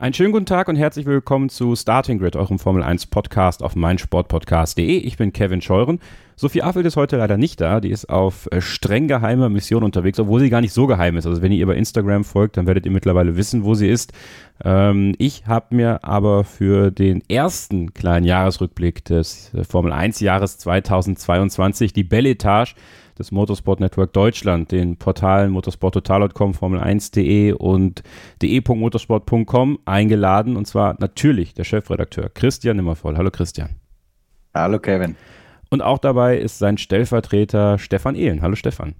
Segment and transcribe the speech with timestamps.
[0.00, 3.74] Einen schönen guten Tag und herzlich willkommen zu Starting Grid, eurem Formel 1 Podcast auf
[3.74, 4.96] meinsportpodcast.de.
[4.96, 5.98] Ich bin Kevin Scheuren.
[6.36, 7.80] Sophie Affelt ist heute leider nicht da.
[7.80, 11.26] Die ist auf äh, streng geheimer Mission unterwegs, obwohl sie gar nicht so geheim ist.
[11.26, 14.12] Also wenn ihr ihr bei Instagram folgt, dann werdet ihr mittlerweile wissen, wo sie ist.
[14.64, 20.58] Ähm, ich habe mir aber für den ersten kleinen Jahresrückblick des äh, Formel 1 Jahres
[20.58, 22.76] 2022 die Belle Etage
[23.18, 28.02] des Motorsport Network Deutschland, den Portalen motorsporttotal.com, formel1.de und
[28.42, 30.56] de.motorsport.com eingeladen.
[30.56, 33.16] Und zwar natürlich der Chefredakteur Christian Nimmervoll.
[33.16, 33.70] Hallo Christian.
[34.54, 35.16] Hallo Kevin.
[35.70, 38.40] Und auch dabei ist sein Stellvertreter Stefan Ehlen.
[38.42, 38.94] Hallo Stefan.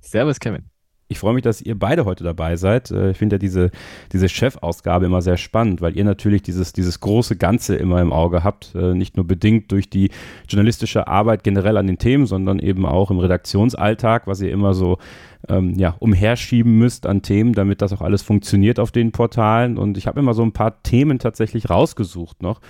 [0.00, 0.69] Servus Kevin.
[1.12, 2.92] Ich freue mich, dass ihr beide heute dabei seid.
[2.92, 3.72] Äh, ich finde ja diese,
[4.12, 8.44] diese Chefausgabe immer sehr spannend, weil ihr natürlich dieses, dieses große Ganze immer im Auge
[8.44, 8.76] habt.
[8.76, 10.10] Äh, nicht nur bedingt durch die
[10.48, 14.98] journalistische Arbeit generell an den Themen, sondern eben auch im Redaktionsalltag, was ihr immer so
[15.48, 19.78] ähm, ja, umherschieben müsst an Themen, damit das auch alles funktioniert auf den Portalen.
[19.78, 22.60] Und ich habe immer so ein paar Themen tatsächlich rausgesucht noch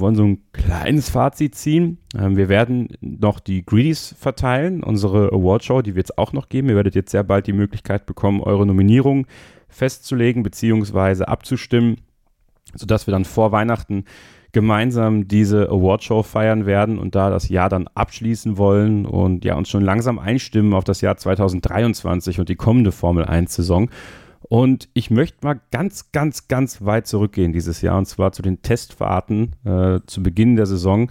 [0.00, 1.98] wollen so ein kleines Fazit ziehen.
[2.18, 6.68] Ähm, wir werden noch die Greedies verteilen, unsere Awardshow, die wird es auch noch geben.
[6.68, 9.26] Ihr werdet jetzt sehr bald die Möglichkeit bekommen, eure Nominierung
[9.68, 11.24] festzulegen bzw.
[11.24, 11.98] abzustimmen,
[12.74, 14.04] sodass wir dann vor Weihnachten
[14.52, 19.68] gemeinsam diese Awardshow feiern werden und da das Jahr dann abschließen wollen und ja uns
[19.68, 23.90] schon langsam einstimmen auf das Jahr 2023 und die kommende Formel 1 Saison.
[24.48, 28.62] Und ich möchte mal ganz, ganz, ganz weit zurückgehen dieses Jahr und zwar zu den
[28.62, 31.10] Testfahrten äh, zu Beginn der Saison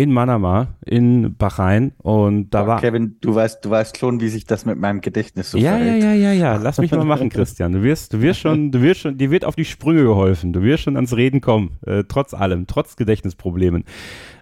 [0.00, 4.28] in Manama, in Bahrain und da oh, war Kevin, du weißt, du weißt schon, wie
[4.28, 6.02] sich das mit meinem Gedächtnis so ja, verhält.
[6.02, 7.72] Ja, ja, ja, ja, lass mich mal machen, Christian.
[7.72, 10.54] Du wirst, du wirst schon, du wirst schon, dir wird auf die Sprünge geholfen.
[10.54, 13.84] Du wirst schon ans Reden kommen, äh, trotz allem, trotz Gedächtnisproblemen.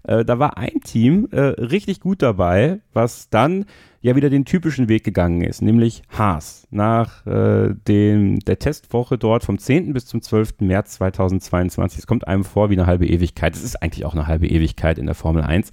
[0.09, 3.67] Äh, da war ein Team äh, richtig gut dabei, was dann
[4.01, 6.67] ja wieder den typischen Weg gegangen ist, nämlich Haas.
[6.71, 9.93] Nach äh, dem, der Testwoche dort vom 10.
[9.93, 10.61] bis zum 12.
[10.61, 14.27] März 2022, es kommt einem vor wie eine halbe Ewigkeit, es ist eigentlich auch eine
[14.27, 15.73] halbe Ewigkeit in der Formel 1,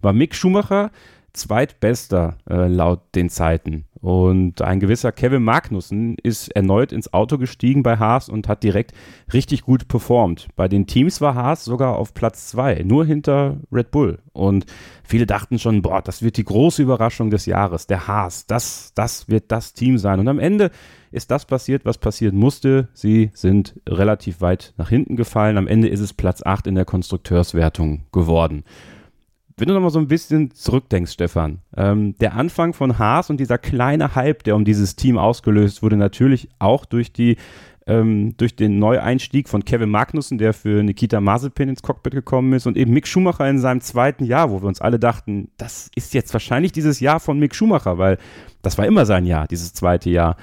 [0.00, 0.90] war Mick Schumacher
[1.32, 3.84] zweitbester äh, laut den Zeiten.
[4.06, 8.92] Und ein gewisser Kevin Magnussen ist erneut ins Auto gestiegen bei Haas und hat direkt
[9.32, 10.46] richtig gut performt.
[10.54, 14.20] Bei den Teams war Haas sogar auf Platz zwei, nur hinter Red Bull.
[14.32, 14.64] Und
[15.02, 19.28] viele dachten schon, boah, das wird die große Überraschung des Jahres, der Haas, das, das
[19.28, 20.20] wird das Team sein.
[20.20, 20.70] Und am Ende
[21.10, 22.86] ist das passiert, was passieren musste.
[22.92, 25.58] Sie sind relativ weit nach hinten gefallen.
[25.58, 28.62] Am Ende ist es Platz 8 in der Konstrukteurswertung geworden.
[29.58, 33.56] Wenn du nochmal so ein bisschen zurückdenkst, Stefan, ähm, der Anfang von Haas und dieser
[33.56, 37.36] kleine Hype, der um dieses Team ausgelöst wurde, natürlich auch durch die
[37.86, 42.66] ähm, durch den Neueinstieg von Kevin Magnussen, der für Nikita Mazepin ins Cockpit gekommen ist
[42.66, 46.12] und eben Mick Schumacher in seinem zweiten Jahr, wo wir uns alle dachten, das ist
[46.12, 48.18] jetzt wahrscheinlich dieses Jahr von Mick Schumacher, weil
[48.60, 50.36] das war immer sein Jahr, dieses zweite Jahr.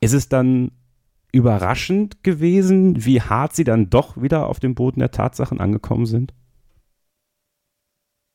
[0.00, 0.70] Ist es dann
[1.32, 6.34] überraschend gewesen, wie hart sie dann doch wieder auf dem Boden der Tatsachen angekommen sind?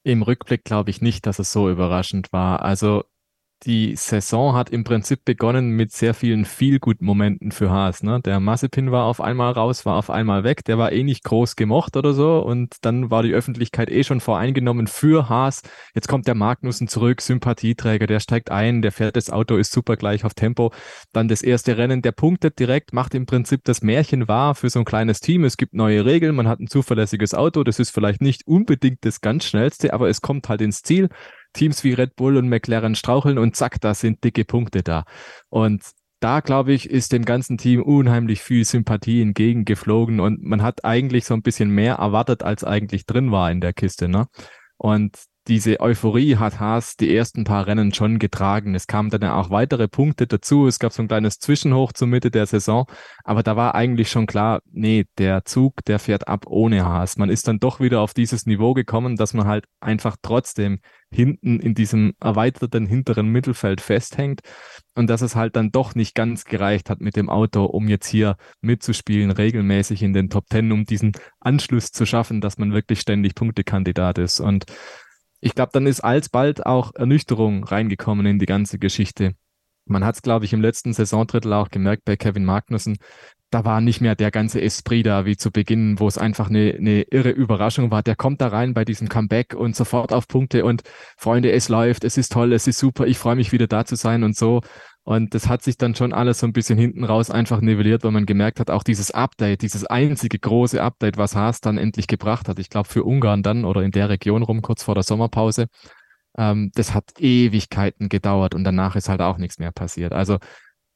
[0.03, 2.61] Im Rückblick glaube ich nicht, dass es so überraschend war.
[2.61, 3.03] Also
[3.63, 8.03] die Saison hat im Prinzip begonnen mit sehr vielen Feel-Good-Momenten für Haas.
[8.03, 8.21] Ne?
[8.21, 11.57] Der Massepin war auf einmal raus, war auf einmal weg, der war eh nicht groß
[11.57, 15.61] gemocht oder so und dann war die Öffentlichkeit eh schon voreingenommen für Haas.
[15.93, 19.97] Jetzt kommt der Magnussen zurück, Sympathieträger, der steigt ein, der fährt das Auto, ist super
[19.97, 20.71] gleich auf Tempo.
[21.11, 24.79] Dann das erste Rennen, der punktet direkt, macht im Prinzip das Märchen wahr für so
[24.79, 25.43] ein kleines Team.
[25.43, 29.19] Es gibt neue Regeln, man hat ein zuverlässiges Auto, das ist vielleicht nicht unbedingt das
[29.19, 31.09] ganz schnellste, aber es kommt halt ins Ziel.
[31.53, 35.05] Teams wie Red Bull und McLaren straucheln und zack, da sind dicke Punkte da.
[35.49, 35.83] Und
[36.19, 41.25] da, glaube ich, ist dem ganzen Team unheimlich viel Sympathie entgegengeflogen und man hat eigentlich
[41.25, 44.09] so ein bisschen mehr erwartet, als eigentlich drin war in der Kiste.
[44.09, 44.27] Ne?
[44.77, 45.17] Und
[45.49, 48.75] diese Euphorie hat Haas die ersten paar Rennen schon getragen.
[48.75, 50.67] Es kamen dann ja auch weitere Punkte dazu.
[50.67, 52.85] Es gab so ein kleines Zwischenhoch zur Mitte der Saison.
[53.23, 57.17] Aber da war eigentlich schon klar, nee, der Zug, der fährt ab ohne Haas.
[57.17, 60.81] Man ist dann doch wieder auf dieses Niveau gekommen, dass man halt einfach trotzdem
[61.11, 64.41] hinten in diesem erweiterten hinteren Mittelfeld festhängt
[64.93, 68.05] und dass es halt dann doch nicht ganz gereicht hat mit dem Auto, um jetzt
[68.05, 72.99] hier mitzuspielen, regelmäßig in den Top Ten, um diesen Anschluss zu schaffen, dass man wirklich
[72.99, 74.39] ständig Punktekandidat ist.
[74.39, 74.65] Und
[75.41, 79.35] ich glaube, dann ist alsbald auch Ernüchterung reingekommen in die ganze Geschichte.
[79.85, 82.97] Man hat es, glaube ich, im letzten Saisondrittel auch gemerkt bei Kevin Magnussen.
[83.49, 86.75] Da war nicht mehr der ganze Esprit da wie zu Beginn, wo es einfach eine,
[86.77, 88.03] eine irre Überraschung war.
[88.03, 90.83] Der kommt da rein bei diesem Comeback und sofort auf Punkte und
[91.17, 93.95] Freunde, es läuft, es ist toll, es ist super, ich freue mich wieder da zu
[93.95, 94.61] sein und so.
[95.09, 98.11] Und das hat sich dann schon alles so ein bisschen hinten raus einfach nivelliert, weil
[98.11, 102.47] man gemerkt hat, auch dieses Update, dieses einzige große Update, was Haas dann endlich gebracht
[102.47, 105.65] hat, ich glaube für Ungarn dann oder in der Region rum, kurz vor der Sommerpause,
[106.37, 110.13] ähm, das hat Ewigkeiten gedauert und danach ist halt auch nichts mehr passiert.
[110.13, 110.37] Also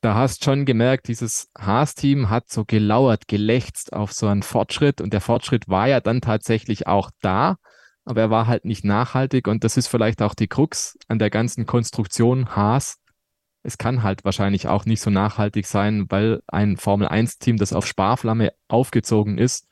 [0.02, 5.12] da hast schon gemerkt, dieses Haas-Team hat so gelauert, gelächzt auf so einen Fortschritt und
[5.12, 7.56] der Fortschritt war ja dann tatsächlich auch da,
[8.06, 11.32] aber er war halt nicht nachhaltig und das ist vielleicht auch die Krux an der
[11.32, 13.00] ganzen Konstruktion Haas.
[13.64, 18.52] Es kann halt wahrscheinlich auch nicht so nachhaltig sein, weil ein Formel-1-Team, das auf Sparflamme
[18.68, 19.68] aufgezogen ist,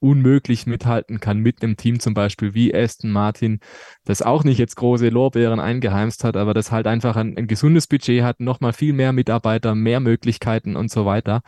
[0.00, 3.60] unmöglich mithalten kann mit einem Team zum Beispiel wie Aston Martin,
[4.04, 7.86] das auch nicht jetzt große Lorbeeren eingeheimst hat, aber das halt einfach ein, ein gesundes
[7.86, 11.42] Budget hat, nochmal viel mehr Mitarbeiter, mehr Möglichkeiten und so weiter.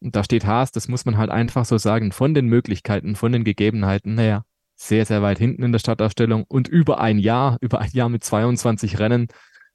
[0.00, 3.30] Und da steht Haas, das muss man halt einfach so sagen, von den Möglichkeiten, von
[3.30, 4.44] den Gegebenheiten, naja,
[4.74, 8.24] sehr, sehr weit hinten in der Startaufstellung und über ein Jahr, über ein Jahr mit
[8.24, 9.28] 22 Rennen,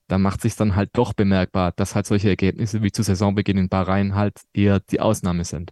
[0.07, 3.69] da macht sich dann halt doch bemerkbar, dass halt solche Ergebnisse wie zu Saisonbeginn in
[3.69, 5.71] Bahrain halt eher die Ausnahme sind.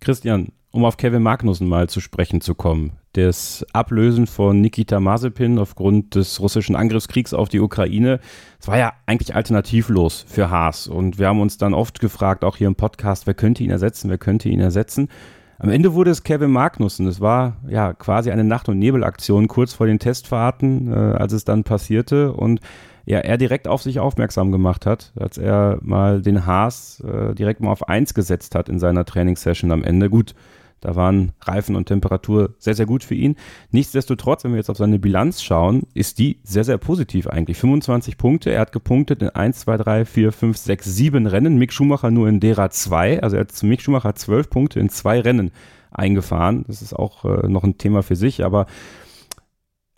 [0.00, 2.92] Christian, um auf Kevin Magnussen mal zu sprechen zu kommen.
[3.12, 8.20] Das Ablösen von Nikita Mazepin aufgrund des russischen Angriffskriegs auf die Ukraine,
[8.58, 10.86] das war ja eigentlich alternativlos für Haas.
[10.86, 14.08] Und wir haben uns dann oft gefragt, auch hier im Podcast, wer könnte ihn ersetzen,
[14.08, 15.08] wer könnte ihn ersetzen.
[15.58, 17.06] Am Ende wurde es Kevin Magnussen.
[17.06, 21.44] Es war ja quasi eine Nacht- und Nebelaktion kurz vor den Testfahrten, äh, als es
[21.44, 22.32] dann passierte.
[22.32, 22.60] Und
[23.04, 27.60] ja, er direkt auf sich aufmerksam gemacht hat, als er mal den Haas äh, direkt
[27.60, 30.08] mal auf eins gesetzt hat in seiner Trainingssession am Ende.
[30.08, 30.34] Gut,
[30.82, 33.36] da waren Reifen und Temperatur sehr, sehr gut für ihn.
[33.70, 37.56] Nichtsdestotrotz, wenn wir jetzt auf seine Bilanz schauen, ist die sehr, sehr positiv eigentlich.
[37.56, 38.50] 25 Punkte.
[38.50, 41.56] Er hat gepunktet in 1, 2, 3, 4, 5, 6, 7 Rennen.
[41.56, 43.22] Mick Schumacher nur in derer 2.
[43.22, 45.52] Also er hat zu Mick Schumacher 12 Punkte in zwei Rennen
[45.92, 46.64] eingefahren.
[46.66, 48.44] Das ist auch äh, noch ein Thema für sich.
[48.44, 48.66] Aber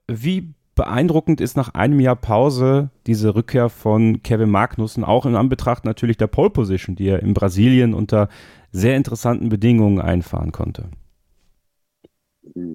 [0.07, 5.85] wie beeindruckend ist nach einem Jahr Pause diese Rückkehr von Kevin Magnussen, auch in Anbetracht
[5.85, 8.29] natürlich der Pole Position, die er in Brasilien unter
[8.73, 10.89] sehr interessanten Bedingungen einfahren konnte.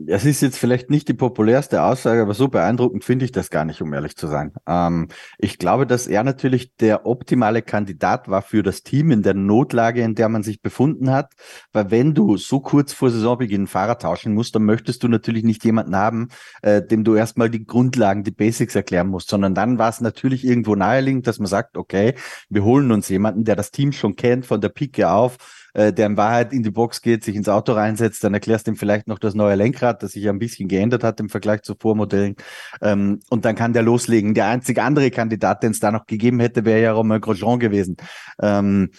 [0.08, 3.66] Es ist jetzt vielleicht nicht die populärste Aussage, aber so beeindruckend finde ich das gar
[3.66, 4.52] nicht, um ehrlich zu sein.
[4.68, 9.36] Ähm, ich glaube, dass er natürlich der optimale Kandidat war für das Team in der
[9.36, 11.34] Notlage, in der man sich befunden hat.
[11.72, 15.64] Weil wenn du so kurz vor Saisonbeginn Fahrer tauschen musst, dann möchtest du natürlich nicht
[15.64, 16.30] jemanden haben,
[16.64, 20.46] äh, dem du erstmal die Grundlagen, die Basics erklären musst, sondern dann war es natürlich
[20.46, 22.16] irgendwo naheliegend, dass man sagt, okay,
[22.50, 25.38] wir holen uns jemanden, der das Team schon kennt, von der Pike auf,
[25.74, 28.72] äh, der in Wahrheit in die Box geht, sich ins Auto reinsetzt, dann erklärst du
[28.72, 31.76] ihm vielleicht noch das neue Lenkrad, das sich ein bisschen geändert hat im Vergleich zu
[31.76, 32.36] Vormodellen.
[32.82, 34.34] Ähm, und dann kann der loslegen.
[34.34, 37.98] Der einzige andere Kandidat, den es da noch gegeben hätte, wäre ja Romain Grosjean gewesen.
[38.42, 38.92] Ähm,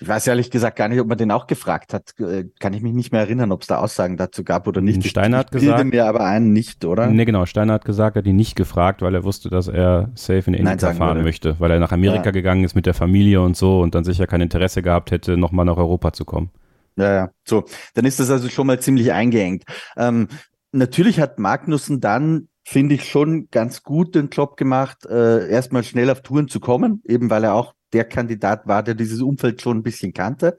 [0.00, 2.14] ich weiß ehrlich gesagt gar nicht, ob man den auch gefragt hat.
[2.20, 5.06] Äh, kann ich mich nicht mehr erinnern, ob es da Aussagen dazu gab oder nicht.
[5.06, 5.84] Steiner hat gesagt.
[5.84, 7.06] mir aber einen nicht, oder?
[7.08, 7.46] Nee, genau.
[7.46, 10.54] Steiner hat gesagt, er hat ihn nicht gefragt, weil er wusste, dass er safe in
[10.54, 11.22] India fahren würde.
[11.22, 12.30] möchte, weil er nach Amerika ja.
[12.30, 15.64] gegangen ist mit der Familie und so und dann sicher kein Interesse gehabt hätte, nochmal
[15.64, 16.50] nach Europa zu kommen.
[16.96, 17.30] Ja, ja.
[17.44, 17.64] So,
[17.94, 19.64] dann ist das also schon mal ziemlich eingeengt.
[19.96, 20.28] Ähm,
[20.72, 26.10] natürlich hat Magnussen dann finde ich schon ganz gut den Job gemacht, äh, erstmal schnell
[26.10, 29.78] auf Touren zu kommen, eben weil er auch der Kandidat war, der dieses Umfeld schon
[29.78, 30.58] ein bisschen kannte.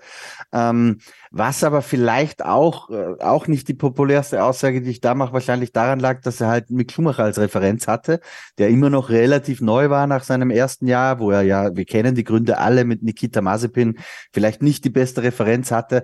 [0.52, 1.00] Ähm,
[1.32, 5.72] was aber vielleicht auch, äh, auch nicht die populärste Aussage, die ich da mache, wahrscheinlich
[5.72, 8.20] daran lag, dass er halt Mick Schumacher als Referenz hatte,
[8.58, 12.16] der immer noch relativ neu war nach seinem ersten Jahr, wo er ja, wir kennen
[12.16, 14.00] die Gründe alle mit Nikita Mazepin,
[14.34, 16.04] vielleicht nicht die beste Referenz hatte.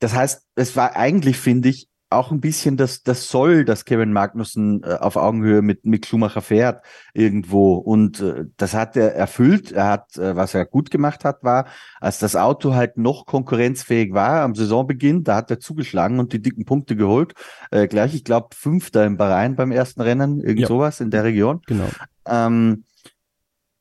[0.00, 4.12] Das heißt, es war eigentlich, finde ich, auch ein bisschen das, das Soll, dass Kevin
[4.12, 7.74] Magnussen äh, auf Augenhöhe mit Mick Schumacher fährt irgendwo.
[7.74, 9.72] Und äh, das hat er erfüllt.
[9.72, 11.66] Er hat, äh, was er gut gemacht hat, war,
[12.00, 16.40] als das Auto halt noch konkurrenzfähig war am Saisonbeginn, da hat er zugeschlagen und die
[16.40, 17.34] dicken Punkte geholt.
[17.70, 20.66] Äh, gleich, ich glaube, Fünfter im Bahrain beim ersten Rennen, irgend ja.
[20.68, 21.60] sowas in der Region.
[21.66, 21.88] Genau.
[22.26, 22.84] Ähm,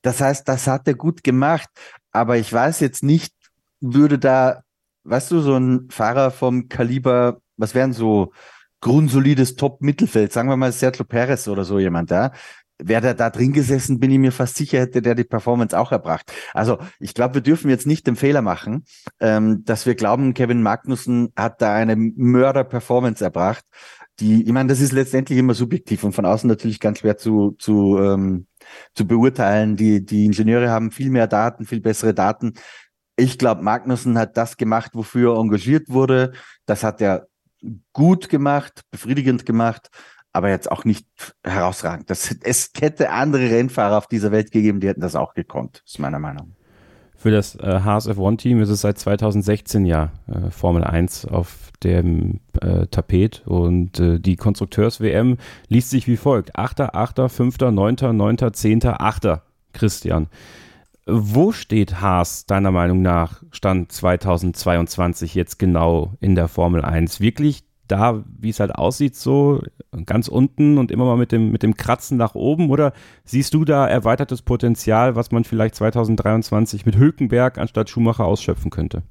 [0.01, 1.69] das heißt, das hat er gut gemacht.
[2.11, 3.33] Aber ich weiß jetzt nicht,
[3.79, 4.63] würde da,
[5.03, 8.31] weißt du, so ein Fahrer vom Kaliber was wären so
[8.81, 12.31] grundsolides Top-Mittelfeld, sagen wir mal Sergio Perez oder so jemand, ja,
[12.79, 15.91] wäre der da drin gesessen, bin ich mir fast sicher, hätte der die Performance auch
[15.91, 16.31] erbracht.
[16.53, 18.85] Also ich glaube, wir dürfen jetzt nicht den Fehler machen,
[19.19, 23.65] ähm, dass wir glauben, Kevin Magnussen hat da eine Mörder-Performance erbracht.
[24.19, 27.55] Die, ich meine, das ist letztendlich immer subjektiv und von außen natürlich ganz schwer zu,
[27.59, 28.47] zu, ähm,
[28.95, 29.75] zu beurteilen.
[29.75, 32.53] Die, die Ingenieure haben viel mehr Daten, viel bessere Daten.
[33.15, 36.33] Ich glaube, Magnussen hat das gemacht, wofür er engagiert wurde.
[36.65, 37.27] Das hat er
[37.93, 39.89] gut gemacht, befriedigend gemacht,
[40.33, 41.07] aber jetzt auch nicht
[41.43, 42.09] herausragend.
[42.09, 45.99] Das, es hätte andere Rennfahrer auf dieser Welt gegeben, die hätten das auch gekonnt, ist
[45.99, 46.55] meiner Meinung.
[47.15, 52.41] Für das äh, Haas F1-Team ist es seit 2016 ja äh, Formel 1 auf dem
[52.61, 55.37] äh, Tapet und äh, die Konstrukteurs-WM
[55.67, 56.55] liest sich wie folgt.
[56.55, 59.41] 8., 8., 5., 9., 9., 10., 8.
[59.73, 60.27] Christian.
[61.09, 67.21] Wo steht Haas deiner Meinung nach Stand 2022 jetzt genau in der Formel 1?
[67.21, 69.61] Wirklich da, wie es halt aussieht, so
[70.05, 72.69] ganz unten und immer mal mit dem, mit dem Kratzen nach oben?
[72.69, 72.91] Oder
[73.23, 79.03] siehst du da erweitertes Potenzial, was man vielleicht 2023 mit Hülkenberg anstatt Schumacher ausschöpfen könnte?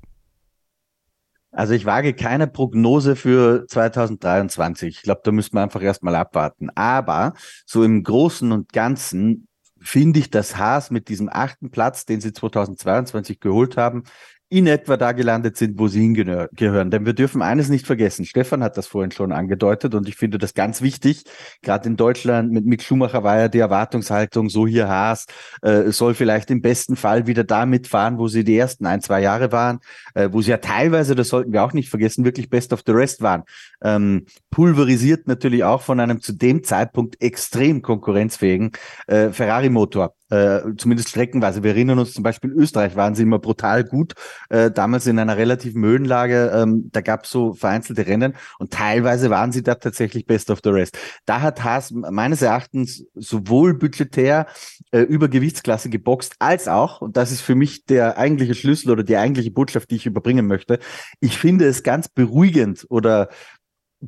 [1.51, 4.97] Also ich wage keine Prognose für 2023.
[4.97, 6.69] Ich glaube, da müssen wir einfach erstmal abwarten.
[6.75, 7.33] Aber
[7.65, 9.49] so im Großen und Ganzen
[9.81, 14.05] finde ich, dass Haas mit diesem achten Platz, den sie 2022 geholt haben,
[14.49, 16.91] in etwa da gelandet sind, wo sie hingehören.
[16.91, 18.25] Denn wir dürfen eines nicht vergessen.
[18.25, 21.25] Stefan hat das vorhin schon angedeutet und ich finde das ganz wichtig.
[21.63, 25.27] Gerade in Deutschland mit Mick Schumacher war ja die Erwartungshaltung, so hier Haas
[25.63, 29.21] äh, soll vielleicht im besten Fall wieder da mitfahren, wo sie die ersten ein, zwei
[29.21, 29.81] Jahre waren,
[30.15, 32.93] äh, wo sie ja teilweise, das sollten wir auch nicht vergessen, wirklich best of the
[32.93, 33.43] rest waren.
[33.83, 38.71] Ähm, pulverisiert natürlich auch von einem zu dem Zeitpunkt extrem konkurrenzfähigen
[39.09, 41.63] äh, Ferrari-Motor äh, zumindest streckenweise.
[41.63, 44.15] Wir erinnern uns zum Beispiel, Österreich waren sie immer brutal gut,
[44.49, 46.51] äh, damals in einer relativen Höhenlage.
[46.55, 50.61] Ähm, da gab es so vereinzelte Rennen und teilweise waren sie da tatsächlich best of
[50.65, 50.99] the rest.
[51.27, 54.47] Da hat Haas meines Erachtens sowohl budgetär
[54.91, 59.03] äh, über Gewichtsklasse geboxt, als auch, und das ist für mich der eigentliche Schlüssel oder
[59.03, 60.79] die eigentliche Botschaft, die ich überbringen möchte,
[61.21, 63.29] ich finde es ganz beruhigend oder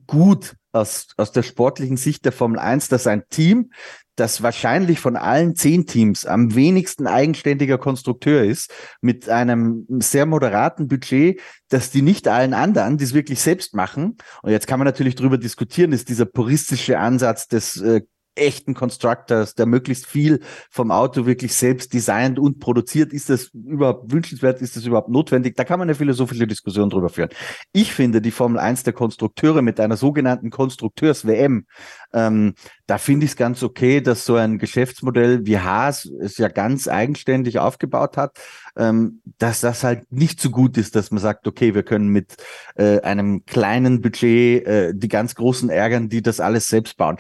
[0.06, 3.70] gut aus, aus der sportlichen Sicht der Formel 1, dass ein Team,
[4.16, 10.88] das wahrscheinlich von allen zehn Teams am wenigsten eigenständiger Konstrukteur ist, mit einem sehr moderaten
[10.88, 14.87] Budget, dass die nicht allen anderen, die es wirklich selbst machen, und jetzt kann man
[14.87, 18.02] natürlich darüber diskutieren, ist dieser puristische Ansatz des äh,
[18.38, 20.40] echten Constructors, der möglichst viel
[20.71, 23.12] vom Auto wirklich selbst designt und produziert.
[23.12, 24.61] Ist das überhaupt wünschenswert?
[24.62, 25.57] Ist das überhaupt notwendig?
[25.57, 27.30] Da kann man eine philosophische Diskussion drüber führen.
[27.73, 31.66] Ich finde die Formel 1 der Konstrukteure mit einer sogenannten Konstrukteurs-WM,
[32.12, 32.54] ähm,
[32.87, 36.88] da finde ich es ganz okay, dass so ein Geschäftsmodell wie Haas es ja ganz
[36.88, 38.38] eigenständig aufgebaut hat,
[38.76, 42.37] ähm, dass das halt nicht so gut ist, dass man sagt, okay, wir können mit
[42.76, 47.18] äh, einem kleinen Budget äh, die ganz großen ärgern, die das alles selbst bauen.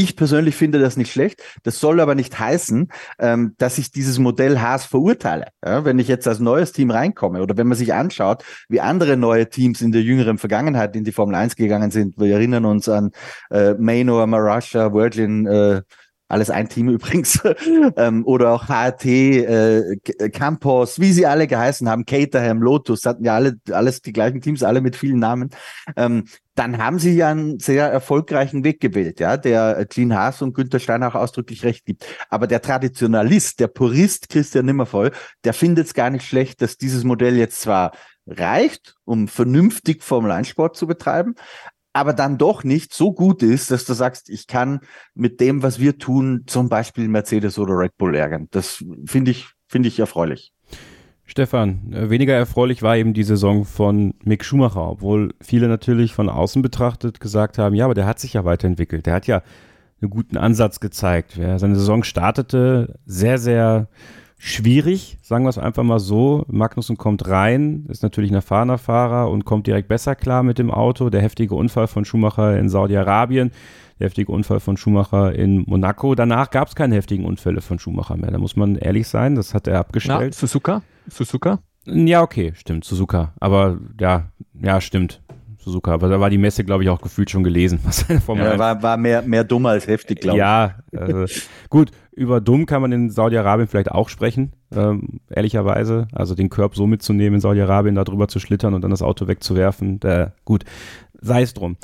[0.00, 1.42] Ich persönlich finde das nicht schlecht.
[1.64, 2.86] Das soll aber nicht heißen,
[3.18, 5.46] ähm, dass ich dieses Modell Haas verurteile.
[5.64, 9.16] Ja, wenn ich jetzt als neues Team reinkomme oder wenn man sich anschaut, wie andere
[9.16, 12.16] neue Teams in der jüngeren Vergangenheit in die Formel 1 gegangen sind.
[12.16, 13.10] Wir erinnern uns an
[13.50, 15.82] äh, Manor, Marussia, Virgin, äh,
[16.28, 17.40] alles ein Team übrigens,
[17.96, 19.96] ähm, oder auch HRT, äh,
[20.32, 24.62] Campos, wie sie alle geheißen haben, Caterham, Lotus, hatten ja alle alles die gleichen Teams,
[24.62, 25.50] alle mit vielen Namen.
[25.96, 30.54] Ähm, dann haben sie ja einen sehr erfolgreichen Weg gewählt, ja, der Gene Haas und
[30.54, 32.04] Günther Steiner auch ausdrücklich recht gibt.
[32.30, 35.12] Aber der Traditionalist, der Purist Christian Nimmervoll,
[35.44, 37.92] der findet es gar nicht schlecht, dass dieses Modell jetzt zwar
[38.26, 41.34] reicht, um vernünftig Formel 1 Sport zu betreiben,
[41.92, 44.80] aber dann doch nicht so gut ist, dass du sagst, ich kann
[45.14, 48.48] mit dem, was wir tun, zum Beispiel Mercedes oder Red Bull ärgern.
[48.50, 50.52] Das finde ich, finde ich erfreulich.
[51.24, 56.30] Stefan, äh, weniger erfreulich war eben die Saison von Mick Schumacher, obwohl viele natürlich von
[56.30, 59.04] außen betrachtet gesagt haben, ja, aber der hat sich ja weiterentwickelt.
[59.04, 59.42] Der hat ja
[60.00, 61.36] einen guten Ansatz gezeigt.
[61.36, 63.88] Ja, seine Saison startete sehr, sehr
[64.38, 66.44] schwierig, sagen wir es einfach mal so.
[66.48, 70.70] Magnussen kommt rein, ist natürlich ein erfahrener Fahrer und kommt direkt besser klar mit dem
[70.70, 71.10] Auto.
[71.10, 73.50] Der heftige Unfall von Schumacher in Saudi-Arabien,
[73.98, 76.14] der heftige Unfall von Schumacher in Monaco.
[76.14, 78.30] Danach gab es keine heftigen Unfälle von Schumacher mehr.
[78.30, 80.20] Da muss man ehrlich sein, das hat er abgestellt.
[80.20, 80.82] Na, Suzuka?
[81.08, 81.58] Suzuka?
[81.84, 83.32] Ja, okay, stimmt, Suzuka.
[83.40, 84.30] Aber ja,
[84.60, 85.20] ja, stimmt.
[85.68, 85.92] Suzuka.
[85.92, 87.80] Aber da war die Messe, glaube ich, auch gefühlt schon gelesen.
[87.84, 90.40] Was Formel ja, war, war mehr, mehr dumm als heftig, glaube ich.
[90.40, 91.26] Ja, äh,
[91.70, 91.90] gut.
[92.12, 96.08] Über dumm kann man in Saudi-Arabien vielleicht auch sprechen, ähm, ehrlicherweise.
[96.12, 99.28] Also den Körb so mitzunehmen in Saudi-Arabien, da drüber zu schlittern und dann das Auto
[99.28, 100.00] wegzuwerfen.
[100.00, 100.64] Da, gut,
[101.20, 101.76] sei es drum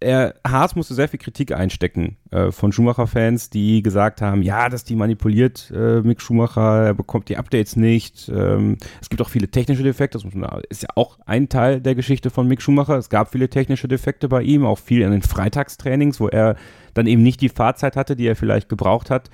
[0.00, 4.82] er, Haas musste sehr viel Kritik einstecken äh, von Schumacher-Fans, die gesagt haben, ja, dass
[4.84, 8.30] die manipuliert äh, Mick Schumacher, er bekommt die Updates nicht.
[8.34, 10.26] Ähm, es gibt auch viele technische Defekte, das
[10.70, 12.96] ist ja auch ein Teil der Geschichte von Mick Schumacher.
[12.96, 16.56] Es gab viele technische Defekte bei ihm, auch viel in den Freitagstrainings, wo er
[16.94, 19.30] dann eben nicht die Fahrzeit hatte, die er vielleicht gebraucht hat.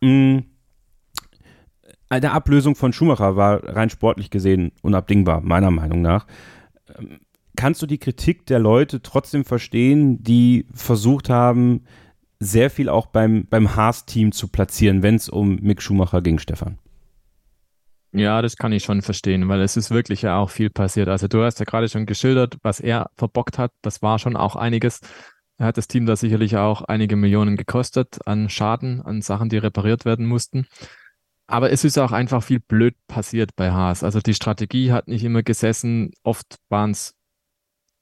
[0.00, 0.44] Mhm.
[2.08, 6.26] Eine Ablösung von Schumacher war rein sportlich gesehen unabdingbar, meiner Meinung nach.
[6.98, 7.20] Ähm,
[7.56, 11.84] kannst du die Kritik der Leute trotzdem verstehen, die versucht haben,
[12.40, 16.78] sehr viel auch beim, beim Haas-Team zu platzieren, wenn es um Mick Schumacher ging, Stefan?
[18.12, 21.08] Ja, das kann ich schon verstehen, weil es ist wirklich ja auch viel passiert.
[21.08, 23.72] Also du hast ja gerade schon geschildert, was er verbockt hat.
[23.80, 25.00] Das war schon auch einiges.
[25.56, 29.56] Er hat das Team da sicherlich auch einige Millionen gekostet an Schaden, an Sachen, die
[29.58, 30.66] repariert werden mussten.
[31.46, 34.04] Aber es ist auch einfach viel blöd passiert bei Haas.
[34.04, 36.12] Also die Strategie hat nicht immer gesessen.
[36.22, 37.14] Oft waren es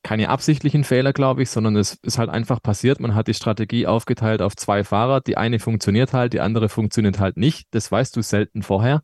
[0.02, 3.00] keine absichtlichen Fehler, glaube ich, sondern es ist halt einfach passiert.
[3.00, 5.20] Man hat die Strategie aufgeteilt auf zwei Fahrer.
[5.20, 7.68] Die eine funktioniert halt, die andere funktioniert halt nicht.
[7.72, 9.02] Das weißt du selten vorher.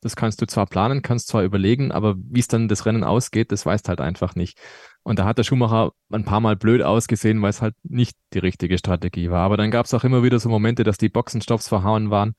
[0.00, 3.50] Das kannst du zwar planen, kannst zwar überlegen, aber wie es dann das Rennen ausgeht,
[3.50, 4.56] das weißt halt einfach nicht.
[5.02, 8.38] Und da hat der Schumacher ein paar Mal blöd ausgesehen, weil es halt nicht die
[8.38, 9.40] richtige Strategie war.
[9.40, 12.34] Aber dann gab es auch immer wieder so Momente, dass die Boxenstops verhauen waren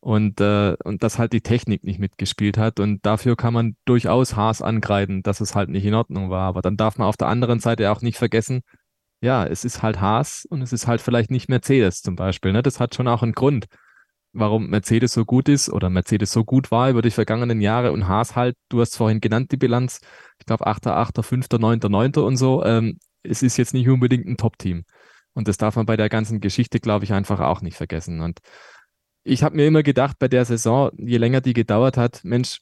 [0.00, 2.80] und, äh, und dass halt die Technik nicht mitgespielt hat.
[2.80, 6.48] Und dafür kann man durchaus Haas angreifen, dass es halt nicht in Ordnung war.
[6.48, 8.62] Aber dann darf man auf der anderen Seite auch nicht vergessen,
[9.22, 12.52] ja, es ist halt Haas und es ist halt vielleicht nicht Mercedes zum Beispiel.
[12.52, 12.62] Ne?
[12.62, 13.66] Das hat schon auch einen Grund,
[14.32, 18.08] warum Mercedes so gut ist oder Mercedes so gut war über die vergangenen Jahre und
[18.08, 20.00] Haas halt, du hast vorhin genannt die Bilanz,
[20.38, 22.12] ich glaube 8., 8., 5., 9., 9.
[22.16, 22.64] und so.
[22.64, 24.84] Ähm, es ist jetzt nicht unbedingt ein Top-Team.
[25.34, 28.20] Und das darf man bei der ganzen Geschichte, glaube ich, einfach auch nicht vergessen.
[28.20, 28.40] Und
[29.24, 32.60] ich habe mir immer gedacht, bei der Saison, je länger die gedauert hat, Mensch,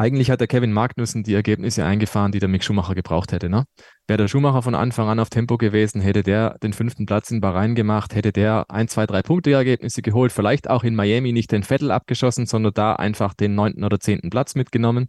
[0.00, 3.48] eigentlich hat der Kevin Magnussen die Ergebnisse eingefahren, die der Mick Schumacher gebraucht hätte.
[3.48, 3.64] Ne?
[4.06, 7.40] Wäre der Schumacher von Anfang an auf Tempo gewesen, hätte der den fünften Platz in
[7.40, 11.50] Bahrain gemacht, hätte der ein, zwei, drei Punkte Ergebnisse geholt, vielleicht auch in Miami nicht
[11.50, 15.08] den Vettel abgeschossen, sondern da einfach den neunten oder zehnten Platz mitgenommen,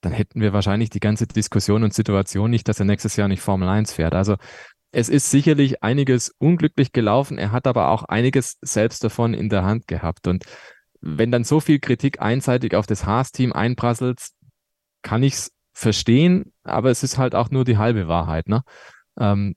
[0.00, 3.40] dann hätten wir wahrscheinlich die ganze Diskussion und Situation nicht, dass er nächstes Jahr nicht
[3.40, 4.14] Formel 1 fährt.
[4.14, 4.36] Also
[4.92, 7.38] es ist sicherlich einiges unglücklich gelaufen.
[7.38, 10.28] Er hat aber auch einiges selbst davon in der Hand gehabt.
[10.28, 10.44] Und
[11.00, 14.20] wenn dann so viel Kritik einseitig auf das Haas-Team einprasselt,
[15.02, 18.48] kann ich es verstehen, aber es ist halt auch nur die halbe Wahrheit.
[18.48, 18.62] Ne?
[19.18, 19.56] Ähm,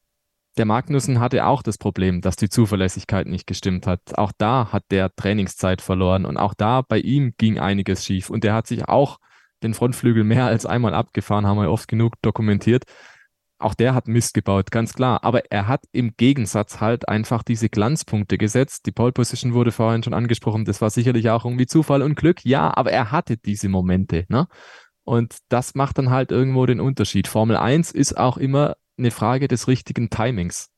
[0.57, 3.99] der Magnussen hatte auch das Problem, dass die Zuverlässigkeit nicht gestimmt hat.
[4.17, 8.29] Auch da hat der Trainingszeit verloren und auch da bei ihm ging einiges schief.
[8.29, 9.19] Und der hat sich auch
[9.63, 12.85] den Frontflügel mehr als einmal abgefahren, haben wir oft genug dokumentiert
[13.65, 15.23] auch der hat Mist gebaut, ganz klar.
[15.23, 18.85] Aber er hat im Gegensatz halt einfach diese Glanzpunkte gesetzt.
[18.85, 20.65] Die Pole Position wurde vorhin schon angesprochen.
[20.65, 22.45] Das war sicherlich auch irgendwie Zufall und Glück.
[22.45, 24.47] Ja, aber er hatte diese Momente, ne?
[25.03, 27.27] Und das macht dann halt irgendwo den Unterschied.
[27.27, 30.69] Formel 1 ist auch immer eine Frage des richtigen Timings.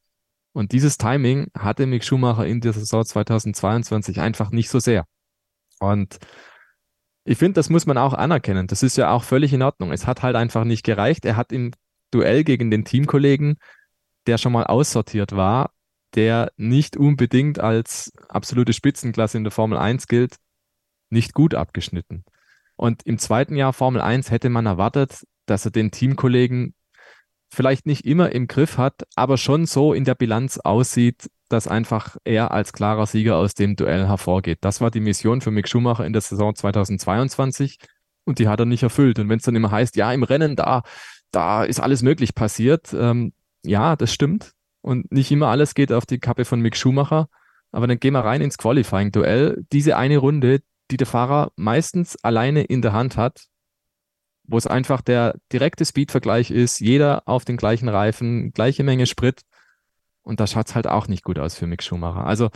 [0.53, 5.05] Und dieses Timing hatte Mick Schumacher in der Saison 2022 einfach nicht so sehr.
[5.79, 6.19] Und
[7.25, 8.67] ich finde, das muss man auch anerkennen.
[8.67, 9.91] Das ist ja auch völlig in Ordnung.
[9.91, 11.25] Es hat halt einfach nicht gereicht.
[11.25, 11.71] Er hat im
[12.11, 13.57] Duell gegen den Teamkollegen,
[14.27, 15.71] der schon mal aussortiert war,
[16.15, 20.35] der nicht unbedingt als absolute Spitzenklasse in der Formel 1 gilt,
[21.09, 22.23] nicht gut abgeschnitten.
[22.75, 26.75] Und im zweiten Jahr Formel 1 hätte man erwartet, dass er den Teamkollegen
[27.49, 32.17] vielleicht nicht immer im Griff hat, aber schon so in der Bilanz aussieht, dass einfach
[32.25, 34.59] er als klarer Sieger aus dem Duell hervorgeht.
[34.61, 37.77] Das war die Mission für Mick Schumacher in der Saison 2022
[38.25, 39.19] und die hat er nicht erfüllt.
[39.19, 40.83] Und wenn es dann immer heißt, ja, im Rennen da,
[41.31, 42.93] da ist alles möglich passiert.
[42.93, 44.53] Ähm, ja, das stimmt.
[44.81, 47.29] Und nicht immer alles geht auf die Kappe von Mick Schumacher.
[47.71, 49.65] Aber dann gehen wir rein ins Qualifying-Duell.
[49.71, 53.47] Diese eine Runde, die der Fahrer meistens alleine in der Hand hat,
[54.43, 59.41] wo es einfach der direkte Speed-Vergleich ist, jeder auf den gleichen Reifen, gleiche Menge Sprit.
[60.23, 62.25] Und da schaut es halt auch nicht gut aus für Mick Schumacher.
[62.25, 62.49] Also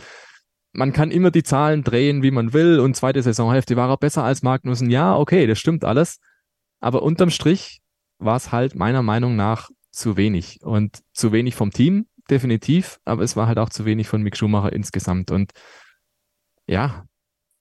[0.74, 2.80] man kann immer die Zahlen drehen, wie man will.
[2.80, 4.90] Und zweite Saisonhälfte war er besser als Magnussen.
[4.90, 6.20] Ja, okay, das stimmt alles.
[6.80, 7.82] Aber unterm Strich
[8.22, 10.62] war es halt meiner Meinung nach zu wenig.
[10.62, 14.38] Und zu wenig vom Team, definitiv, aber es war halt auch zu wenig von Mick
[14.38, 15.32] Schumacher insgesamt.
[15.32, 15.52] Und
[16.68, 17.06] ja,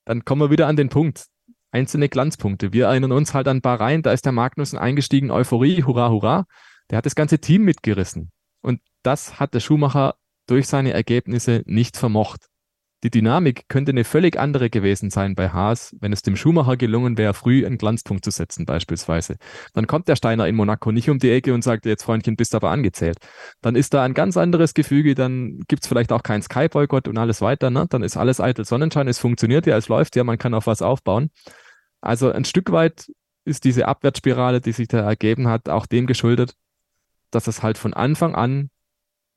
[0.04, 1.26] dann kommen wir wieder an den Punkt.
[1.72, 2.72] Einzelne Glanzpunkte.
[2.72, 6.46] Wir erinnern uns halt an Bahrain, da ist der Magnussen eingestiegen, Euphorie, hurra, hurra.
[6.90, 8.32] Der hat das ganze Team mitgerissen.
[8.60, 12.49] Und das hat der Schumacher durch seine Ergebnisse nicht vermocht.
[13.02, 17.16] Die Dynamik könnte eine völlig andere gewesen sein bei Haas, wenn es dem Schumacher gelungen
[17.16, 19.36] wäre, früh einen Glanzpunkt zu setzen beispielsweise.
[19.72, 22.54] Dann kommt der Steiner in Monaco nicht um die Ecke und sagt, jetzt Freundchen, bist
[22.54, 23.16] aber angezählt.
[23.62, 27.16] Dann ist da ein ganz anderes Gefüge, dann gibt es vielleicht auch keinen Sky-Boykott und
[27.16, 27.70] alles weiter.
[27.70, 27.86] Ne?
[27.88, 30.82] Dann ist alles eitel Sonnenschein, es funktioniert ja, es läuft ja, man kann auf was
[30.82, 31.30] aufbauen.
[32.02, 33.10] Also ein Stück weit
[33.46, 36.54] ist diese Abwärtsspirale, die sich da ergeben hat, auch dem geschuldet,
[37.30, 38.70] dass es halt von Anfang an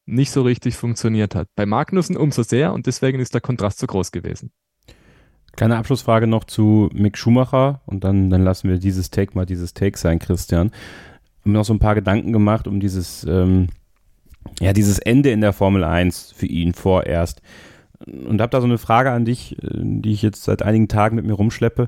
[0.06, 1.48] nicht so richtig funktioniert hat.
[1.56, 4.52] Bei Magnussen umso sehr und deswegen ist der Kontrast so groß gewesen.
[5.56, 9.74] Kleine Abschlussfrage noch zu Mick Schumacher und dann, dann lassen wir dieses Take mal dieses
[9.74, 10.72] Take sein, Christian.
[11.38, 13.68] Ich habe noch so ein paar Gedanken gemacht um dieses, ähm,
[14.60, 17.42] ja, dieses Ende in der Formel 1 für ihn vorerst.
[18.06, 21.16] Und habe da so eine Frage an dich, äh, die ich jetzt seit einigen Tagen
[21.16, 21.88] mit mir rumschleppe.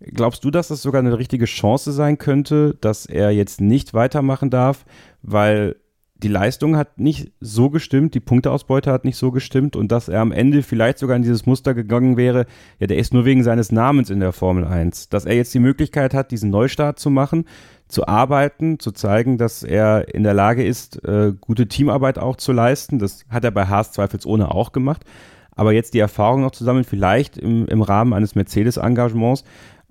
[0.00, 4.50] Glaubst du, dass das sogar eine richtige Chance sein könnte, dass er jetzt nicht weitermachen
[4.50, 4.84] darf,
[5.22, 5.76] weil
[6.24, 10.22] die Leistung hat nicht so gestimmt, die Punkteausbeute hat nicht so gestimmt und dass er
[10.22, 12.46] am Ende vielleicht sogar in dieses Muster gegangen wäre,
[12.78, 15.10] ja, der ist nur wegen seines Namens in der Formel 1.
[15.10, 17.44] Dass er jetzt die Möglichkeit hat, diesen Neustart zu machen,
[17.88, 22.52] zu arbeiten, zu zeigen, dass er in der Lage ist, äh, gute Teamarbeit auch zu
[22.52, 22.98] leisten.
[22.98, 25.04] Das hat er bei Haas zweifelsohne auch gemacht.
[25.54, 29.44] Aber jetzt die Erfahrung noch zu sammeln, vielleicht im, im Rahmen eines Mercedes-Engagements,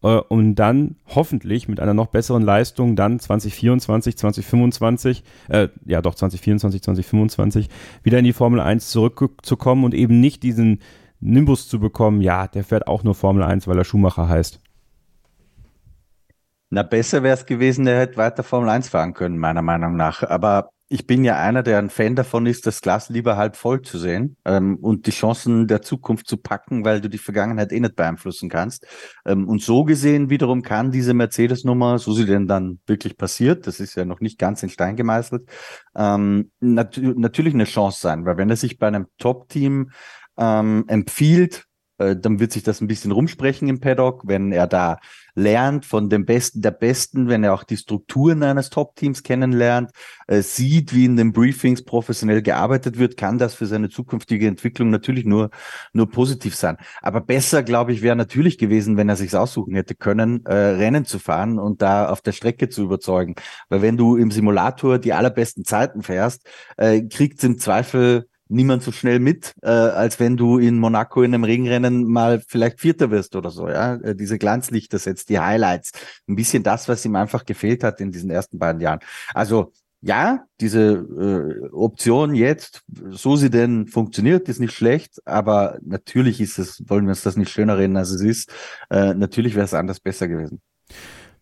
[0.03, 6.15] äh, um dann hoffentlich mit einer noch besseren Leistung dann 2024, 2025, äh, ja doch
[6.15, 7.69] 2024, 2025
[8.03, 10.79] wieder in die Formel 1 zurückzukommen und eben nicht diesen
[11.19, 14.59] Nimbus zu bekommen, ja, der fährt auch nur Formel 1, weil er Schumacher heißt.
[16.69, 20.23] Na, besser wäre es gewesen, der hätte weiter Formel 1 fahren können, meiner Meinung nach.
[20.23, 23.81] Aber ich bin ja einer, der ein Fan davon ist, das Glas lieber halb voll
[23.81, 27.79] zu sehen ähm, und die Chancen der Zukunft zu packen, weil du die Vergangenheit eh
[27.79, 28.85] nicht beeinflussen kannst.
[29.25, 33.79] Ähm, und so gesehen wiederum kann diese Mercedes-Nummer, so sie denn dann wirklich passiert, das
[33.79, 35.49] ist ja noch nicht ganz in Stein gemeißelt,
[35.95, 39.89] ähm, nat natürlich eine Chance sein, weil wenn er sich bei einem Top-Team
[40.37, 41.65] ähm, empfiehlt,
[41.97, 44.99] äh, dann wird sich das ein bisschen rumsprechen im Paddock, wenn er da
[45.35, 49.91] lernt von dem Besten der Besten, wenn er auch die Strukturen eines Top-Teams kennenlernt,
[50.27, 54.89] äh, sieht, wie in den Briefings professionell gearbeitet wird, kann das für seine zukünftige Entwicklung
[54.89, 55.49] natürlich nur,
[55.93, 56.77] nur positiv sein.
[57.01, 61.05] Aber besser, glaube ich, wäre natürlich gewesen, wenn er sich aussuchen hätte können, äh, Rennen
[61.05, 63.35] zu fahren und da auf der Strecke zu überzeugen.
[63.69, 68.91] Weil wenn du im Simulator die allerbesten Zeiten fährst, äh, kriegt im Zweifel niemand so
[68.91, 73.35] schnell mit, äh, als wenn du in Monaco in einem Regenrennen mal vielleicht Vierter wirst
[73.35, 73.67] oder so.
[73.67, 75.91] Ja, äh, diese Glanzlichter setzt die Highlights,
[76.27, 78.99] ein bisschen das, was ihm einfach gefehlt hat in diesen ersten beiden Jahren.
[79.33, 86.41] Also ja, diese äh, Option jetzt, so sie denn funktioniert, ist nicht schlecht, aber natürlich
[86.41, 88.51] ist es, wollen wir uns das nicht schöner reden, als es ist.
[88.89, 90.61] Äh, natürlich wäre es anders besser gewesen.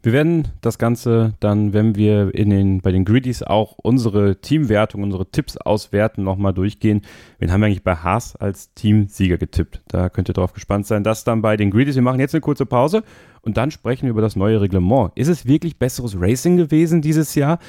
[0.04, 5.04] Wir werden das Ganze dann, wenn wir in den, bei den Griddies auch unsere Teamwertung,
[5.04, 7.02] unsere Tipps auswerten, nochmal durchgehen.
[7.38, 9.84] Wen haben wir eigentlich bei Haas als Teamsieger getippt?
[9.88, 11.04] Da könnt ihr drauf gespannt sein.
[11.04, 11.94] Das dann bei den Griddies.
[11.94, 13.04] Wir machen jetzt eine kurze Pause
[13.42, 15.12] und dann sprechen wir über das neue Reglement.
[15.14, 17.60] Ist es wirklich besseres Racing gewesen dieses Jahr?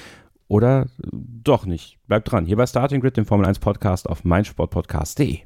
[0.48, 1.98] Oder doch nicht?
[2.06, 2.46] Bleibt dran.
[2.46, 5.40] Hier bei Starting Grid, dem Formel 1 Podcast auf meinsportpodcast.de.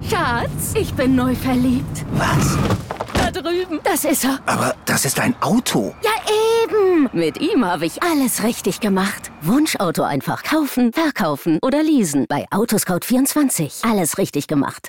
[0.00, 2.06] Schatz, ich bin neu verliebt.
[2.12, 2.58] Was?
[3.32, 3.80] Da drüben.
[3.84, 4.38] Das ist er.
[4.46, 5.94] Aber das ist ein Auto.
[6.02, 6.10] Ja,
[6.64, 7.10] eben.
[7.12, 9.30] Mit ihm habe ich alles richtig gemacht.
[9.42, 12.24] Wunschauto einfach kaufen, verkaufen oder leasen.
[12.26, 13.86] Bei Autoscout24.
[13.90, 14.88] Alles richtig gemacht.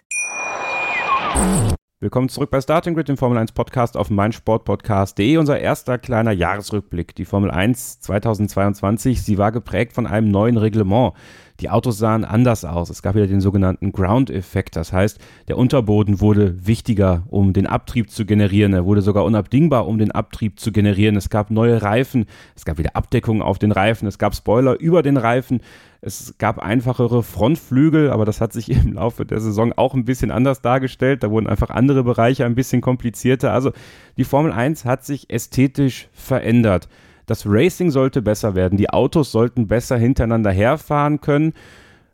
[1.99, 5.35] Willkommen zurück bei Starting Grid, dem Formel 1 Podcast auf meinsportpodcast.de.
[5.35, 7.13] Unser erster kleiner Jahresrückblick.
[7.15, 11.11] Die Formel 1 2022, sie war geprägt von einem neuen Reglement.
[11.59, 12.89] Die Autos sahen anders aus.
[12.89, 14.75] Es gab wieder den sogenannten Ground-Effekt.
[14.75, 18.73] Das heißt, der Unterboden wurde wichtiger, um den Abtrieb zu generieren.
[18.73, 21.17] Er wurde sogar unabdingbar, um den Abtrieb zu generieren.
[21.17, 22.25] Es gab neue Reifen.
[22.55, 24.07] Es gab wieder Abdeckungen auf den Reifen.
[24.07, 25.59] Es gab Spoiler über den Reifen.
[26.01, 30.31] Es gab einfachere Frontflügel, aber das hat sich im Laufe der Saison auch ein bisschen
[30.31, 31.23] anders dargestellt.
[31.23, 33.51] Da wurden einfach andere Bereiche ein bisschen komplizierter.
[33.51, 33.73] Also
[34.17, 36.87] die Formel 1 hat sich ästhetisch verändert.
[37.29, 38.75] Das Racing sollte besser werden.
[38.75, 41.53] Die Autos sollten besser hintereinander herfahren können.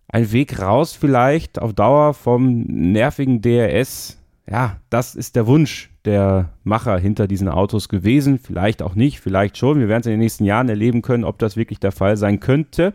[0.10, 4.22] Ein Weg raus vielleicht auf Dauer vom nervigen DRS.
[4.46, 8.40] Ja, das ist der Wunsch der Macher hinter diesen Autos gewesen.
[8.40, 9.80] Vielleicht auch nicht, vielleicht schon.
[9.80, 12.42] Wir werden es in den nächsten Jahren erleben können, ob das wirklich der Fall sein
[12.42, 12.94] könnte.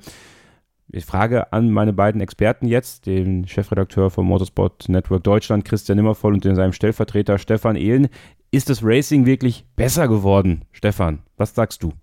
[0.93, 6.35] Ich frage an meine beiden Experten jetzt, den Chefredakteur vom Motorsport Network Deutschland, Christian Nimmervoll,
[6.35, 8.09] und seinem Stellvertreter Stefan Ehlen.
[8.51, 10.67] Ist das Racing wirklich besser geworden?
[10.73, 11.95] Stefan, was sagst du?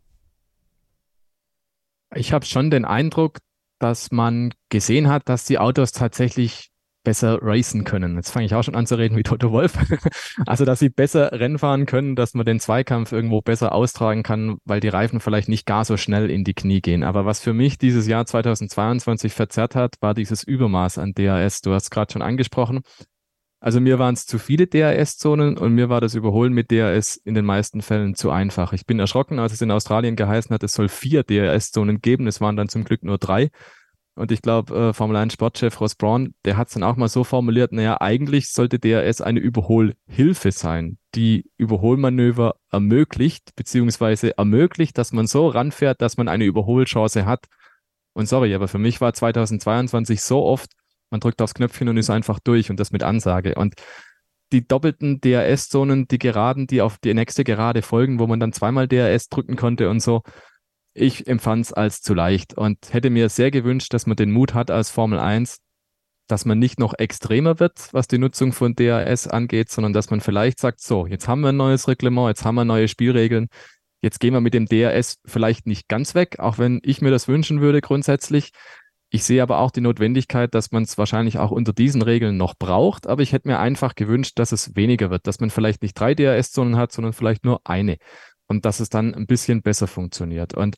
[2.16, 3.40] Ich habe schon den Eindruck,
[3.80, 6.72] dass man gesehen hat, dass die Autos tatsächlich
[7.08, 8.18] besser racen können.
[8.18, 9.78] Jetzt fange ich auch schon an zu reden wie Toto Wolf.
[10.46, 14.58] also, dass sie besser Rennen fahren können, dass man den Zweikampf irgendwo besser austragen kann,
[14.66, 17.04] weil die Reifen vielleicht nicht gar so schnell in die Knie gehen.
[17.04, 21.62] Aber was für mich dieses Jahr 2022 verzerrt hat, war dieses Übermaß an DRS.
[21.62, 22.82] Du hast gerade schon angesprochen.
[23.60, 27.34] Also mir waren es zu viele DRS-Zonen und mir war das Überholen mit DRS in
[27.34, 28.72] den meisten Fällen zu einfach.
[28.74, 32.28] Ich bin erschrocken, als es in Australien geheißen hat, es soll vier DRS-Zonen geben.
[32.28, 33.50] Es waren dann zum Glück nur drei.
[34.18, 37.08] Und ich glaube, äh, Formel 1 Sportchef Ross Braun, der hat es dann auch mal
[37.08, 45.14] so formuliert, naja, eigentlich sollte DRS eine Überholhilfe sein, die Überholmanöver ermöglicht, beziehungsweise ermöglicht, dass
[45.14, 47.46] man so ranfährt, dass man eine Überholchance hat.
[48.14, 50.72] Und sorry, aber für mich war 2022 so oft
[51.10, 53.56] man drückt aufs Knöpfchen und ist einfach durch und das mit Ansage.
[53.56, 53.76] Und
[54.52, 58.88] die doppelten DRS-Zonen, die Geraden, die auf die nächste Gerade folgen, wo man dann zweimal
[58.88, 60.22] DRS drücken konnte und so.
[60.94, 64.54] Ich empfand es als zu leicht und hätte mir sehr gewünscht, dass man den Mut
[64.54, 65.60] hat als Formel 1,
[66.28, 70.22] dass man nicht noch extremer wird, was die Nutzung von DRS angeht, sondern dass man
[70.22, 73.48] vielleicht sagt, so, jetzt haben wir ein neues Reglement, jetzt haben wir neue Spielregeln,
[74.02, 77.28] jetzt gehen wir mit dem DRS vielleicht nicht ganz weg, auch wenn ich mir das
[77.28, 78.52] wünschen würde grundsätzlich,
[79.10, 82.56] ich sehe aber auch die Notwendigkeit, dass man es wahrscheinlich auch unter diesen Regeln noch
[82.56, 85.98] braucht, aber ich hätte mir einfach gewünscht, dass es weniger wird, dass man vielleicht nicht
[85.98, 87.98] drei DRS-Zonen hat, sondern vielleicht nur eine
[88.48, 90.54] und dass es dann ein bisschen besser funktioniert.
[90.54, 90.76] Und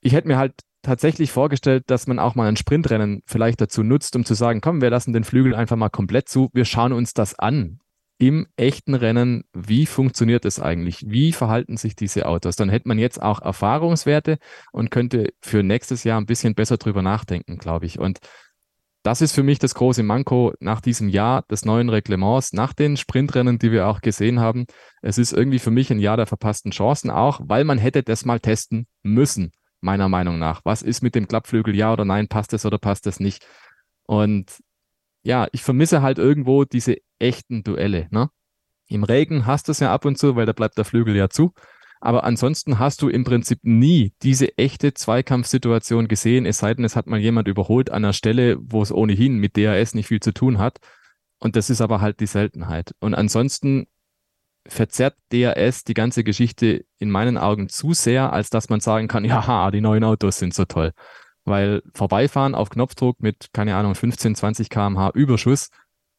[0.00, 4.16] ich hätte mir halt tatsächlich vorgestellt, dass man auch mal ein Sprintrennen vielleicht dazu nutzt,
[4.16, 7.14] um zu sagen, komm, wir lassen den Flügel einfach mal komplett zu, wir schauen uns
[7.14, 7.80] das an
[8.18, 11.04] im echten Rennen, wie funktioniert es eigentlich?
[11.08, 12.56] Wie verhalten sich diese Autos?
[12.56, 14.38] Dann hätte man jetzt auch Erfahrungswerte
[14.72, 18.00] und könnte für nächstes Jahr ein bisschen besser drüber nachdenken, glaube ich.
[18.00, 18.18] Und
[19.04, 22.96] das ist für mich das große Manko nach diesem Jahr des neuen Reglements, nach den
[22.96, 24.66] Sprintrennen, die wir auch gesehen haben.
[25.00, 28.24] Es ist irgendwie für mich ein Jahr der verpassten Chancen, auch weil man hätte das
[28.24, 30.60] mal testen müssen, meiner Meinung nach.
[30.64, 33.46] Was ist mit dem Klappflügel, ja oder nein, passt es oder passt es nicht?
[34.02, 34.58] Und
[35.22, 38.08] ja, ich vermisse halt irgendwo diese echten Duelle.
[38.10, 38.30] Ne?
[38.86, 41.28] Im Regen hast du es ja ab und zu, weil da bleibt der Flügel ja
[41.28, 41.52] zu.
[42.00, 46.94] Aber ansonsten hast du im Prinzip nie diese echte Zweikampfsituation gesehen, es sei denn, es
[46.94, 50.32] hat mal jemand überholt an einer Stelle, wo es ohnehin mit DRS nicht viel zu
[50.32, 50.78] tun hat.
[51.40, 52.94] Und das ist aber halt die Seltenheit.
[53.00, 53.86] Und ansonsten
[54.66, 59.24] verzerrt DRS die ganze Geschichte in meinen Augen zu sehr, als dass man sagen kann,
[59.26, 60.92] ja, die neuen Autos sind so toll.
[61.48, 65.70] Weil vorbeifahren auf Knopfdruck mit, keine Ahnung, 15, 20 kmh Überschuss,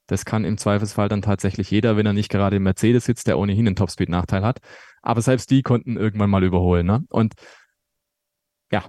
[0.07, 3.37] das kann im Zweifelsfall dann tatsächlich jeder, wenn er nicht gerade im Mercedes sitzt, der
[3.37, 4.59] ohnehin einen Topspeed-Nachteil hat.
[5.01, 6.87] Aber selbst die konnten irgendwann mal überholen.
[6.87, 7.05] Ne?
[7.09, 7.35] Und
[8.71, 8.85] ja,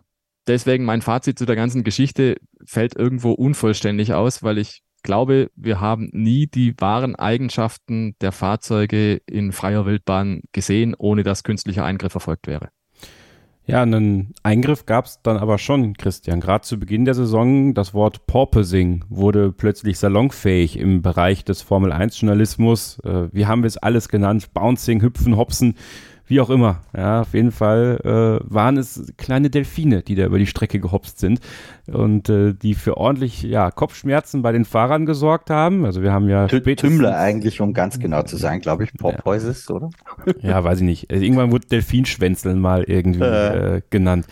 [0.46, 5.80] deswegen mein Fazit zu der ganzen Geschichte fällt irgendwo unvollständig aus, weil ich glaube, wir
[5.80, 12.14] haben nie die wahren Eigenschaften der Fahrzeuge in freier Wildbahn gesehen, ohne dass künstlicher Eingriff
[12.14, 12.70] erfolgt wäre.
[13.66, 16.40] Ja, einen Eingriff gab es dann aber schon, Christian.
[16.40, 22.98] Gerade zu Beginn der Saison, das Wort Porpoising wurde plötzlich salonfähig im Bereich des Formel-1-Journalismus.
[23.04, 24.52] Äh, wie haben wir es alles genannt?
[24.54, 25.76] Bouncing, Hüpfen, Hopsen
[26.30, 26.80] wie auch immer.
[26.96, 31.18] Ja, auf jeden Fall äh, waren es kleine Delfine, die da über die Strecke gehopst
[31.18, 31.40] sind
[31.88, 35.84] und äh, die für ordentlich ja, Kopfschmerzen bei den Fahrern gesorgt haben.
[35.84, 39.74] Also wir haben ja Tümmler eigentlich, um ganz genau zu sein, glaube ich, Porpoises, ja.
[39.74, 39.90] oder?
[40.40, 41.10] Ja, weiß ich nicht.
[41.10, 43.76] Also irgendwann wurde Delfinschwänzeln mal irgendwie äh.
[43.76, 43.82] äh.
[43.90, 44.26] genannt.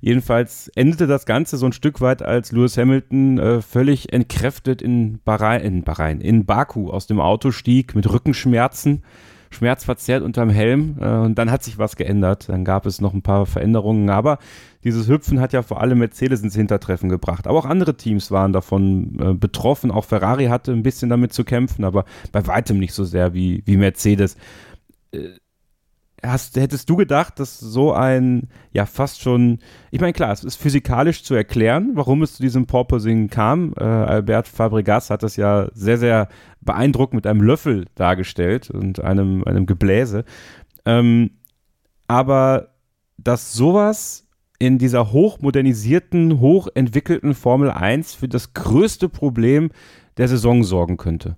[0.00, 5.20] Jedenfalls endete das Ganze so ein Stück weit, als Lewis Hamilton äh, völlig entkräftet in
[5.24, 9.02] Bahrain, in Bahrain, in Baku aus dem Auto stieg mit Rückenschmerzen
[9.56, 12.48] schmerzverzerrt unterm Helm äh, und dann hat sich was geändert.
[12.48, 14.38] Dann gab es noch ein paar Veränderungen, aber
[14.84, 17.46] dieses Hüpfen hat ja vor allem Mercedes ins Hintertreffen gebracht.
[17.46, 19.90] Aber auch andere Teams waren davon äh, betroffen.
[19.90, 23.62] Auch Ferrari hatte ein bisschen damit zu kämpfen, aber bei weitem nicht so sehr wie,
[23.66, 24.36] wie Mercedes.
[25.12, 25.30] Äh,
[26.26, 29.58] hast, hättest du gedacht, dass so ein, ja, fast schon,
[29.90, 33.74] ich meine, klar, es ist physikalisch zu erklären, warum es zu diesem Porpoising kam.
[33.78, 36.28] Äh, Albert Fabregas hat das ja sehr, sehr
[36.60, 40.24] beeindruckend mit einem Löffel dargestellt und einem, einem Gebläse.
[40.84, 41.30] Ähm,
[42.08, 42.74] aber
[43.18, 44.26] dass sowas
[44.58, 49.70] in dieser hochmodernisierten, hochentwickelten Formel 1 für das größte Problem
[50.16, 51.36] der Saison sorgen könnte.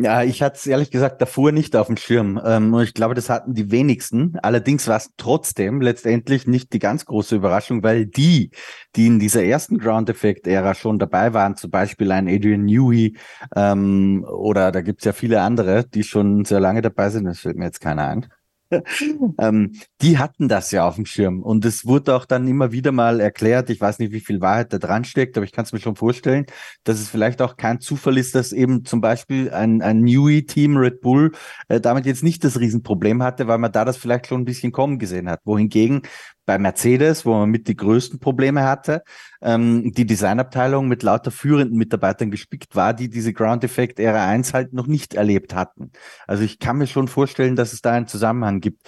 [0.00, 2.40] Ja, ich hatte es ehrlich gesagt davor nicht auf dem Schirm.
[2.44, 4.38] Ähm, und ich glaube, das hatten die wenigsten.
[4.42, 8.52] Allerdings war es trotzdem letztendlich nicht die ganz große Überraschung, weil die,
[8.94, 13.16] die in dieser ersten Ground Effect-Ära schon dabei waren, zum Beispiel ein Adrian Newey
[13.56, 17.56] ähm, oder da gibt's ja viele andere, die schon sehr lange dabei sind, das fällt
[17.56, 18.28] mir jetzt keiner ein.
[19.38, 22.92] ähm, die hatten das ja auf dem Schirm und es wurde auch dann immer wieder
[22.92, 23.70] mal erklärt.
[23.70, 25.96] Ich weiß nicht, wie viel Wahrheit da dran steckt, aber ich kann es mir schon
[25.96, 26.46] vorstellen,
[26.84, 31.00] dass es vielleicht auch kein Zufall ist, dass eben zum Beispiel ein, ein Newey-Team Red
[31.00, 31.32] Bull
[31.68, 34.72] äh, damit jetzt nicht das Riesenproblem hatte, weil man da das vielleicht schon ein bisschen
[34.72, 35.40] kommen gesehen hat.
[35.44, 36.02] Wohingegen
[36.48, 39.02] bei Mercedes, wo man mit die größten Probleme hatte,
[39.42, 44.54] ähm, die Designabteilung mit lauter führenden Mitarbeitern gespickt war, die diese Ground Effect Ära 1
[44.54, 45.92] halt noch nicht erlebt hatten.
[46.26, 48.80] Also ich kann mir schon vorstellen, dass es da einen Zusammenhang gibt.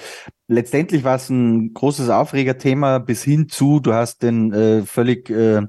[0.49, 5.61] Letztendlich war es ein großes Aufregerthema bis hin zu, du hast den äh, völlig äh,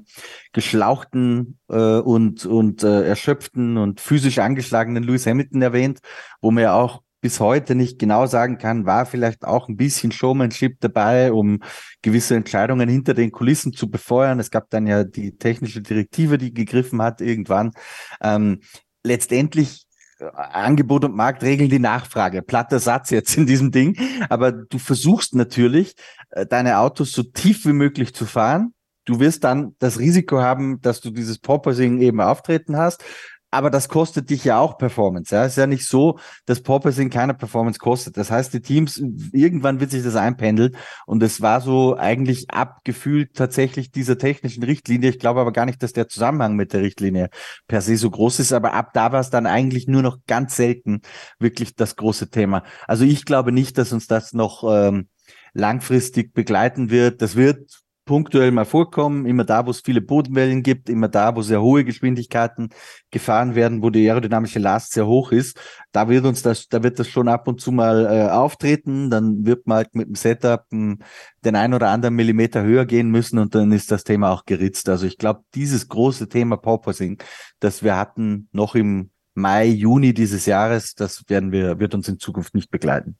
[0.54, 5.98] geschlauchten äh, und, und äh, erschöpften und physisch angeschlagenen Lewis Hamilton erwähnt,
[6.40, 10.78] wo mir auch bis heute nicht genau sagen kann, war vielleicht auch ein bisschen Showmanship
[10.80, 11.60] dabei, um
[12.02, 14.40] gewisse Entscheidungen hinter den Kulissen zu befeuern.
[14.40, 17.70] Es gab dann ja die technische Direktive, die gegriffen hat irgendwann.
[18.20, 18.60] Ähm,
[19.04, 19.86] letztendlich
[20.18, 22.42] äh, Angebot und Markt regeln die Nachfrage.
[22.42, 23.96] Platter Satz jetzt in diesem Ding.
[24.28, 25.94] Aber du versuchst natürlich,
[26.30, 28.74] äh, deine Autos so tief wie möglich zu fahren.
[29.04, 33.04] Du wirst dann das Risiko haben, dass du dieses Porpoising eben auftreten hast
[33.52, 35.34] aber das kostet dich ja auch Performance.
[35.34, 38.16] Ja, es ist ja nicht so, dass Porpoising keine Performance kostet.
[38.16, 38.96] Das heißt, die Teams,
[39.32, 40.74] irgendwann wird sich das einpendeln.
[41.04, 45.10] Und es war so eigentlich abgefühlt tatsächlich dieser technischen Richtlinie.
[45.10, 47.28] Ich glaube aber gar nicht, dass der Zusammenhang mit der Richtlinie
[47.68, 48.54] per se so groß ist.
[48.54, 51.02] Aber ab da war es dann eigentlich nur noch ganz selten
[51.38, 52.62] wirklich das große Thema.
[52.88, 55.08] Also ich glaube nicht, dass uns das noch ähm,
[55.52, 57.20] langfristig begleiten wird.
[57.20, 61.42] Das wird punktuell mal vorkommen, immer da, wo es viele Bodenwellen gibt, immer da, wo
[61.42, 62.70] sehr hohe Geschwindigkeiten
[63.10, 65.58] gefahren werden, wo die aerodynamische Last sehr hoch ist.
[65.92, 69.10] Da wird uns das, da wird das schon ab und zu mal äh, auftreten.
[69.10, 70.98] Dann wird man halt mit dem Setup m, hm,
[71.44, 74.88] den ein oder anderen Millimeter höher gehen müssen und dann ist das Thema auch geritzt.
[74.88, 77.18] Also ich glaube, dieses große Thema Porpoising,
[77.60, 82.18] das wir hatten noch im Mai, Juni dieses Jahres, das werden wir, wird uns in
[82.18, 83.16] Zukunft nicht begleiten.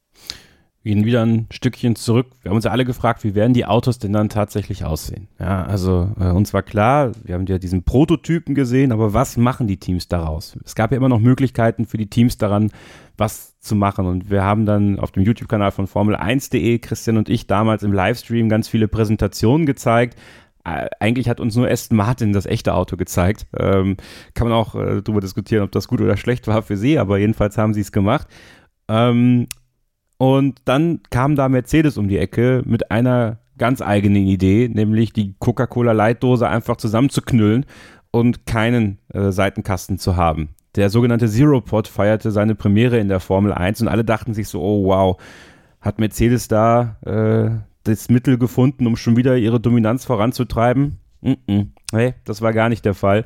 [0.84, 2.26] Gehen wieder ein Stückchen zurück.
[2.42, 5.28] Wir haben uns ja alle gefragt, wie werden die Autos denn dann tatsächlich aussehen?
[5.38, 9.66] Ja, also äh, uns war klar, wir haben ja diesen Prototypen gesehen, aber was machen
[9.66, 10.58] die Teams daraus?
[10.64, 12.70] Es gab ja immer noch Möglichkeiten für die Teams daran,
[13.16, 14.06] was zu machen.
[14.06, 18.48] Und wir haben dann auf dem YouTube-Kanal von Formel1.de, Christian und ich, damals im Livestream
[18.48, 20.18] ganz viele Präsentationen gezeigt.
[20.64, 23.46] Äh, eigentlich hat uns nur Aston Martin das echte Auto gezeigt.
[23.56, 23.96] Ähm,
[24.34, 27.18] kann man auch äh, darüber diskutieren, ob das gut oder schlecht war für sie, aber
[27.18, 28.26] jedenfalls haben sie es gemacht.
[28.88, 29.46] Ähm,
[30.22, 35.34] und dann kam da Mercedes um die Ecke mit einer ganz eigenen Idee, nämlich die
[35.40, 37.66] Coca-Cola-Leitdose einfach zusammenzuknüllen
[38.12, 40.50] und keinen äh, Seitenkasten zu haben.
[40.76, 44.46] Der sogenannte Zero Pod feierte seine Premiere in der Formel 1 und alle dachten sich
[44.46, 45.20] so, oh wow,
[45.80, 47.50] hat Mercedes da äh,
[47.82, 50.98] das Mittel gefunden, um schon wieder ihre Dominanz voranzutreiben?
[51.20, 51.66] Mm -mm.
[51.90, 53.24] Hey, das war gar nicht der Fall.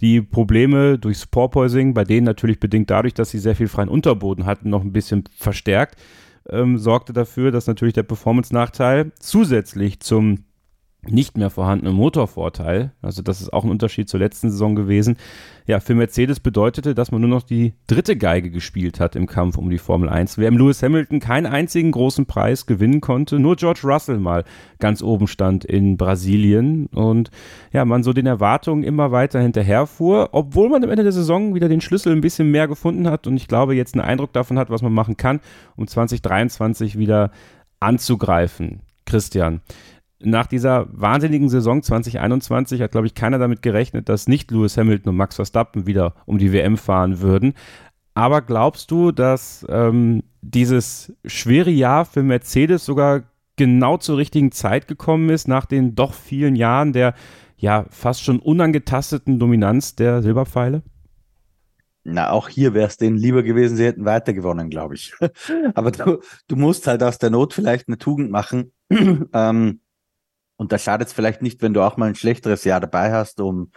[0.00, 4.46] Die Probleme durch Porpoising, bei denen natürlich bedingt dadurch, dass sie sehr viel freien Unterboden
[4.46, 5.98] hatten, noch ein bisschen verstärkt
[6.50, 10.44] ähm, sorgte dafür, dass natürlich der Performance-Nachteil zusätzlich zum
[11.10, 15.16] nicht mehr vorhandenen Motorvorteil, also das ist auch ein Unterschied zur letzten Saison gewesen,
[15.66, 19.58] ja, für Mercedes bedeutete, dass man nur noch die dritte Geige gespielt hat im Kampf
[19.58, 20.38] um die Formel 1.
[20.38, 24.44] Wer im Lewis Hamilton keinen einzigen großen Preis gewinnen konnte, nur George Russell mal
[24.78, 27.30] ganz oben stand in Brasilien und
[27.70, 31.68] ja, man so den Erwartungen immer weiter hinterherfuhr, obwohl man am Ende der Saison wieder
[31.68, 34.70] den Schlüssel ein bisschen mehr gefunden hat und ich glaube jetzt einen Eindruck davon hat,
[34.70, 35.40] was man machen kann,
[35.76, 37.30] um 2023 wieder
[37.78, 38.80] anzugreifen.
[39.04, 39.60] Christian,
[40.20, 45.10] nach dieser wahnsinnigen Saison 2021 hat, glaube ich, keiner damit gerechnet, dass nicht Lewis Hamilton
[45.10, 47.54] und Max Verstappen wieder um die WM fahren würden.
[48.14, 53.22] Aber glaubst du, dass ähm, dieses schwere Jahr für Mercedes sogar
[53.56, 57.14] genau zur richtigen Zeit gekommen ist, nach den doch vielen Jahren der
[57.56, 60.82] ja fast schon unangetasteten Dominanz der Silberpfeile?
[62.04, 65.12] Na, auch hier wäre es denen lieber gewesen, sie hätten weiter gewonnen, glaube ich.
[65.74, 68.72] Aber du, du musst halt aus der Not vielleicht eine Tugend machen.
[68.90, 69.80] ähm,
[70.58, 73.40] und da schadet es vielleicht nicht, wenn du auch mal ein schlechteres Jahr dabei hast,
[73.40, 73.70] um,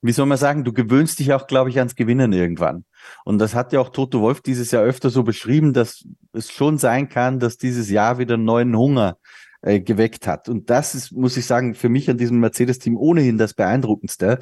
[0.00, 2.84] wie soll man sagen, du gewöhnst dich auch, glaube ich, ans Gewinnen irgendwann.
[3.24, 6.78] Und das hat ja auch Toto Wolf dieses Jahr öfter so beschrieben, dass es schon
[6.78, 9.18] sein kann, dass dieses Jahr wieder neuen Hunger
[9.62, 10.48] äh, geweckt hat.
[10.48, 14.38] Und das ist, muss ich sagen, für mich an diesem Mercedes-Team ohnehin das Beeindruckendste,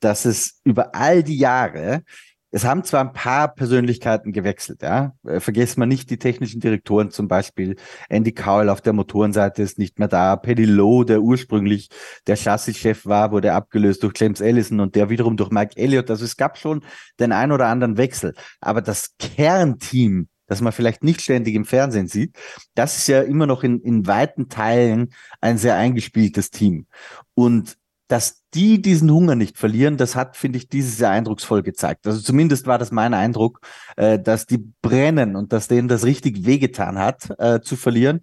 [0.00, 2.02] dass es über all die Jahre
[2.50, 5.12] es haben zwar ein paar Persönlichkeiten gewechselt, ja.
[5.26, 7.76] Äh, vergessen wir nicht die technischen Direktoren zum Beispiel.
[8.08, 10.36] Andy Cowell auf der Motorenseite ist nicht mehr da.
[10.36, 11.88] Paddy Lowe, der ursprünglich
[12.26, 16.08] der Chassis-Chef war, wurde abgelöst durch James Ellison und der wiederum durch Mike Elliott.
[16.08, 16.84] Also es gab schon
[17.18, 18.34] den ein oder anderen Wechsel.
[18.60, 22.36] Aber das Kernteam, das man vielleicht nicht ständig im Fernsehen sieht,
[22.74, 26.86] das ist ja immer noch in, in weiten Teilen ein sehr eingespieltes Team.
[27.34, 27.76] Und
[28.08, 32.06] dass die diesen Hunger nicht verlieren, das hat, finde ich, dieses Jahr eindrucksvoll gezeigt.
[32.06, 33.60] Also zumindest war das mein Eindruck,
[33.96, 38.20] äh, dass die brennen und dass denen das richtig wehgetan hat, äh, zu verlieren.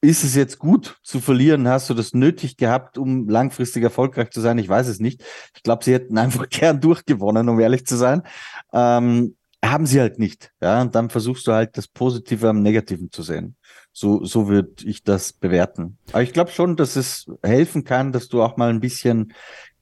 [0.00, 1.66] Ist es jetzt gut zu verlieren?
[1.66, 4.56] Hast du das nötig gehabt, um langfristig erfolgreich zu sein?
[4.58, 5.24] Ich weiß es nicht.
[5.56, 8.22] Ich glaube, sie hätten einfach gern durchgewonnen, um ehrlich zu sein.
[8.72, 10.52] Ähm, haben sie halt nicht.
[10.62, 13.56] Ja, und dann versuchst du halt das Positive am Negativen zu sehen.
[13.92, 15.98] So, so würde ich das bewerten.
[16.12, 19.32] Aber ich glaube schon, dass es helfen kann, dass du auch mal ein bisschen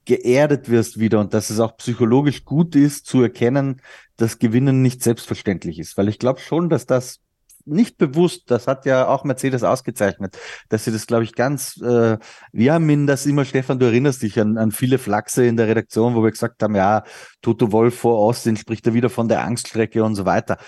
[0.06, 3.82] geerdet wirst wieder und dass es auch psychologisch gut ist zu erkennen,
[4.16, 5.98] dass Gewinnen nicht selbstverständlich ist.
[5.98, 7.20] Weil ich glaube schon, dass das
[7.66, 10.38] nicht bewusst, das hat ja auch Mercedes ausgezeichnet,
[10.68, 12.16] dass sie das, glaube ich, ganz, äh,
[12.52, 15.66] wir haben ihn das immer, Stefan, du erinnerst dich an, an viele Flachse in der
[15.66, 17.02] Redaktion, wo wir gesagt haben, ja,
[17.42, 20.58] Toto Wolf vor Austin spricht er wieder von der Angststrecke und so weiter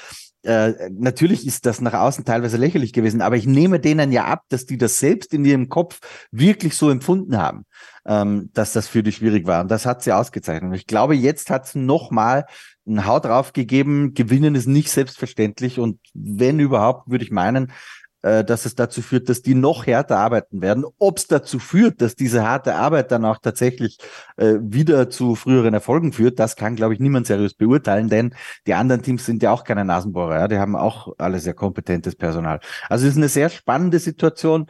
[0.48, 4.44] äh, natürlich ist das nach außen teilweise lächerlich gewesen, aber ich nehme denen ja ab,
[4.48, 7.66] dass die das selbst in ihrem Kopf wirklich so empfunden haben,
[8.06, 9.60] ähm, dass das für die schwierig war.
[9.60, 10.70] Und das hat sie ausgezeichnet.
[10.70, 12.46] Und ich glaube, jetzt hat es nochmal
[12.86, 14.14] einen Haut drauf gegeben.
[14.14, 15.78] Gewinnen ist nicht selbstverständlich.
[15.78, 17.70] Und wenn überhaupt, würde ich meinen,
[18.22, 20.84] äh, dass es dazu führt, dass die noch härter arbeiten werden.
[20.98, 23.98] Ob es dazu führt, dass diese harte Arbeit dann auch tatsächlich
[24.36, 28.34] äh, wieder zu früheren Erfolgen führt, das kann, glaube ich, niemand seriös beurteilen, denn
[28.66, 30.48] die anderen Teams sind ja auch keine Nasenbohrer, ja?
[30.48, 32.60] die haben auch alle sehr kompetentes Personal.
[32.88, 34.66] Also es ist eine sehr spannende Situation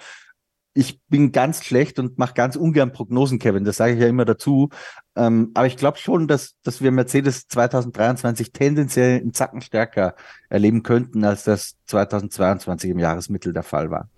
[0.79, 3.65] ich bin ganz schlecht und mache ganz ungern Prognosen, Kevin.
[3.65, 4.69] Das sage ich ja immer dazu.
[5.17, 10.15] Ähm, aber ich glaube schon, dass, dass wir Mercedes 2023 tendenziell einen Zacken stärker
[10.49, 14.09] erleben könnten, als das 2022 im Jahresmittel der Fall war.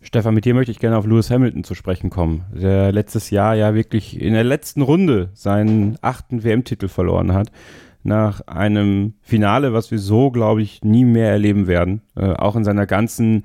[0.00, 3.56] Stefan, mit dir möchte ich gerne auf Lewis Hamilton zu sprechen kommen, der letztes Jahr
[3.56, 7.50] ja wirklich in der letzten Runde seinen achten WM-Titel verloren hat.
[8.04, 12.02] Nach einem Finale, was wir so, glaube ich, nie mehr erleben werden.
[12.14, 13.42] Äh, auch in seiner ganzen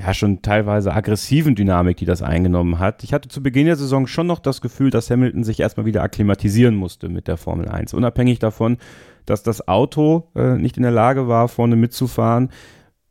[0.00, 3.04] ja schon teilweise aggressiven Dynamik, die das eingenommen hat.
[3.04, 6.02] Ich hatte zu Beginn der Saison schon noch das Gefühl, dass Hamilton sich erstmal wieder
[6.02, 7.92] akklimatisieren musste mit der Formel 1.
[7.94, 8.78] Unabhängig davon,
[9.26, 12.48] dass das Auto äh, nicht in der Lage war, vorne mitzufahren,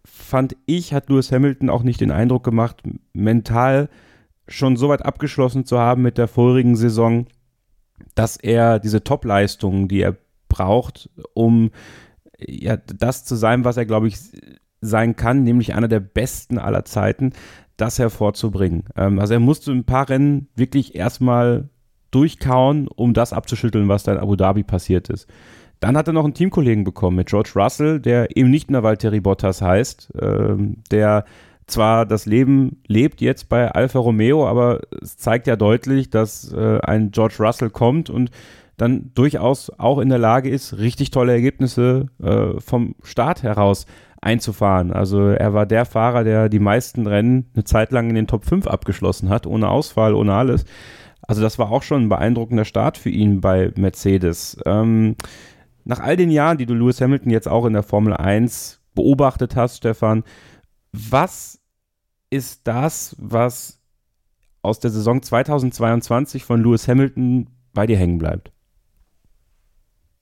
[0.03, 2.81] fand ich, hat Lewis Hamilton auch nicht den Eindruck gemacht,
[3.13, 3.89] mental
[4.47, 7.27] schon so weit abgeschlossen zu haben mit der vorigen Saison,
[8.15, 10.17] dass er diese Top-Leistungen, die er
[10.47, 11.69] braucht, um
[12.39, 14.17] ja, das zu sein, was er, glaube ich,
[14.81, 17.33] sein kann, nämlich einer der besten aller Zeiten,
[17.77, 18.83] das hervorzubringen.
[18.95, 21.69] Ähm, also er musste ein paar Rennen wirklich erstmal
[22.11, 25.27] durchkauen, um das abzuschütteln, was da in Abu Dhabi passiert ist.
[25.79, 29.21] Dann hat er noch einen Teamkollegen bekommen mit George Russell, der eben nicht mehr Valtteri
[29.21, 31.23] Bottas heißt, ähm, der
[31.67, 36.79] zwar das Leben lebt jetzt bei Alfa Romeo, aber es zeigt ja deutlich, dass äh,
[36.81, 38.31] ein George Russell kommt und
[38.75, 43.85] dann durchaus auch in der Lage ist, richtig tolle Ergebnisse äh, vom Start heraus
[44.21, 44.91] einzufahren.
[44.91, 48.45] Also er war der Fahrer, der die meisten Rennen eine Zeit lang in den Top
[48.45, 50.65] 5 abgeschlossen hat, ohne Ausfall, ohne alles.
[51.21, 54.57] Also das war auch schon ein beeindruckender Start für ihn bei Mercedes.
[54.65, 55.15] Ähm,
[55.85, 59.55] nach all den Jahren, die du Lewis Hamilton jetzt auch in der Formel 1 beobachtet
[59.55, 60.23] hast, Stefan,
[60.91, 61.61] was
[62.29, 63.79] ist das, was
[64.61, 68.51] aus der Saison 2022 von Lewis Hamilton bei dir hängen bleibt?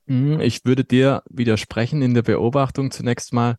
[0.06, 3.58] Mhm, ich würde dir widersprechen in der Beobachtung zunächst mal,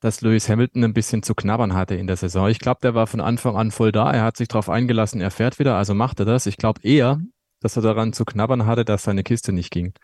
[0.00, 2.48] dass Lewis Hamilton ein bisschen zu knabbern hatte in der Saison.
[2.48, 4.12] Ich glaube, der war von Anfang an voll da.
[4.12, 6.46] Er hat sich darauf eingelassen, er fährt wieder, also macht er das.
[6.46, 7.20] Ich glaube eher,
[7.60, 9.94] dass er daran zu knabbern hatte, dass seine Kiste nicht ging.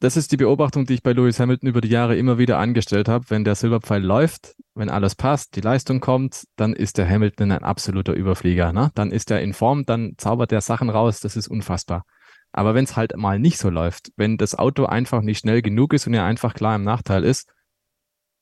[0.00, 3.08] Das ist die Beobachtung, die ich bei Lewis Hamilton über die Jahre immer wieder angestellt
[3.08, 3.24] habe.
[3.30, 7.64] Wenn der Silberpfeil läuft, wenn alles passt, die Leistung kommt, dann ist der Hamilton ein
[7.64, 8.72] absoluter Überflieger.
[8.72, 8.92] Ne?
[8.94, 12.04] Dann ist er in Form, dann zaubert er Sachen raus, das ist unfassbar.
[12.52, 15.92] Aber wenn es halt mal nicht so läuft, wenn das Auto einfach nicht schnell genug
[15.92, 17.50] ist und er einfach klar im Nachteil ist,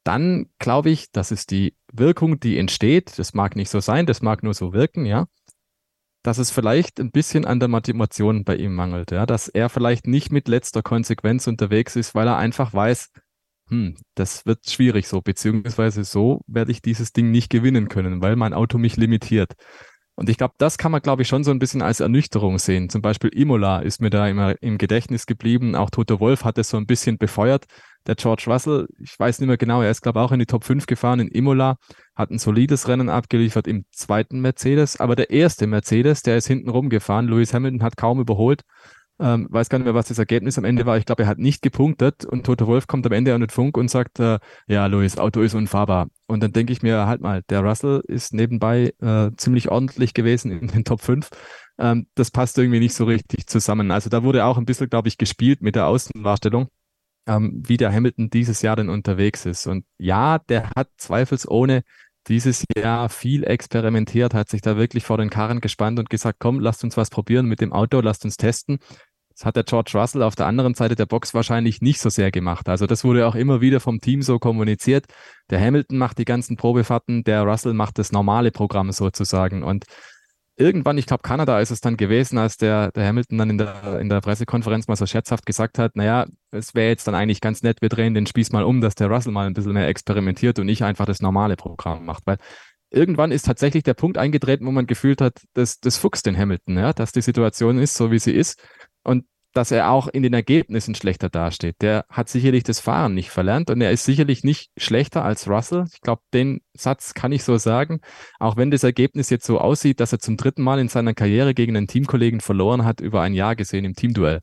[0.07, 3.19] dann glaube ich, das ist die Wirkung, die entsteht.
[3.19, 5.27] Das mag nicht so sein, das mag nur so wirken, ja.
[6.23, 9.27] Dass es vielleicht ein bisschen an der Motivation bei ihm mangelt, ja.
[9.27, 13.11] Dass er vielleicht nicht mit letzter Konsequenz unterwegs ist, weil er einfach weiß,
[13.69, 18.37] hm, das wird schwierig so, beziehungsweise so werde ich dieses Ding nicht gewinnen können, weil
[18.37, 19.55] mein Auto mich limitiert.
[20.17, 22.89] Und ich glaube, das kann man, glaube ich, schon so ein bisschen als Ernüchterung sehen.
[22.89, 25.77] Zum Beispiel Imola ist mir da immer im Gedächtnis geblieben.
[25.77, 27.67] Auch Toto Wolf hat es so ein bisschen befeuert.
[28.07, 30.47] Der George Russell, ich weiß nicht mehr genau, er ist, glaube ich, auch in die
[30.47, 31.77] Top 5 gefahren in Imola,
[32.15, 34.99] hat ein solides Rennen abgeliefert im zweiten Mercedes.
[34.99, 37.29] Aber der erste Mercedes, der ist hinten rumgefahren.
[37.29, 38.63] Lewis Hamilton hat kaum überholt.
[39.19, 40.97] Ähm, weiß gar nicht mehr, was das Ergebnis am Ende war.
[40.97, 43.77] Ich glaube, er hat nicht gepunktet und Toto Wolf kommt am Ende an den Funk
[43.77, 46.09] und sagt, äh, ja, Louis, Auto ist unfahrbar.
[46.27, 50.51] Und dann denke ich mir, halt mal, der Russell ist nebenbei äh, ziemlich ordentlich gewesen
[50.51, 51.31] in den Top 5.
[51.79, 53.91] Ähm, das passt irgendwie nicht so richtig zusammen.
[53.91, 56.69] Also da wurde auch ein bisschen, glaube ich, gespielt mit der Außendarstellung,
[57.27, 59.67] ähm, wie der Hamilton dieses Jahr denn unterwegs ist.
[59.67, 61.83] Und ja, der hat zweifelsohne
[62.29, 66.59] dieses Jahr viel experimentiert, hat sich da wirklich vor den Karren gespannt und gesagt, komm,
[66.61, 68.79] lasst uns was probieren mit dem Auto, lasst uns testen.
[69.37, 72.31] Das hat der George Russell auf der anderen Seite der Box wahrscheinlich nicht so sehr
[72.31, 72.71] gemacht.
[72.71, 75.05] Also das wurde auch immer wieder vom Team so kommuniziert.
[75.51, 79.63] Der Hamilton macht die ganzen Probefahrten, der Russell macht das normale Programm sozusagen.
[79.63, 79.85] Und
[80.57, 84.01] irgendwann, ich glaube, Kanada ist es dann gewesen, als der, der Hamilton dann in der,
[84.01, 87.63] in der Pressekonferenz mal so scherzhaft gesagt hat, naja, es wäre jetzt dann eigentlich ganz
[87.63, 90.59] nett, wir drehen den Spieß mal um, dass der Russell mal ein bisschen mehr experimentiert
[90.59, 92.39] und nicht einfach das normale Programm macht, weil
[92.89, 96.79] irgendwann ist tatsächlich der Punkt eingetreten, wo man gefühlt hat, das, das fuchst den Hamilton,
[96.79, 98.59] ja, dass die Situation ist, so wie sie ist
[99.07, 101.77] und dass er auch in den Ergebnissen schlechter dasteht.
[101.81, 105.87] Der hat sicherlich das Fahren nicht verlernt und er ist sicherlich nicht schlechter als Russell.
[105.95, 108.01] Ich glaube, den Satz kann ich so sagen.
[108.39, 111.55] Auch wenn das Ergebnis jetzt so aussieht, dass er zum dritten Mal in seiner Karriere
[111.55, 114.41] gegen einen Teamkollegen verloren hat, über ein Jahr gesehen im Teamduell.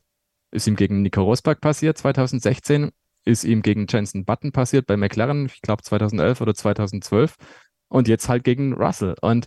[0.50, 2.90] Ist ihm gegen Nico Rosberg passiert 2016,
[3.24, 7.36] ist ihm gegen Jensen Button passiert bei McLaren, ich glaube 2011 oder 2012
[7.88, 9.14] und jetzt halt gegen Russell.
[9.20, 9.46] Und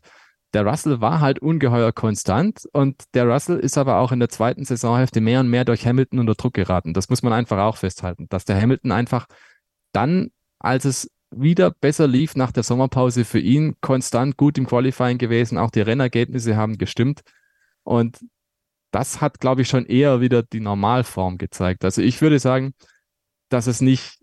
[0.53, 4.63] der Russell war halt ungeheuer konstant und der Russell ist aber auch in der zweiten
[4.63, 6.93] Saisonhälfte mehr und mehr durch Hamilton unter Druck geraten.
[6.93, 9.27] Das muss man einfach auch festhalten, dass der Hamilton einfach
[9.91, 15.17] dann, als es wieder besser lief nach der Sommerpause für ihn, konstant gut im Qualifying
[15.17, 15.57] gewesen.
[15.57, 17.21] Auch die Rennergebnisse haben gestimmt.
[17.83, 18.19] Und
[18.91, 21.83] das hat, glaube ich, schon eher wieder die Normalform gezeigt.
[21.83, 22.73] Also ich würde sagen,
[23.49, 24.19] dass es nicht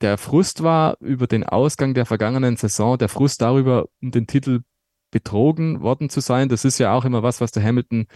[0.00, 4.62] der Frust war über den Ausgang der vergangenen Saison, der Frust darüber, um den Titel
[5.10, 6.48] betrogen worden zu sein.
[6.48, 8.06] Das ist ja auch immer was, was der Hamilton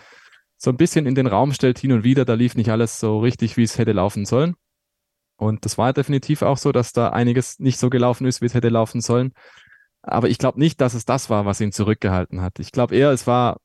[0.57, 2.24] so ein bisschen in den Raum stellt, hin und wieder.
[2.24, 4.55] Da lief nicht alles so richtig, wie es hätte laufen sollen.
[5.36, 8.55] Und das war definitiv auch so, dass da einiges nicht so gelaufen ist, wie es
[8.55, 9.32] hätte laufen sollen.
[10.03, 12.59] Aber ich glaube nicht, dass es das war, was ihn zurückgehalten hat.
[12.59, 13.59] Ich glaube eher, es war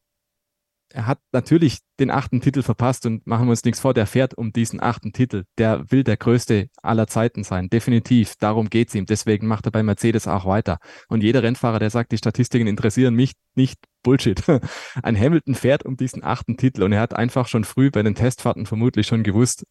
[0.91, 4.33] er hat natürlich den achten Titel verpasst und machen wir uns nichts vor, der fährt
[4.33, 5.43] um diesen achten Titel.
[5.57, 8.33] Der will der größte aller Zeiten sein, definitiv.
[8.39, 9.05] Darum geht's ihm.
[9.05, 10.79] Deswegen macht er bei Mercedes auch weiter.
[11.07, 14.41] Und jeder Rennfahrer, der sagt, die Statistiken interessieren mich nicht, Bullshit.
[15.03, 18.15] Ein Hamilton fährt um diesen achten Titel und er hat einfach schon früh bei den
[18.15, 19.65] Testfahrten vermutlich schon gewusst,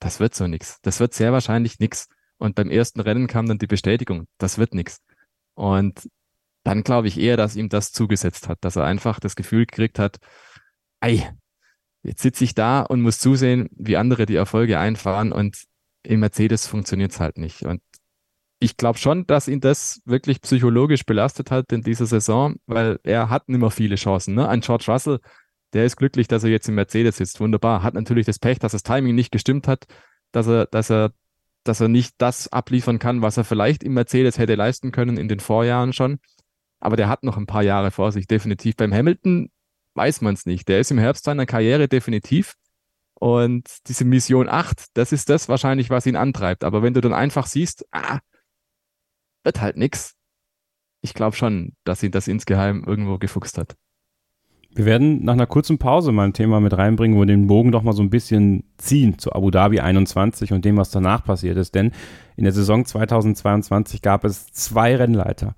[0.00, 0.78] das wird so nix.
[0.82, 2.08] Das wird sehr wahrscheinlich nix.
[2.36, 4.98] Und beim ersten Rennen kam dann die Bestätigung, das wird nix.
[5.54, 6.08] Und
[6.62, 9.98] dann glaube ich eher, dass ihm das zugesetzt hat, dass er einfach das Gefühl gekriegt
[9.98, 10.18] hat,
[11.00, 11.30] ei,
[12.02, 15.64] jetzt sitze ich da und muss zusehen, wie andere die Erfolge einfahren und
[16.02, 17.62] im Mercedes funktioniert es halt nicht.
[17.62, 17.82] Und
[18.60, 23.30] ich glaube schon, dass ihn das wirklich psychologisch belastet hat in dieser Saison, weil er
[23.30, 24.34] hat nicht mehr viele Chancen.
[24.34, 24.48] Ne?
[24.48, 25.20] Ein George Russell,
[25.72, 27.40] der ist glücklich, dass er jetzt im Mercedes sitzt.
[27.40, 27.82] Wunderbar.
[27.82, 29.84] Hat natürlich das Pech, dass das Timing nicht gestimmt hat,
[30.32, 31.12] dass er, dass er,
[31.62, 35.28] dass er nicht das abliefern kann, was er vielleicht im Mercedes hätte leisten können in
[35.28, 36.18] den Vorjahren schon.
[36.80, 38.76] Aber der hat noch ein paar Jahre vor sich, definitiv.
[38.76, 39.50] Beim Hamilton
[39.94, 40.68] weiß man es nicht.
[40.68, 42.54] Der ist im Herbst seiner Karriere definitiv.
[43.14, 46.62] Und diese Mission 8, das ist das wahrscheinlich, was ihn antreibt.
[46.62, 48.20] Aber wenn du dann einfach siehst, ah,
[49.42, 50.14] wird halt nix.
[51.00, 53.76] Ich glaube schon, dass ihn das insgeheim irgendwo gefuchst hat.
[54.70, 57.72] Wir werden nach einer kurzen Pause mal ein Thema mit reinbringen, wo wir den Bogen
[57.72, 61.56] doch mal so ein bisschen ziehen zu Abu Dhabi 21 und dem, was danach passiert
[61.56, 61.74] ist.
[61.74, 61.92] Denn
[62.36, 65.56] in der Saison 2022 gab es zwei Rennleiter.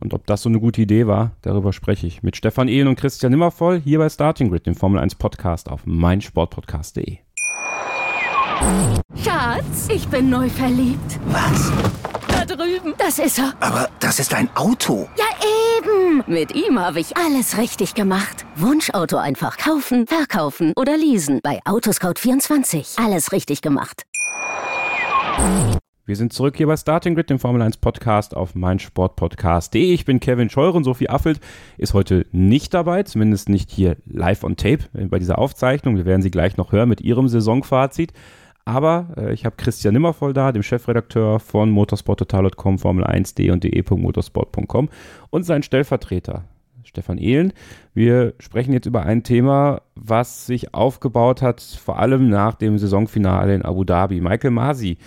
[0.00, 2.96] Und ob das so eine gute Idee war, darüber spreche ich mit Stefan Ehlen und
[2.96, 7.18] Christian Nimmervoll hier bei Starting Grid, dem Formel 1 Podcast auf meinsportpodcast.de.
[9.22, 11.18] Schatz, ich bin neu verliebt.
[11.26, 11.72] Was?
[12.28, 12.94] Da drüben.
[12.98, 13.54] Das ist er.
[13.60, 15.08] Aber das ist ein Auto.
[15.16, 15.24] Ja,
[15.78, 16.22] eben.
[16.26, 18.44] Mit ihm habe ich alles richtig gemacht.
[18.56, 21.40] Wunschauto einfach kaufen, verkaufen oder leasen.
[21.42, 23.02] Bei Autoscout24.
[23.04, 24.04] Alles richtig gemacht.
[26.10, 29.94] Wir sind zurück hier bei Starting Grid, dem Formel 1 Podcast auf meinsportpodcast.de.
[29.94, 30.82] Ich bin Kevin Scheuren.
[30.82, 31.38] Sophie Affelt
[31.78, 35.94] ist heute nicht dabei, zumindest nicht hier live on tape bei dieser Aufzeichnung.
[35.96, 38.12] Wir werden sie gleich noch hören mit ihrem Saisonfazit.
[38.64, 44.88] Aber äh, ich habe Christian Nimmervoll da, dem Chefredakteur von motorsporttotal.com, Formel1.de und de.motorsport.com
[45.30, 46.42] und sein Stellvertreter,
[46.82, 47.52] Stefan Ehlen.
[47.94, 53.54] Wir sprechen jetzt über ein Thema, was sich aufgebaut hat, vor allem nach dem Saisonfinale
[53.54, 54.20] in Abu Dhabi.
[54.20, 54.98] Michael Masi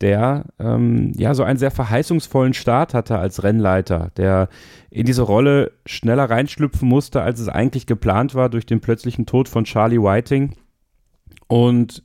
[0.00, 4.48] der ähm, ja so einen sehr verheißungsvollen Start hatte als Rennleiter, der
[4.90, 9.48] in diese Rolle schneller reinschlüpfen musste, als es eigentlich geplant war durch den plötzlichen Tod
[9.48, 10.54] von Charlie Whiting
[11.46, 12.02] und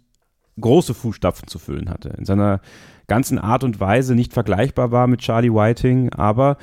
[0.60, 2.10] große Fußstapfen zu füllen hatte.
[2.10, 2.62] In seiner
[3.08, 6.58] ganzen Art und Weise nicht vergleichbar war mit Charlie Whiting, aber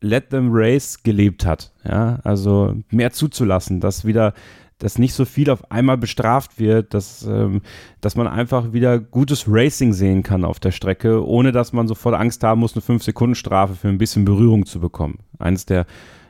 [0.00, 1.72] Let Them Race gelebt hat.
[1.84, 4.34] Ja, also mehr zuzulassen, dass wieder
[4.78, 7.62] dass nicht so viel auf einmal bestraft wird, dass, ähm,
[8.00, 12.14] dass man einfach wieder gutes Racing sehen kann auf der Strecke, ohne dass man sofort
[12.14, 15.20] Angst haben muss, eine 5-Sekunden-Strafe für ein bisschen Berührung zu bekommen.
[15.38, 15.86] Eines der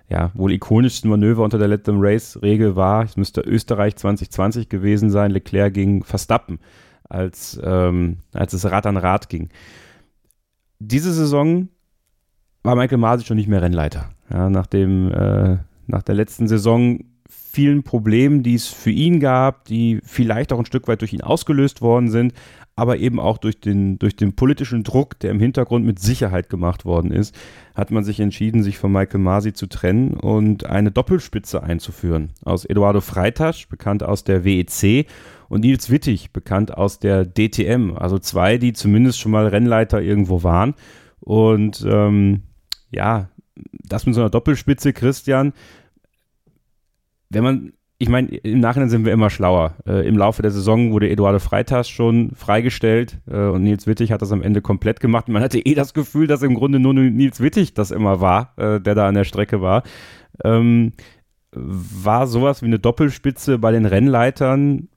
[0.09, 5.11] ja, wohl ikonischsten Manöver unter der Let Them Race-Regel war, es müsste Österreich 2020 gewesen
[5.11, 6.61] sein, Leclerc gegen Verstappen,
[7.09, 9.49] als, ähm, als es Rad an Rad ging.
[10.79, 11.69] Diese Saison
[12.63, 14.11] war Michael Masi schon nicht mehr Rennleiter.
[14.31, 17.01] Ja, nach, dem, äh, nach der letzten Saison
[17.57, 21.23] vielen Problemen, die es für ihn gab, die vielleicht auch ein Stück weit durch ihn
[21.23, 22.35] ausgelöst worden sind,
[22.75, 26.85] aber eben auch durch den, durch den politischen Druck, der im Hintergrund mit Sicherheit gemacht
[26.85, 27.35] worden ist,
[27.75, 32.29] hat man sich entschieden, sich von Michael Masi zu trennen und eine Doppelspitze einzuführen.
[32.45, 35.07] Aus Eduardo Freitasch, bekannt aus der WEC,
[35.49, 37.95] und Nils Wittig, bekannt aus der DTM.
[37.97, 40.75] Also zwei, die zumindest schon mal Rennleiter irgendwo waren.
[41.21, 42.43] Und ähm,
[42.91, 43.31] ja,
[43.73, 45.55] das mit so einer Doppelspitze, Christian,
[47.31, 49.75] wenn man, ich meine, im Nachhinein sind wir immer schlauer.
[49.87, 54.23] Äh, Im Laufe der Saison wurde Eduardo Freitas schon freigestellt äh, und Nils Wittig hat
[54.23, 55.29] das am Ende komplett gemacht.
[55.29, 58.81] Man hatte eh das Gefühl, dass im Grunde nur Nils Wittig das immer war, äh,
[58.81, 59.83] der da an der Strecke war.
[60.45, 60.93] Ähm,
[61.53, 64.89] war sowas wie eine Doppelspitze bei den Rennleitern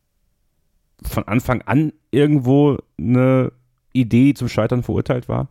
[1.01, 3.53] von Anfang an irgendwo eine
[3.93, 5.47] Idee, die zum Scheitern verurteilt war?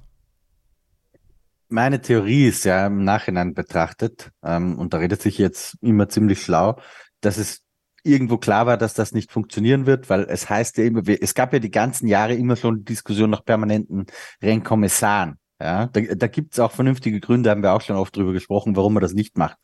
[1.68, 6.42] Meine Theorie ist ja im Nachhinein betrachtet, ähm, und da redet sich jetzt immer ziemlich
[6.42, 6.80] schlau,
[7.20, 7.62] dass es
[8.02, 11.52] irgendwo klar war, dass das nicht funktionieren wird, weil es heißt ja immer, es gab
[11.52, 14.06] ja die ganzen Jahre immer schon Diskussion nach permanenten
[14.42, 15.38] Rennkommissaren.
[15.60, 18.76] Ja, da, da gibt es auch vernünftige Gründe, haben wir auch schon oft drüber gesprochen,
[18.76, 19.58] warum man das nicht macht.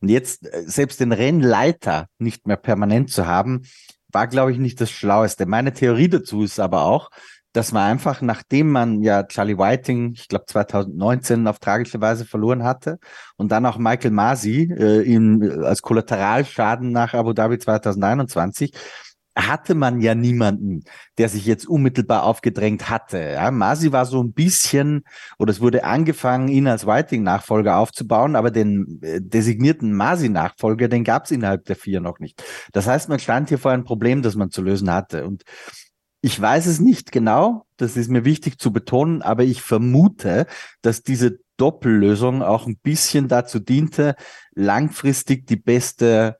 [0.00, 3.62] Und jetzt äh, selbst den Rennleiter nicht mehr permanent zu haben,
[4.12, 5.46] war, glaube ich, nicht das Schlaueste.
[5.46, 7.10] Meine Theorie dazu ist aber auch,
[7.52, 12.64] dass man einfach, nachdem man ja Charlie Whiting, ich glaube 2019 auf tragische Weise verloren
[12.64, 12.98] hatte
[13.36, 18.72] und dann auch Michael Masi äh, in, äh, als Kollateralschaden nach Abu Dhabi 2021,
[19.36, 20.84] hatte man ja niemanden,
[21.18, 23.18] der sich jetzt unmittelbar aufgedrängt hatte.
[23.18, 25.04] Ja, Masi war so ein bisschen,
[25.38, 31.24] oder es wurde angefangen, ihn als Whiting-Nachfolger aufzubauen, aber den äh, designierten Masi-Nachfolger, den gab
[31.24, 32.42] es innerhalb der vier noch nicht.
[32.72, 35.26] Das heißt, man stand hier vor einem Problem, das man zu lösen hatte.
[35.26, 35.44] Und
[36.20, 40.46] ich weiß es nicht genau, das ist mir wichtig zu betonen, aber ich vermute,
[40.82, 44.14] dass diese Doppellösung auch ein bisschen dazu diente,
[44.54, 46.38] langfristig die beste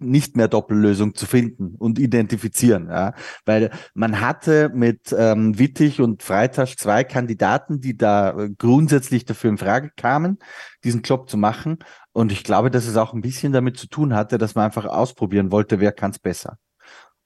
[0.00, 3.14] nicht mehr Doppellösung zu finden und identifizieren, ja,
[3.44, 9.50] weil man hatte mit ähm, Wittig und Freitasch zwei Kandidaten, die da äh, grundsätzlich dafür
[9.50, 10.38] in Frage kamen,
[10.84, 11.78] diesen Job zu machen.
[12.12, 14.84] Und ich glaube, dass es auch ein bisschen damit zu tun hatte, dass man einfach
[14.84, 16.58] ausprobieren wollte, wer kann es besser.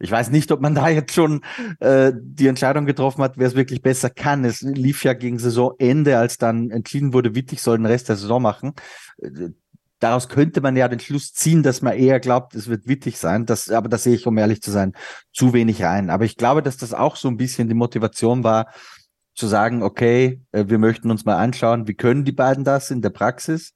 [0.02, 1.42] Ich weiß nicht, ob man da jetzt schon
[1.78, 4.44] äh, die Entscheidung getroffen hat, wer es wirklich besser kann.
[4.44, 8.42] Es lief ja gegen Saisonende, als dann entschieden wurde, Wittig soll den Rest der Saison
[8.42, 8.72] machen.
[10.00, 13.46] Daraus könnte man ja den Schluss ziehen, dass man eher glaubt, es wird wittig sein.
[13.46, 14.94] Das, aber da sehe ich, um ehrlich zu sein,
[15.32, 16.10] zu wenig rein.
[16.10, 18.72] Aber ich glaube, dass das auch so ein bisschen die Motivation war,
[19.36, 23.02] zu sagen, okay, äh, wir möchten uns mal anschauen, wie können die beiden das in
[23.02, 23.72] der Praxis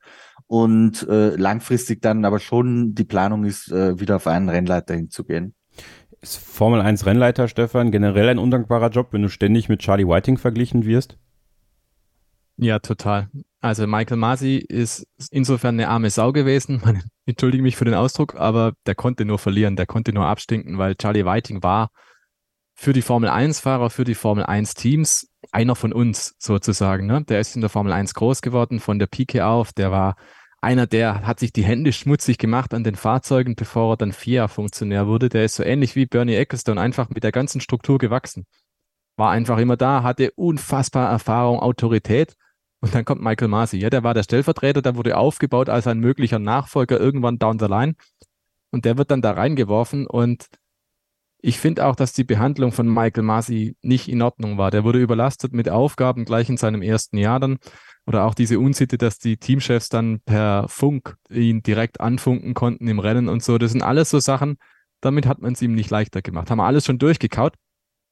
[0.48, 5.54] und äh, langfristig dann aber schon die Planung ist, äh, wieder auf einen Rennleiter hinzugehen.
[6.26, 10.38] Ist Formel 1 Rennleiter, Stefan, generell ein undankbarer Job, wenn du ständig mit Charlie Whiting
[10.38, 11.18] verglichen wirst?
[12.56, 13.28] Ja, total.
[13.60, 16.80] Also Michael Masi ist insofern eine arme Sau gewesen.
[16.84, 20.78] Man, entschuldige mich für den Ausdruck, aber der konnte nur verlieren, der konnte nur abstinken,
[20.78, 21.90] weil Charlie Whiting war
[22.74, 27.06] für die Formel 1-Fahrer, für die Formel 1-Teams einer von uns sozusagen.
[27.06, 27.22] Ne?
[27.22, 29.72] Der ist in der Formel 1 groß geworden, von der Pike auf.
[29.72, 30.16] Der war
[30.60, 35.06] einer, der hat sich die Hände schmutzig gemacht an den Fahrzeugen, bevor er dann FIA-Funktionär
[35.06, 35.28] wurde.
[35.28, 38.46] Der ist so ähnlich wie Bernie Ecclestone, einfach mit der ganzen Struktur gewachsen.
[39.16, 42.36] War einfach immer da, hatte unfassbar Erfahrung, Autorität
[42.80, 43.78] und dann kommt Michael Masi.
[43.78, 47.66] Ja, der war der Stellvertreter, der wurde aufgebaut als ein möglicher Nachfolger irgendwann down the
[47.66, 47.94] line.
[48.70, 50.06] Und der wird dann da reingeworfen.
[50.06, 50.46] Und
[51.40, 54.70] ich finde auch, dass die Behandlung von Michael Masi nicht in Ordnung war.
[54.70, 57.58] Der wurde überlastet mit Aufgaben gleich in seinem ersten Jahr dann.
[58.06, 63.00] Oder auch diese Unsitte, dass die Teamchefs dann per Funk ihn direkt anfunken konnten im
[63.00, 63.58] Rennen und so.
[63.58, 64.58] Das sind alles so Sachen,
[65.00, 66.50] damit hat man es ihm nicht leichter gemacht.
[66.50, 67.54] Haben wir alles schon durchgekaut.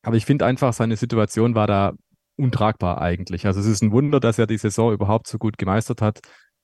[0.02, 1.94] Aber ich finde einfach, seine Situation war da
[2.36, 3.46] untragbar eigentlich.
[3.46, 6.20] Also es ist ein Wunder, dass er die Saison überhaupt so gut gemeistert hat,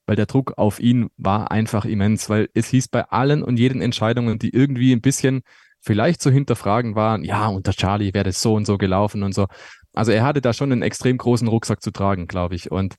[0.07, 3.81] weil der Druck auf ihn war einfach immens, weil es hieß bei allen und jeden
[3.81, 5.43] Entscheidungen, die irgendwie ein bisschen
[5.81, 9.47] vielleicht zu hinterfragen waren, ja, unter Charlie wäre das so und so gelaufen und so.
[9.95, 12.70] Also er hatte da schon einen extrem großen Rucksack zu tragen, glaube ich.
[12.70, 12.97] Und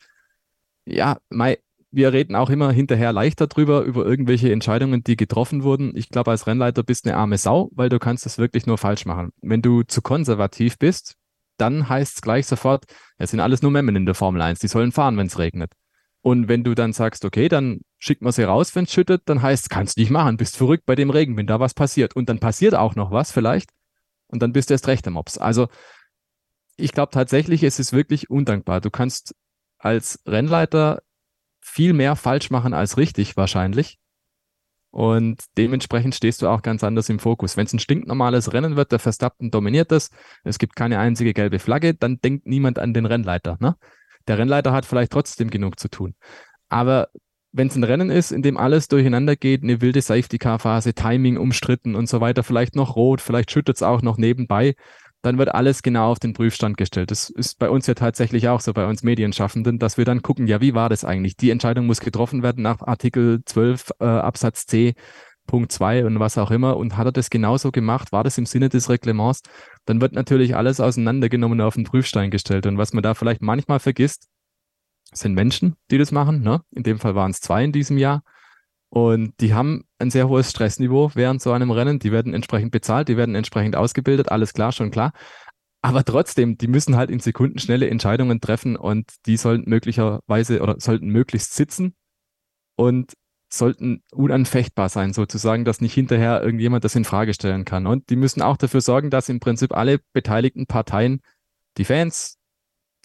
[0.86, 1.58] ja, Mai,
[1.92, 5.92] wir reden auch immer hinterher leichter drüber, über irgendwelche Entscheidungen, die getroffen wurden.
[5.96, 8.78] Ich glaube, als Rennleiter bist du eine arme Sau, weil du kannst das wirklich nur
[8.78, 9.32] falsch machen.
[9.42, 11.16] Wenn du zu konservativ bist,
[11.58, 12.86] dann heißt es gleich sofort,
[13.18, 15.74] es sind alles nur Memmen in der Formel 1, die sollen fahren, wenn es regnet.
[16.22, 19.42] Und wenn du dann sagst, okay, dann schickt man sie raus, wenn es schüttet, dann
[19.42, 22.16] heißt es, kannst du nicht machen, bist verrückt bei dem Regen, wenn da was passiert.
[22.16, 23.72] Und dann passiert auch noch was vielleicht.
[24.28, 25.38] Und dann bist du erst recht am Mops.
[25.38, 25.68] Also
[26.78, 28.82] ich glaube tatsächlich, es ist wirklich undankbar.
[28.82, 29.36] Du kannst
[29.82, 31.02] als Rennleiter
[31.60, 33.98] viel mehr falsch machen als richtig wahrscheinlich.
[34.92, 37.56] Und dementsprechend stehst du auch ganz anders im Fokus.
[37.56, 40.10] Wenn es ein stinknormales Rennen wird, der Verstappen dominiert das,
[40.44, 43.58] es gibt keine einzige gelbe Flagge, dann denkt niemand an den Rennleiter.
[43.62, 43.78] Ne?
[44.28, 46.16] Der Rennleiter hat vielleicht trotzdem genug zu tun.
[46.68, 47.08] Aber
[47.54, 51.96] wenn es ein Rennen ist, in dem alles durcheinander geht, eine wilde Safety-Car-Phase, Timing umstritten
[51.96, 54.76] und so weiter, vielleicht noch rot, vielleicht schüttet es auch noch nebenbei,
[55.22, 57.12] dann wird alles genau auf den Prüfstand gestellt.
[57.12, 60.48] Das ist bei uns ja tatsächlich auch so, bei uns Medienschaffenden, dass wir dann gucken,
[60.48, 61.38] ja, wie war das eigentlich?
[61.38, 64.96] Die Entscheidung muss getroffen werden nach Artikel 12 äh, Absatz C.
[65.48, 66.78] Punkt 2 und was auch immer.
[66.78, 68.12] Und hat er das genauso gemacht?
[68.12, 69.42] War das im Sinne des Reglements?
[69.86, 72.66] Dann wird natürlich alles auseinandergenommen und auf den Prüfstein gestellt.
[72.66, 74.28] Und was man da vielleicht manchmal vergisst,
[75.14, 76.42] sind Menschen, die das machen.
[76.42, 76.62] Ne?
[76.72, 78.24] In dem Fall waren es zwei in diesem Jahr.
[78.94, 82.00] Und die haben ein sehr hohes Stressniveau während so einem Rennen.
[82.00, 85.14] Die werden entsprechend bezahlt, die werden entsprechend ausgebildet, alles klar, schon klar.
[85.82, 90.76] Aber trotzdem, die müssen halt in Sekunden schnelle Entscheidungen treffen und die sollten möglicherweise oder
[90.80, 91.96] sollten möglichst sitzen
[92.76, 93.14] und
[93.50, 97.88] sollten unanfechtbar sein, sozusagen, dass nicht hinterher irgendjemand das in Frage stellen kann.
[97.88, 101.22] Und die müssen auch dafür sorgen, dass im Prinzip alle beteiligten Parteien,
[101.78, 102.38] die Fans,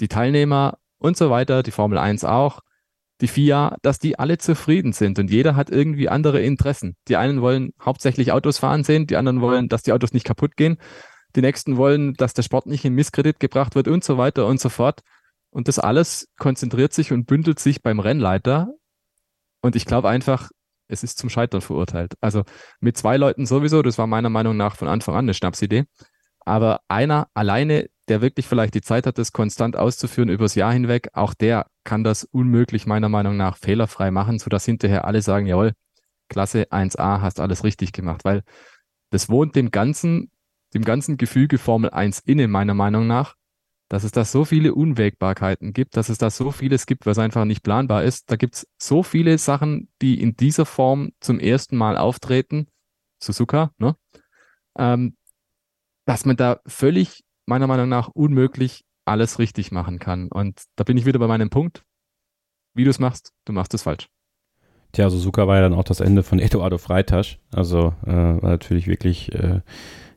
[0.01, 2.61] die Teilnehmer und so weiter, die Formel 1 auch,
[3.21, 6.97] die FIA, dass die alle zufrieden sind und jeder hat irgendwie andere Interessen.
[7.09, 10.57] Die einen wollen hauptsächlich Autos fahren sehen, die anderen wollen, dass die Autos nicht kaputt
[10.57, 10.77] gehen,
[11.35, 14.61] die nächsten wollen, dass der Sport nicht in Misskredit gebracht wird und so weiter und
[14.61, 15.01] so fort.
[15.51, 18.69] Und das alles konzentriert sich und bündelt sich beim Rennleiter.
[19.63, 20.51] Und ich glaube einfach,
[20.89, 22.15] es ist zum Scheitern verurteilt.
[22.21, 22.45] Also
[22.81, 25.85] mit zwei Leuten sowieso, das war meiner Meinung nach von Anfang an eine Schnapsidee.
[26.41, 31.09] Aber einer alleine, der wirklich vielleicht die Zeit hat, das konstant auszuführen übers Jahr hinweg,
[31.13, 35.73] auch der kann das unmöglich meiner Meinung nach fehlerfrei machen, sodass hinterher alle sagen, jawohl,
[36.29, 38.43] Klasse 1a, hast alles richtig gemacht, weil
[39.11, 40.31] das wohnt dem ganzen,
[40.75, 43.35] dem ganzen Gefüge Formel 1 inne, meiner Meinung nach,
[43.89, 47.45] dass es da so viele Unwägbarkeiten gibt, dass es da so vieles gibt, was einfach
[47.45, 48.31] nicht planbar ist.
[48.31, 52.67] Da gibt es so viele Sachen, die in dieser Form zum ersten Mal auftreten,
[53.23, 53.97] Suzuka, ne?
[54.77, 55.17] Ähm,
[56.05, 60.29] dass man da völlig, meiner Meinung nach, unmöglich alles richtig machen kann.
[60.29, 61.83] Und da bin ich wieder bei meinem Punkt.
[62.75, 64.09] Wie du es machst, du machst es falsch.
[64.93, 67.39] Tja, Suzuka war ja dann auch das Ende von Eduardo Freitasch.
[67.53, 69.61] Also äh, war natürlich wirklich äh,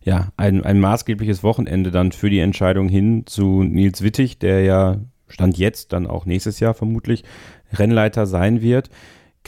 [0.01, 4.97] ja, ein, ein maßgebliches Wochenende dann für die Entscheidung hin zu Nils Wittig, der ja
[5.27, 7.23] Stand jetzt dann auch nächstes Jahr vermutlich
[7.71, 8.89] Rennleiter sein wird.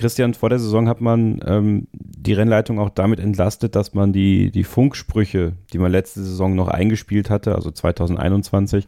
[0.01, 4.51] Christian, vor der Saison hat man ähm, die Rennleitung auch damit entlastet, dass man die,
[4.51, 8.87] die Funksprüche, die man letzte Saison noch eingespielt hatte, also 2021,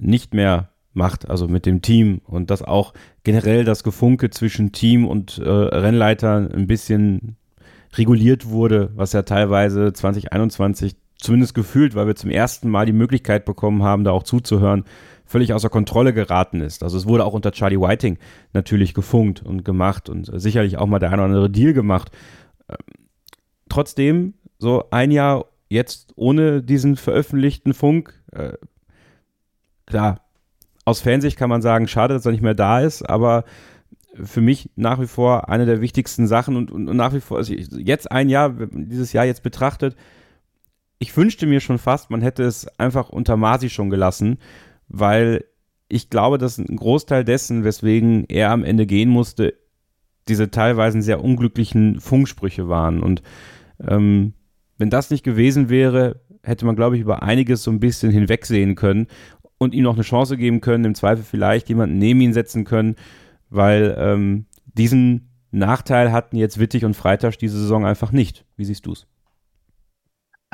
[0.00, 2.22] nicht mehr macht, also mit dem Team.
[2.24, 7.36] Und dass auch generell das Gefunke zwischen Team und äh, Rennleiter ein bisschen
[7.94, 13.44] reguliert wurde, was ja teilweise 2021 zumindest gefühlt, weil wir zum ersten Mal die Möglichkeit
[13.44, 14.84] bekommen haben, da auch zuzuhören,
[15.26, 16.82] völlig außer Kontrolle geraten ist.
[16.82, 18.18] Also es wurde auch unter Charlie Whiting
[18.52, 22.10] natürlich gefunkt und gemacht und sicherlich auch mal der eine oder andere Deal gemacht.
[22.68, 22.76] Ähm,
[23.68, 28.52] trotzdem, so ein Jahr jetzt ohne diesen veröffentlichten Funk, äh,
[29.86, 30.20] klar,
[30.84, 33.44] aus Fansicht kann man sagen, schade, dass er nicht mehr da ist, aber
[34.22, 37.38] für mich nach wie vor eine der wichtigsten Sachen und, und, und nach wie vor,
[37.38, 39.96] also jetzt ein Jahr, dieses Jahr jetzt betrachtet,
[40.98, 44.38] ich wünschte mir schon fast, man hätte es einfach unter Masi schon gelassen,
[44.88, 45.44] weil
[45.88, 49.54] ich glaube, dass ein Großteil dessen, weswegen er am Ende gehen musste,
[50.28, 53.02] diese teilweise sehr unglücklichen Funksprüche waren.
[53.02, 53.22] Und
[53.86, 54.32] ähm,
[54.78, 58.74] wenn das nicht gewesen wäre, hätte man, glaube ich, über einiges so ein bisschen hinwegsehen
[58.74, 59.06] können
[59.58, 62.96] und ihm noch eine Chance geben können, im Zweifel vielleicht jemanden neben ihn setzen können,
[63.48, 68.44] weil ähm, diesen Nachteil hatten jetzt Wittig und Freitag diese Saison einfach nicht.
[68.56, 69.06] Wie siehst du es?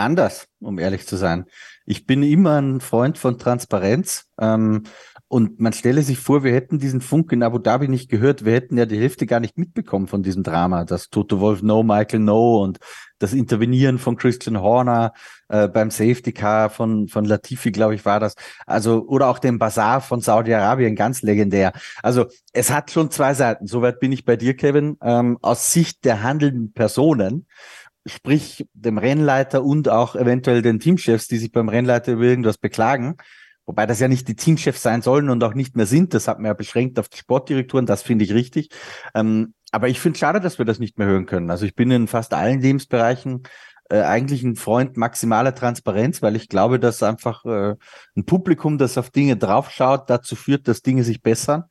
[0.02, 1.46] Anders, um ehrlich zu sein.
[1.86, 4.24] Ich bin immer ein Freund von Transparenz.
[4.40, 4.84] Ähm,
[5.28, 8.44] und man stelle sich vor, wir hätten diesen Funk in Abu Dhabi nicht gehört.
[8.44, 10.84] Wir hätten ja die Hälfte gar nicht mitbekommen von diesem Drama.
[10.84, 12.78] Das Toto Wolf No, Michael No und
[13.18, 15.14] das Intervenieren von Christian Horner
[15.48, 18.34] äh, beim Safety Car von, von Latifi, glaube ich, war das.
[18.66, 21.72] Also, oder auch den Bazar von Saudi-Arabien, ganz legendär.
[22.02, 23.66] Also, es hat schon zwei Seiten.
[23.66, 24.98] Soweit bin ich bei dir, Kevin.
[25.02, 27.46] Ähm, aus Sicht der handelnden Personen
[28.06, 33.16] sprich dem Rennleiter und auch eventuell den Teamchefs, die sich beim Rennleiter über irgendwas beklagen,
[33.64, 36.14] Wobei das ja nicht die Teamchefs sein sollen und auch nicht mehr sind.
[36.14, 37.86] Das hat man ja beschränkt auf die Sportdirektoren.
[37.86, 38.70] Das finde ich richtig.
[39.14, 41.50] Ähm, aber ich finde es schade, dass wir das nicht mehr hören können.
[41.50, 43.44] Also ich bin in fast allen Lebensbereichen
[43.92, 47.74] äh, eigentlich ein Freund maximaler Transparenz, weil ich glaube, dass einfach äh,
[48.16, 51.64] ein Publikum, das auf Dinge draufschaut, dazu führt, dass Dinge sich bessern.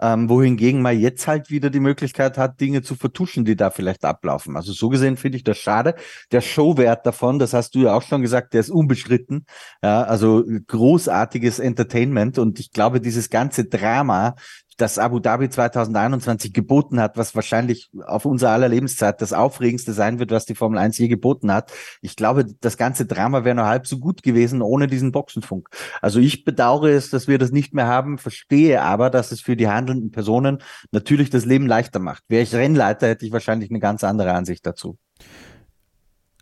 [0.00, 4.04] Ähm, wohingegen man jetzt halt wieder die Möglichkeit hat, Dinge zu vertuschen, die da vielleicht
[4.04, 4.56] ablaufen.
[4.56, 5.94] Also so gesehen finde ich das schade.
[6.32, 9.46] Der Showwert davon, das hast du ja auch schon gesagt, der ist unbestritten.
[9.82, 14.34] Ja, also großartiges Entertainment und ich glaube, dieses ganze Drama
[14.76, 20.18] das Abu Dhabi 2021 geboten hat, was wahrscheinlich auf unser aller Lebenszeit das Aufregendste sein
[20.18, 21.72] wird, was die Formel 1 je geboten hat.
[22.02, 25.68] Ich glaube, das ganze Drama wäre nur halb so gut gewesen ohne diesen Boxenfunk.
[26.02, 29.56] Also ich bedauere es, dass wir das nicht mehr haben, verstehe aber, dass es für
[29.56, 30.62] die handelnden Personen
[30.92, 32.24] natürlich das Leben leichter macht.
[32.28, 34.98] Wäre ich Rennleiter, hätte ich wahrscheinlich eine ganz andere Ansicht dazu.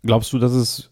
[0.03, 0.91] Glaubst du, dass es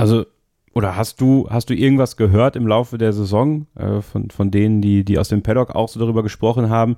[0.00, 0.24] also
[0.72, 4.80] oder hast du, hast du irgendwas gehört im Laufe der Saison äh, von, von denen,
[4.80, 6.96] die, die aus dem Paddock auch so darüber gesprochen haben,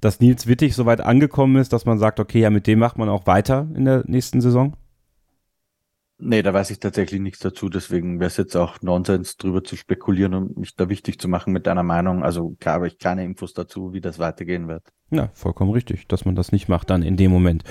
[0.00, 2.98] dass Nils Wittig so weit angekommen ist, dass man sagt, okay, ja, mit dem macht
[2.98, 4.74] man auch weiter in der nächsten Saison?
[6.20, 7.68] Nee, da weiß ich tatsächlich nichts dazu.
[7.68, 11.52] Deswegen wäre es jetzt auch Nonsens, drüber zu spekulieren und mich da wichtig zu machen
[11.52, 12.24] mit deiner Meinung.
[12.24, 14.82] Also klar habe ich keine Infos dazu, wie das weitergehen wird.
[15.10, 17.62] Ja, vollkommen richtig, dass man das nicht macht dann in dem Moment.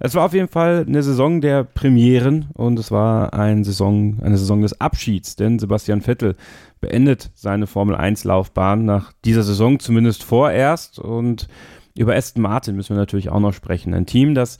[0.00, 4.38] Es war auf jeden Fall eine Saison der Premieren und es war eine Saison, eine
[4.38, 6.36] Saison des Abschieds, denn Sebastian Vettel
[6.80, 11.48] beendet seine Formel 1 Laufbahn nach dieser Saison zumindest vorerst und
[11.96, 13.94] über Aston Martin müssen wir natürlich auch noch sprechen.
[13.94, 14.58] Ein Team, das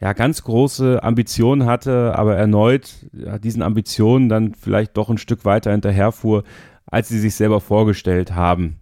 [0.00, 5.44] ja, ganz große Ambitionen hatte, aber erneut ja, diesen Ambitionen dann vielleicht doch ein Stück
[5.44, 6.44] weiter hinterherfuhr,
[6.86, 8.76] als sie sich selber vorgestellt haben.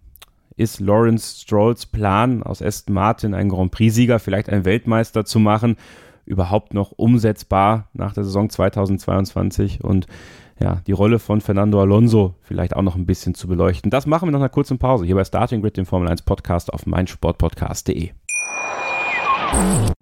[0.57, 5.77] Ist Lawrence Strolls Plan, aus Aston Martin einen Grand Prix-Sieger, vielleicht einen Weltmeister zu machen,
[6.25, 10.07] überhaupt noch umsetzbar nach der Saison 2022 und
[10.59, 13.91] ja, die Rolle von Fernando Alonso vielleicht auch noch ein bisschen zu beleuchten.
[13.91, 16.73] Das machen wir nach einer kurzen Pause hier bei Starting Grid, dem Formel 1 Podcast
[16.73, 18.11] auf meinsportpodcast.de.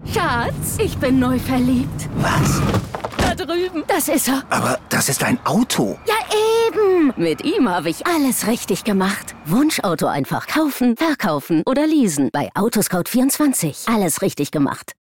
[0.06, 2.10] Schatz, ich bin neu verliebt.
[2.18, 2.62] Was?
[3.18, 3.84] Da drüben.
[3.88, 4.44] Das ist er.
[4.50, 5.98] Aber das ist ein Auto.
[6.08, 6.16] Ja,
[6.68, 7.14] eben.
[7.18, 9.36] Mit ihm habe ich alles richtig gemacht.
[9.46, 12.30] Wunschauto einfach kaufen, verkaufen oder leasen.
[12.32, 13.94] Bei Autoscout24.
[13.94, 14.94] Alles richtig gemacht.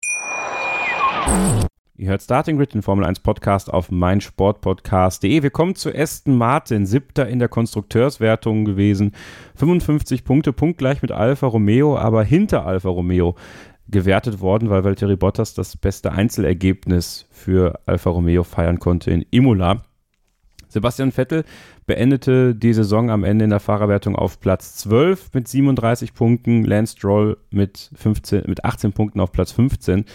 [1.96, 5.42] Ihr hört Starting Grid, den Formel 1 Podcast auf meinsportpodcast.de.
[5.42, 9.12] Wir kommen zu Aston Martin, siebter in der Konstrukteurswertung gewesen.
[9.56, 13.36] 55 Punkte, punktgleich mit Alfa Romeo, aber hinter Alfa Romeo
[13.88, 19.82] gewertet worden, weil Valtteri Bottas das beste Einzelergebnis für Alfa Romeo feiern konnte in Imola.
[20.68, 21.44] Sebastian Vettel
[21.86, 26.96] beendete die Saison am Ende in der Fahrerwertung auf Platz 12 mit 37 Punkten, Lance
[26.96, 30.06] Stroll mit, 15, mit 18 Punkten auf Platz 15.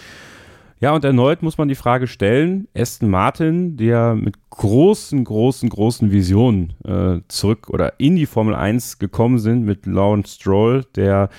[0.80, 6.12] Ja, und erneut muss man die Frage stellen, Aston Martin, der mit großen, großen, großen
[6.12, 11.30] Visionen äh, zurück oder in die Formel 1 gekommen sind mit Lawrence Stroll, der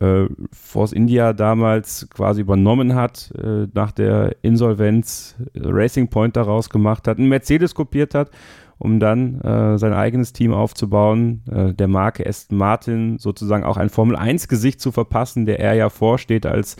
[0.00, 7.06] äh, Force India damals quasi übernommen hat, äh, nach der Insolvenz Racing Point daraus gemacht
[7.06, 8.30] hat, einen Mercedes kopiert hat
[8.78, 13.88] um dann äh, sein eigenes Team aufzubauen, äh, der Marke Aston Martin sozusagen auch ein
[13.88, 16.76] Formel-1-Gesicht zu verpassen, der er ja vorsteht als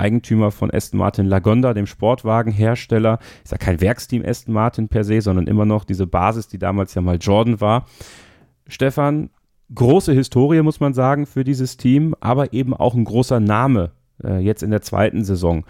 [0.00, 3.18] Eigentümer von Aston Martin Lagonda, dem Sportwagenhersteller.
[3.44, 6.94] Ist ja kein Werksteam Aston Martin per se, sondern immer noch diese Basis, die damals
[6.94, 7.86] ja mal Jordan war.
[8.66, 9.30] Stefan,
[9.74, 13.92] große Historie, muss man sagen, für dieses Team, aber eben auch ein großer Name
[14.24, 15.64] äh, jetzt in der zweiten Saison.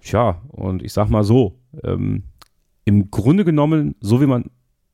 [0.00, 2.24] Tja, und ich sag mal so, ähm,
[2.84, 4.50] im Grunde genommen, so wie man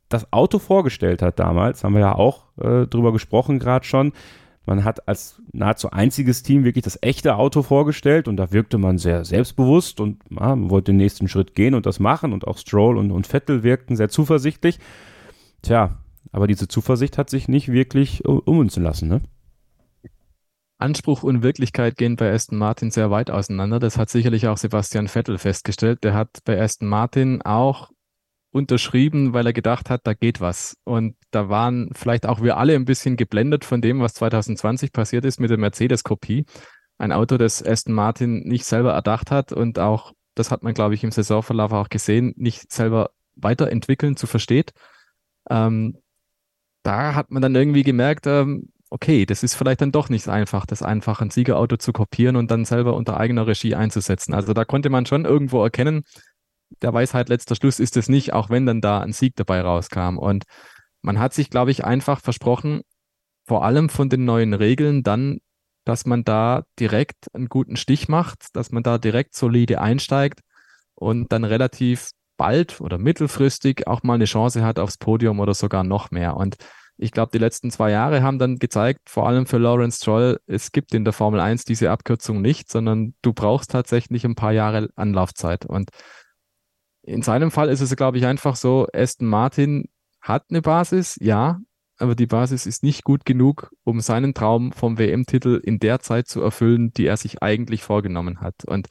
[0.09, 4.13] das Auto vorgestellt hat damals, haben wir ja auch äh, drüber gesprochen gerade schon.
[4.67, 8.99] Man hat als nahezu einziges Team wirklich das echte Auto vorgestellt und da wirkte man
[8.99, 12.57] sehr selbstbewusst und ja, man wollte den nächsten Schritt gehen und das machen und auch
[12.57, 14.79] Stroll und, und Vettel wirkten sehr zuversichtlich.
[15.63, 15.99] Tja,
[16.33, 19.21] aber diese Zuversicht hat sich nicht wirklich ummünzen lassen, ne?
[20.79, 23.79] Anspruch und Wirklichkeit gehen bei Aston Martin sehr weit auseinander.
[23.79, 26.03] Das hat sicherlich auch Sebastian Vettel festgestellt.
[26.05, 27.91] Der hat bei Aston Martin auch
[28.55, 30.77] unterschrieben, weil er gedacht hat, da geht was.
[30.85, 35.25] Und da waren vielleicht auch wir alle ein bisschen geblendet von dem, was 2020 passiert
[35.25, 36.47] ist mit der Mercedes-Kopie.
[36.97, 40.95] Ein Auto, das Aston Martin nicht selber erdacht hat und auch, das hat man, glaube
[40.95, 44.73] ich, im Saisonverlauf auch gesehen, nicht selber weiterentwickeln zu versteht.
[45.51, 45.99] Ähm,
[46.85, 50.65] da hat man dann irgendwie gemerkt, ähm, okay, das ist vielleicht dann doch nicht einfach,
[50.65, 54.33] das einfach ein Siegerauto zu kopieren und dann selber unter eigener Regie einzusetzen.
[54.33, 56.05] Also da konnte man schon irgendwo erkennen,
[56.83, 60.19] der Weisheit letzter Schluss ist es nicht, auch wenn dann da ein Sieg dabei rauskam.
[60.19, 60.45] Und
[61.03, 62.83] man hat sich, glaube ich, einfach versprochen,
[63.47, 65.39] vor allem von den neuen Regeln dann,
[65.85, 70.41] dass man da direkt einen guten Stich macht, dass man da direkt solide einsteigt
[70.95, 75.85] und dann relativ bald oder mittelfristig auch mal eine Chance hat aufs Podium oder sogar
[75.85, 76.37] noch mehr.
[76.37, 76.57] Und
[76.97, 80.73] ich glaube, die letzten zwei Jahre haben dann gezeigt, vor allem für Lawrence Stroll, es
[80.73, 84.89] gibt in der Formel 1 diese Abkürzung nicht, sondern du brauchst tatsächlich ein paar Jahre
[84.95, 85.67] Anlaufzeit.
[85.67, 85.91] Und
[87.07, 89.89] in seinem Fall ist es, glaube ich, einfach so, Aston Martin
[90.21, 91.61] hat eine Basis, ja,
[91.99, 96.27] aber die Basis ist nicht gut genug, um seinen Traum vom WM-Titel in der Zeit
[96.27, 98.65] zu erfüllen, die er sich eigentlich vorgenommen hat.
[98.67, 98.89] Und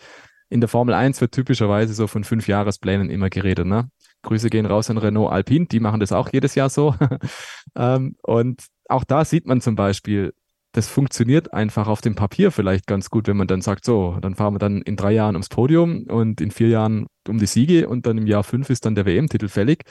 [0.49, 3.65] in der Formel 1 wird typischerweise so von fünf Jahresplänen immer geredet.
[3.65, 3.89] Ne?
[4.21, 6.95] Grüße gehen raus an Renault Alpine, die machen das auch jedes Jahr so.
[7.75, 10.33] ähm, und auch da sieht man zum Beispiel,
[10.73, 14.35] das funktioniert einfach auf dem Papier vielleicht ganz gut, wenn man dann sagt, so, dann
[14.35, 17.87] fahren wir dann in drei Jahren ums Podium und in vier Jahren um die Siege
[17.87, 19.83] und dann im Jahr fünf ist dann der WM-Titel fällig.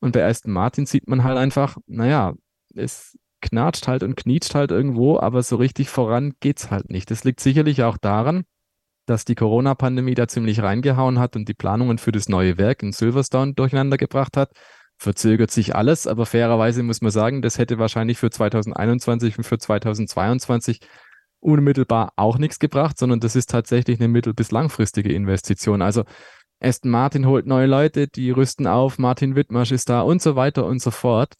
[0.00, 2.34] Und bei Aston Martin sieht man halt einfach, naja,
[2.74, 7.10] es knatscht halt und knietscht halt irgendwo, aber so richtig voran geht's halt nicht.
[7.10, 8.44] Das liegt sicherlich auch daran,
[9.06, 12.92] dass die Corona-Pandemie da ziemlich reingehauen hat und die Planungen für das neue Werk in
[12.92, 14.52] Silverstone durcheinander gebracht hat
[14.98, 19.58] verzögert sich alles, aber fairerweise muss man sagen, das hätte wahrscheinlich für 2021 und für
[19.58, 20.80] 2022
[21.40, 25.82] unmittelbar auch nichts gebracht, sondern das ist tatsächlich eine mittel- bis langfristige Investition.
[25.82, 26.04] Also
[26.60, 30.66] Aston Martin holt neue Leute, die rüsten auf, Martin Wittmarsch ist da und so weiter
[30.66, 31.34] und so fort.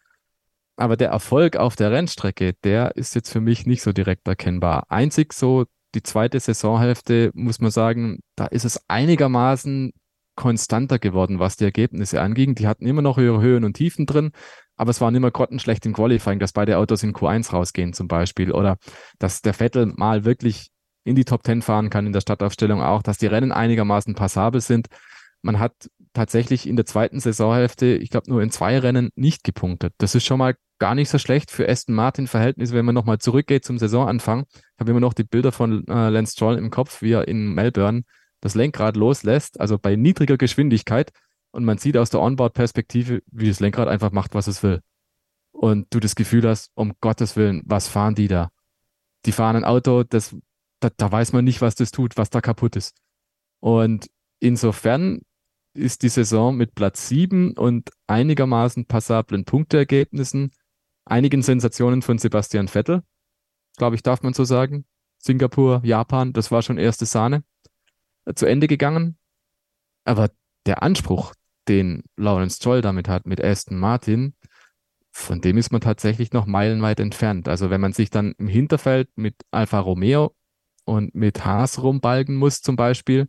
[0.76, 4.84] Aber der Erfolg auf der Rennstrecke, der ist jetzt für mich nicht so direkt erkennbar.
[4.88, 5.64] Einzig so
[5.96, 9.92] die zweite Saisonhälfte, muss man sagen, da ist es einigermaßen
[10.38, 12.54] konstanter geworden, was die Ergebnisse anging.
[12.54, 14.30] Die hatten immer noch ihre Höhen und Tiefen drin,
[14.76, 18.52] aber es waren immer grottenschlecht im Qualifying, dass beide Autos in Q1 rausgehen zum Beispiel
[18.52, 18.76] oder
[19.18, 20.70] dass der Vettel mal wirklich
[21.02, 24.60] in die Top 10 fahren kann in der Stadtaufstellung auch, dass die Rennen einigermaßen passabel
[24.60, 24.86] sind.
[25.42, 25.72] Man hat
[26.12, 29.92] tatsächlich in der zweiten Saisonhälfte, ich glaube, nur in zwei Rennen nicht gepunktet.
[29.98, 33.18] Das ist schon mal gar nicht so schlecht für Aston Martin Verhältnis, wenn man nochmal
[33.18, 34.44] zurückgeht zum Saisonanfang.
[34.52, 37.54] Ich habe immer noch die Bilder von äh, Lance Stroll im Kopf, wie er in
[37.54, 38.04] Melbourne
[38.40, 41.12] das Lenkrad loslässt, also bei niedriger Geschwindigkeit,
[41.50, 44.80] und man sieht aus der Onboard-Perspektive, wie das Lenkrad einfach macht, was es will.
[45.50, 48.50] Und du das Gefühl hast, um Gottes Willen, was fahren die da?
[49.26, 50.36] Die fahren ein Auto, das,
[50.80, 52.96] da, da weiß man nicht, was das tut, was da kaputt ist.
[53.60, 54.08] Und
[54.40, 55.22] insofern
[55.74, 60.52] ist die Saison mit Platz 7 und einigermaßen passablen Punkteergebnissen,
[61.04, 63.02] einigen Sensationen von Sebastian Vettel,
[63.76, 64.84] glaube ich, darf man so sagen.
[65.18, 67.42] Singapur, Japan, das war schon erste Sahne
[68.34, 69.18] zu Ende gegangen.
[70.04, 70.30] Aber
[70.66, 71.34] der Anspruch,
[71.68, 74.34] den Lawrence Stroll damit hat, mit Aston Martin,
[75.10, 77.48] von dem ist man tatsächlich noch meilenweit entfernt.
[77.48, 80.34] Also wenn man sich dann im Hinterfeld mit Alfa Romeo
[80.84, 83.28] und mit Haas rumbalgen muss zum Beispiel,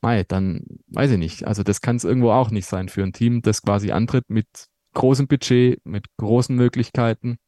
[0.00, 1.46] mei, dann weiß ich nicht.
[1.46, 4.46] Also das kann es irgendwo auch nicht sein für ein Team, das quasi antritt mit
[4.94, 7.38] großem Budget, mit großen Möglichkeiten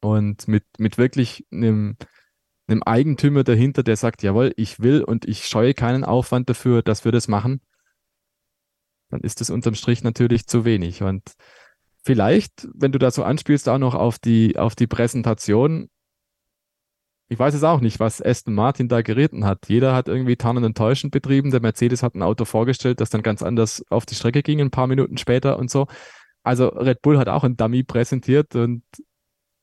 [0.00, 1.96] und mit, mit wirklich einem,
[2.66, 7.04] einem Eigentümer dahinter, der sagt, jawohl, ich will und ich scheue keinen Aufwand dafür, dass
[7.04, 7.60] wir das machen,
[9.10, 11.02] dann ist das unterm Strich natürlich zu wenig.
[11.02, 11.34] Und
[12.04, 15.88] vielleicht, wenn du da so anspielst, auch noch auf die, auf die Präsentation,
[17.28, 19.68] ich weiß es auch nicht, was Aston Martin da geritten hat.
[19.68, 21.50] Jeder hat irgendwie tarnend und täuschend betrieben.
[21.50, 24.70] Der Mercedes hat ein Auto vorgestellt, das dann ganz anders auf die Strecke ging, ein
[24.70, 25.86] paar Minuten später und so.
[26.42, 28.82] Also Red Bull hat auch ein Dummy präsentiert und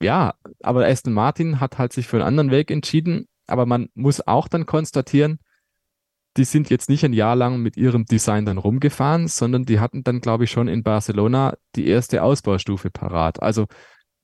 [0.02, 3.28] ja, aber Aston Martin hat halt sich für einen anderen Weg entschieden.
[3.48, 5.40] Aber man muss auch dann konstatieren,
[6.38, 10.04] die sind jetzt nicht ein Jahr lang mit ihrem Design dann rumgefahren, sondern die hatten
[10.04, 13.42] dann, glaube ich, schon in Barcelona die erste Ausbaustufe parat.
[13.42, 13.68] Also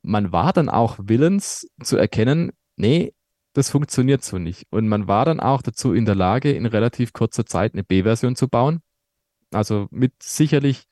[0.01, 3.13] man war dann auch willens zu erkennen, nee,
[3.53, 4.67] das funktioniert so nicht.
[4.69, 8.35] Und man war dann auch dazu in der Lage, in relativ kurzer Zeit eine B-Version
[8.35, 8.79] zu bauen.
[9.51, 10.85] Also mit sicherlich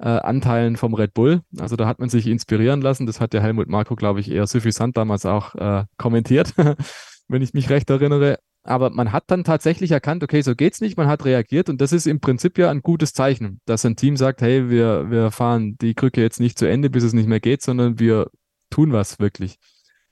[0.00, 1.42] äh, Anteilen vom Red Bull.
[1.58, 3.06] Also da hat man sich inspirieren lassen.
[3.06, 6.54] Das hat der Helmut Marko, glaube ich, eher suffisant damals auch äh, kommentiert,
[7.28, 8.38] wenn ich mich recht erinnere.
[8.62, 10.96] Aber man hat dann tatsächlich erkannt, okay, so geht's nicht.
[10.96, 14.16] Man hat reagiert und das ist im Prinzip ja ein gutes Zeichen, dass ein Team
[14.16, 17.40] sagt, hey, wir, wir fahren die Krücke jetzt nicht zu Ende, bis es nicht mehr
[17.40, 18.30] geht, sondern wir
[18.68, 19.56] tun was wirklich.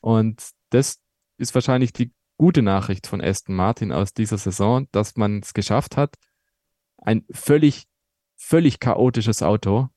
[0.01, 0.99] Und das
[1.39, 5.97] ist wahrscheinlich die gute Nachricht von Aston Martin aus dieser Saison, dass man es geschafft
[5.97, 6.15] hat,
[6.99, 7.85] ein völlig,
[8.39, 9.89] völlig chaotisches Auto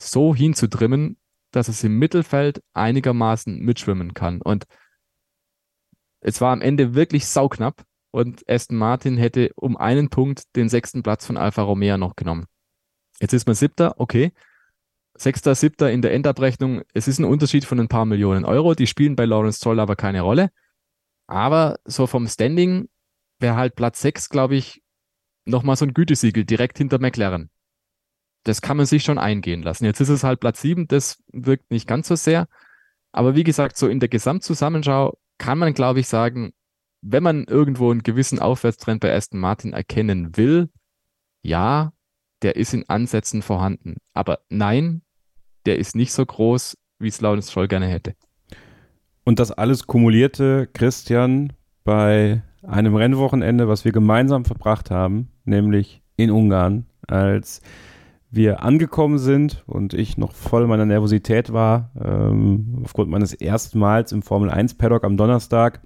[0.00, 1.18] so hinzutrimmen,
[1.50, 4.40] dass es im Mittelfeld einigermaßen mitschwimmen kann.
[4.40, 4.66] Und
[6.20, 11.02] es war am Ende wirklich sauknapp und Aston Martin hätte um einen Punkt den sechsten
[11.02, 12.46] Platz von Alfa Romeo noch genommen.
[13.20, 14.32] Jetzt ist man siebter, okay.
[15.18, 16.82] Sechster, siebter in der Endabrechnung.
[16.92, 18.74] Es ist ein Unterschied von ein paar Millionen Euro.
[18.74, 20.50] Die spielen bei Lawrence Stroll aber keine Rolle.
[21.26, 22.88] Aber so vom Standing
[23.38, 24.82] wäre halt Platz sechs, glaube ich,
[25.46, 27.50] nochmal so ein Gütesiegel direkt hinter McLaren.
[28.46, 29.86] Das kann man sich schon eingehen lassen.
[29.86, 32.46] Jetzt ist es halt Platz sieben, das wirkt nicht ganz so sehr.
[33.10, 36.52] Aber wie gesagt, so in der Gesamtzusammenschau kann man, glaube ich, sagen,
[37.02, 40.70] wenn man irgendwo einen gewissen Aufwärtstrend bei Aston Martin erkennen will,
[41.42, 41.92] ja,
[42.42, 43.96] der ist in Ansätzen vorhanden.
[44.14, 45.02] Aber nein,
[45.64, 48.14] der ist nicht so groß, wie es Lawrence Scholl gerne hätte.
[49.24, 56.30] Und das alles kumulierte Christian bei einem Rennwochenende, was wir gemeinsam verbracht haben, nämlich in
[56.30, 57.60] Ungarn, als
[58.30, 64.12] wir angekommen sind und ich noch voll meiner Nervosität war, ähm, aufgrund meines ersten Mals
[64.12, 65.80] im Formel 1 Paddock am Donnerstag.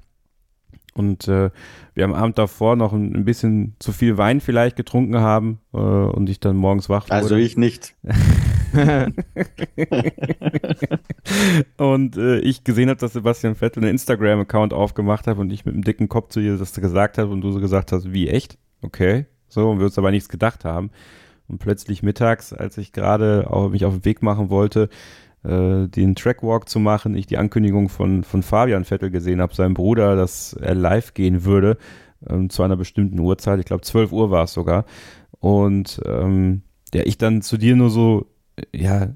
[0.94, 1.50] Und äh,
[1.94, 5.76] wir am Abend davor noch ein, ein, bisschen zu viel Wein vielleicht getrunken haben äh,
[5.76, 7.14] und ich dann morgens wach wurde.
[7.14, 7.94] Also ich nicht.
[11.76, 15.74] und äh, ich gesehen habe, dass Sebastian Vettel einen Instagram-Account aufgemacht hat und ich mit
[15.74, 18.58] einem dicken Kopf zu ihr das gesagt habe und du so gesagt hast, wie echt?
[18.82, 19.26] Okay.
[19.48, 20.90] So, und wir uns aber nichts gedacht haben.
[21.50, 24.88] Und plötzlich mittags, als ich gerade mich auf den Weg machen wollte,
[25.42, 29.74] äh, den Trackwalk zu machen, ich die Ankündigung von, von Fabian Vettel gesehen habe, seinem
[29.74, 31.76] Bruder, dass er live gehen würde,
[32.28, 34.84] ähm, zu einer bestimmten Uhrzeit, ich glaube 12 Uhr war es sogar.
[35.40, 36.62] Und ähm,
[36.94, 38.26] ja, ich dann zu dir nur so,
[38.72, 39.08] ja,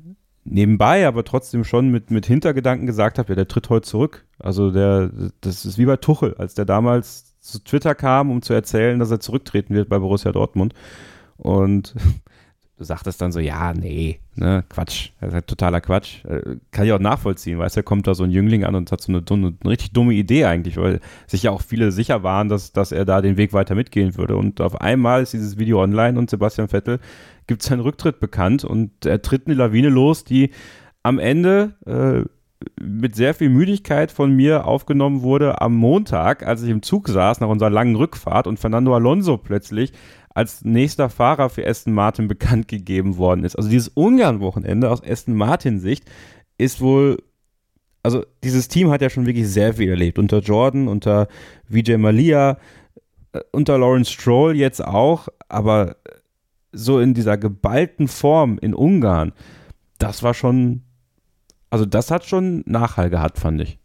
[0.45, 4.25] nebenbei, aber trotzdem schon mit, mit Hintergedanken gesagt habe, ja, der tritt heute zurück.
[4.39, 5.11] Also der,
[5.41, 9.11] das ist wie bei Tuchel, als der damals zu Twitter kam, um zu erzählen, dass
[9.11, 10.75] er zurücktreten wird bei Borussia Dortmund.
[11.37, 11.95] Und
[12.77, 16.25] du sagtest dann so, ja, nee, ne, Quatsch, das ist halt totaler Quatsch.
[16.25, 19.01] Äh, kann ich auch nachvollziehen, weißt du, kommt da so ein Jüngling an und hat
[19.01, 22.49] so eine, eine, eine, richtig dumme Idee eigentlich, weil sich ja auch viele sicher waren,
[22.49, 24.37] dass, dass er da den Weg weiter mitgehen würde.
[24.37, 27.01] Und auf einmal ist dieses Video online und Sebastian Vettel
[27.47, 30.51] gibt seinen Rücktritt bekannt und er tritt eine Lawine los, die
[31.03, 32.29] am Ende äh,
[32.81, 37.41] mit sehr viel Müdigkeit von mir aufgenommen wurde am Montag, als ich im Zug saß
[37.41, 39.93] nach unserer langen Rückfahrt und Fernando Alonso plötzlich
[40.35, 43.57] als nächster Fahrer für Aston Martin bekannt gegeben worden ist.
[43.57, 46.05] Also dieses Ungarn-Wochenende aus Aston Martin Sicht
[46.59, 47.23] ist wohl,
[48.03, 50.19] also dieses Team hat ja schon wirklich sehr viel erlebt.
[50.19, 51.29] Unter Jordan, unter
[51.69, 52.59] Vijay Malia,
[53.33, 55.97] äh, unter Lawrence Stroll jetzt auch, aber
[56.73, 59.33] so in dieser geballten Form in Ungarn,
[59.99, 60.83] das war schon,
[61.71, 63.79] also das hat schon Nachhall gehabt, fand ich.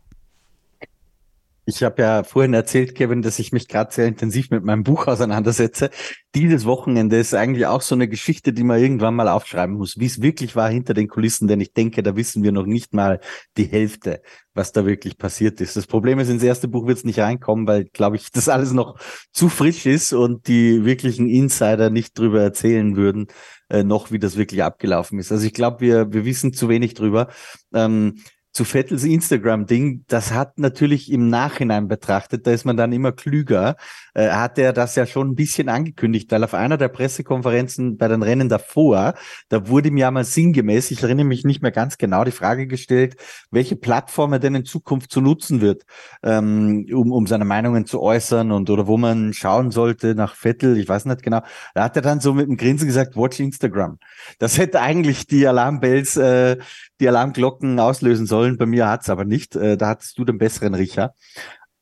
[1.70, 5.06] Ich habe ja vorhin erzählt, Kevin, dass ich mich gerade sehr intensiv mit meinem Buch
[5.06, 5.92] auseinandersetze.
[6.34, 10.08] Dieses Wochenende ist eigentlich auch so eine Geschichte, die man irgendwann mal aufschreiben muss, wie
[10.08, 13.20] es wirklich war hinter den Kulissen, denn ich denke, da wissen wir noch nicht mal
[13.56, 14.24] die Hälfte,
[14.56, 15.76] was da wirklich passiert ist.
[15.76, 18.72] Das Problem ist, ins erste Buch wird es nicht reinkommen, weil, glaube ich, das alles
[18.72, 19.00] noch
[19.32, 23.28] zu frisch ist und die wirklichen Insider nicht drüber erzählen würden,
[23.70, 25.32] äh, noch wie das wirklich abgelaufen ist.
[25.32, 27.28] Also ich glaube, wir, wir wissen zu wenig drüber.
[27.74, 28.16] Ähm,
[28.52, 33.76] zu Vettels Instagram-Ding, das hat natürlich im Nachhinein betrachtet, da ist man dann immer klüger,
[34.14, 38.08] äh, hat er das ja schon ein bisschen angekündigt, weil auf einer der Pressekonferenzen bei
[38.08, 39.14] den Rennen davor,
[39.50, 42.66] da wurde ihm ja mal sinngemäß, ich erinnere mich nicht mehr ganz genau, die Frage
[42.66, 43.16] gestellt,
[43.52, 45.84] welche Plattform er denn in Zukunft zu nutzen wird,
[46.24, 50.78] ähm, um, um seine Meinungen zu äußern und oder wo man schauen sollte nach Vettel,
[50.78, 51.42] ich weiß nicht genau.
[51.76, 54.00] Da hat er dann so mit dem Grinsen gesagt, watch Instagram.
[54.40, 56.58] Das hätte eigentlich die Alarmbells, äh,
[57.00, 58.58] die Alarmglocken auslösen sollen.
[58.58, 59.56] Bei mir hat's aber nicht.
[59.56, 61.14] Äh, da hattest du den besseren Riecher.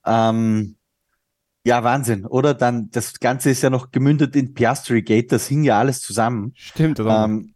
[0.06, 0.78] Ähm,
[1.66, 2.54] ja, Wahnsinn, oder?
[2.54, 6.54] Dann, das Ganze ist ja noch gemündet in Piastri Gate, das hing ja alles zusammen.
[6.56, 7.26] Stimmt, oder?
[7.26, 7.54] Ähm,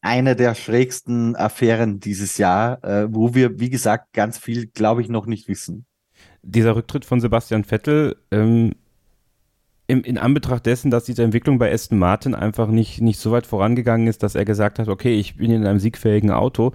[0.00, 5.08] eine der schrägsten Affären dieses Jahr, äh, wo wir, wie gesagt, ganz viel, glaube ich,
[5.08, 5.86] noch nicht wissen.
[6.42, 8.74] Dieser Rücktritt von Sebastian Vettel, ähm,
[9.88, 13.46] in, in Anbetracht dessen, dass diese Entwicklung bei Aston Martin einfach nicht, nicht so weit
[13.46, 16.72] vorangegangen ist, dass er gesagt hat, okay, ich bin in einem siegfähigen Auto,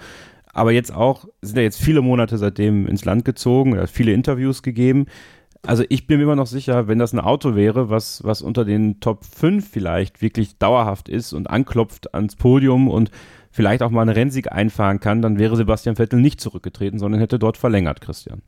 [0.52, 4.14] aber jetzt auch, sind ja jetzt viele Monate seitdem ins Land gezogen, er hat viele
[4.14, 5.06] Interviews gegeben.
[5.66, 8.66] Also ich bin mir immer noch sicher, wenn das ein Auto wäre, was, was unter
[8.66, 13.12] den Top 5 vielleicht wirklich dauerhaft ist und anklopft ans Podium und
[13.52, 17.40] vielleicht auch mal einen Rennsieg einfahren kann, dann wäre Sebastian Vettel nicht zurückgetreten, sondern hätte
[17.40, 18.42] dort verlängert, Christian.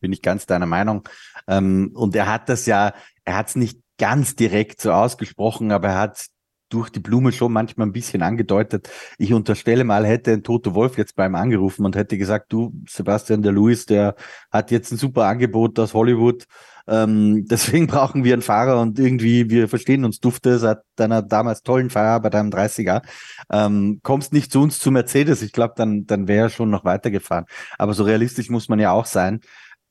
[0.00, 1.06] Bin ich ganz deiner Meinung.
[1.46, 2.94] Ähm, und er hat das ja,
[3.30, 6.26] er hat es nicht ganz direkt so ausgesprochen, aber er hat
[6.68, 8.88] durch die Blume schon manchmal ein bisschen angedeutet.
[9.18, 13.42] Ich unterstelle mal, hätte ein Toto Wolf jetzt beim angerufen und hätte gesagt, du, Sebastian
[13.42, 14.14] der Louis, der
[14.50, 16.44] hat jetzt ein super Angebot aus Hollywood.
[16.88, 21.62] Ähm, deswegen brauchen wir einen Fahrer und irgendwie, wir verstehen uns dufte seit deiner damals
[21.62, 23.02] tollen Fahrer bei deinem 30er.
[23.50, 25.42] Ähm, kommst nicht zu uns zu Mercedes.
[25.42, 27.46] Ich glaube, dann, dann wäre er schon noch weitergefahren.
[27.78, 29.40] Aber so realistisch muss man ja auch sein.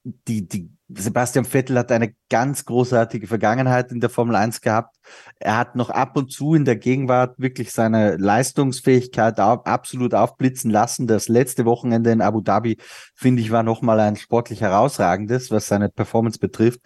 [0.04, 4.96] Die, die Sebastian Vettel hat eine ganz großartige Vergangenheit in der Formel 1 gehabt.
[5.40, 11.06] Er hat noch ab und zu in der Gegenwart wirklich seine Leistungsfähigkeit absolut aufblitzen lassen.
[11.06, 12.78] Das letzte Wochenende in Abu Dhabi,
[13.16, 16.80] finde ich, war nochmal ein sportlich herausragendes, was seine Performance betrifft.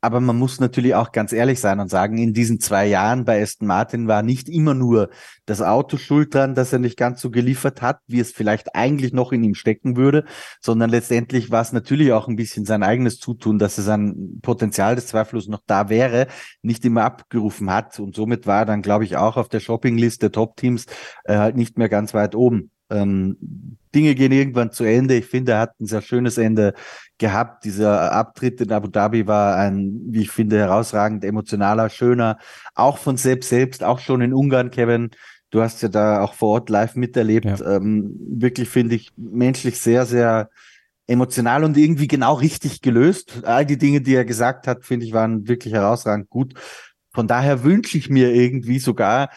[0.00, 3.42] Aber man muss natürlich auch ganz ehrlich sein und sagen, in diesen zwei Jahren bei
[3.42, 5.08] Aston Martin war nicht immer nur
[5.46, 9.12] das Auto schuld dran, dass er nicht ganz so geliefert hat, wie es vielleicht eigentlich
[9.12, 10.24] noch in ihm stecken würde,
[10.60, 14.96] sondern letztendlich war es natürlich auch ein bisschen sein eigenes Zutun, dass er sein Potenzial
[14.96, 16.26] des Zweifellos noch da wäre,
[16.62, 17.98] nicht immer abgerufen hat.
[17.98, 20.86] Und somit war er dann, glaube ich, auch auf der Shoppingliste der Top-Teams
[21.24, 22.70] äh, halt nicht mehr ganz weit oben.
[22.90, 23.36] Ähm,
[23.94, 25.14] Dinge gehen irgendwann zu Ende.
[25.14, 26.74] Ich finde, er hat ein sehr schönes Ende
[27.18, 27.64] gehabt.
[27.64, 32.38] Dieser Abtritt in Abu Dhabi war ein, wie ich finde, herausragend emotionaler, schöner.
[32.74, 35.10] Auch von selbst selbst, auch schon in Ungarn, Kevin.
[35.50, 37.46] Du hast ja da auch vor Ort live miterlebt.
[37.46, 37.76] Ja.
[37.76, 40.50] Ähm, wirklich finde ich menschlich sehr, sehr
[41.06, 43.44] emotional und irgendwie genau richtig gelöst.
[43.44, 46.54] All die Dinge, die er gesagt hat, finde ich, waren wirklich herausragend gut.
[47.14, 49.30] Von daher wünsche ich mir irgendwie sogar,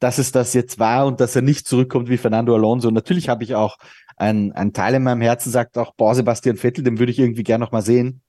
[0.00, 2.90] dass es das jetzt war und dass er nicht zurückkommt wie Fernando Alonso.
[2.90, 3.78] natürlich habe ich auch
[4.16, 7.42] ein, ein Teil in meinem Herzen sagt auch, boah, Sebastian Vettel, den würde ich irgendwie
[7.42, 8.22] gerne noch mal sehen.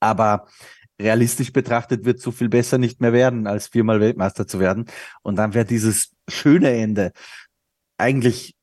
[0.00, 0.46] Aber
[1.00, 4.86] realistisch betrachtet wird so viel besser nicht mehr werden, als viermal Weltmeister zu werden.
[5.22, 7.12] Und dann wäre dieses schöne Ende
[7.98, 8.54] eigentlich,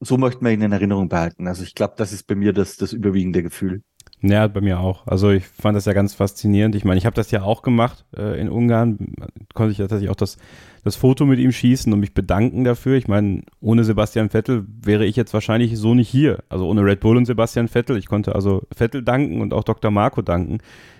[0.00, 1.46] so möchte man ihn in Erinnerung behalten.
[1.48, 3.82] Also ich glaube, das ist bei mir das, das überwiegende Gefühl.
[4.22, 5.06] Ja, bei mir auch.
[5.06, 6.74] Also ich fand das ja ganz faszinierend.
[6.74, 9.14] Ich meine, ich habe das ja auch gemacht äh, in Ungarn.
[9.52, 10.38] Konnte ich tatsächlich auch das,
[10.84, 12.96] das Foto mit ihm schießen und mich bedanken dafür.
[12.96, 16.42] Ich meine, ohne Sebastian Vettel wäre ich jetzt wahrscheinlich so nicht hier.
[16.48, 17.98] Also ohne Red Bull und Sebastian Vettel.
[17.98, 19.90] Ich konnte also Vettel danken und auch Dr.
[19.90, 20.58] Marco danken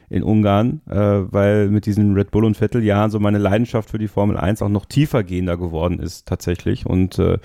[0.08, 3.98] in Ungarn, äh, weil mit diesen Red Bull und Vettel Jahren so meine Leidenschaft für
[3.98, 6.86] die Formel 1 auch noch tiefer gehender geworden ist tatsächlich.
[6.86, 7.38] Und äh,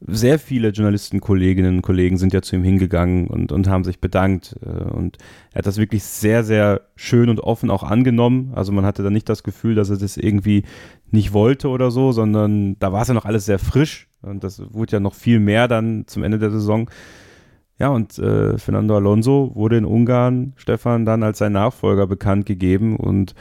[0.00, 4.56] sehr viele Journalistenkolleginnen und Kollegen sind ja zu ihm hingegangen und, und haben sich bedankt.
[4.64, 5.18] Äh, und
[5.52, 8.52] er hat das wirklich sehr, sehr schön und offen auch angenommen.
[8.54, 10.64] Also man hatte da nicht das Gefühl, dass er das irgendwie
[11.10, 14.08] nicht wollte oder so, sondern da war es ja noch alles sehr frisch.
[14.22, 16.90] Und das wurde ja noch viel mehr dann zum Ende der Saison.
[17.78, 22.96] Ja, und äh, Fernando Alonso wurde in Ungarn, Stefan, dann als sein Nachfolger bekannt gegeben
[22.96, 23.34] und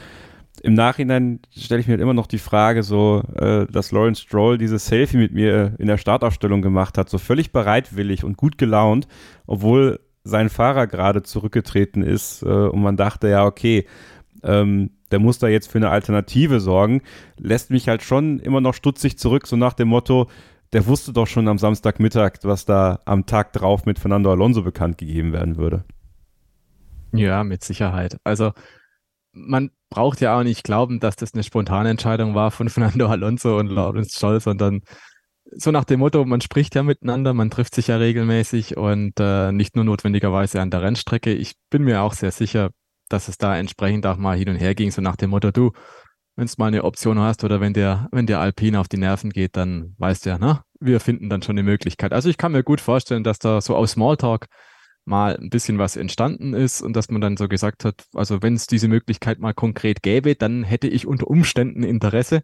[0.62, 4.58] im Nachhinein stelle ich mir halt immer noch die Frage, so, äh, dass Lawrence Stroll
[4.58, 9.08] dieses Selfie mit mir in der Startaufstellung gemacht hat, so völlig bereitwillig und gut gelaunt,
[9.46, 13.86] obwohl sein Fahrer gerade zurückgetreten ist äh, und man dachte, ja, okay,
[14.43, 17.01] ähm, der muss da jetzt für eine Alternative sorgen,
[17.38, 20.28] lässt mich halt schon immer noch stutzig zurück, so nach dem Motto,
[20.74, 24.97] der wusste doch schon am Samstagmittag, was da am Tag drauf mit Fernando Alonso bekannt
[24.97, 25.86] gegeben werden würde.
[27.13, 28.17] Ja, mit Sicherheit.
[28.25, 28.51] Also
[29.32, 33.58] man braucht ja auch nicht glauben, dass das eine spontane Entscheidung war von Fernando Alonso
[33.58, 34.82] und Lawrence Scholl, sondern
[35.51, 39.51] so nach dem Motto, man spricht ja miteinander, man trifft sich ja regelmäßig und äh,
[39.51, 41.34] nicht nur notwendigerweise an der Rennstrecke.
[41.34, 42.72] Ich bin mir auch sehr sicher,
[43.08, 45.72] dass es da entsprechend auch mal hin und her ging, so nach dem Motto, du,
[46.36, 49.30] wenn du mal eine Option hast oder wenn der, wenn der Alpine auf die Nerven
[49.30, 50.62] geht, dann weißt du ja, ne?
[50.80, 52.14] wir finden dann schon eine Möglichkeit.
[52.14, 54.47] Also ich kann mir gut vorstellen, dass da so aus Smalltalk
[55.08, 58.54] mal ein bisschen was entstanden ist und dass man dann so gesagt hat, also wenn
[58.54, 62.43] es diese Möglichkeit mal konkret gäbe, dann hätte ich unter Umständen Interesse,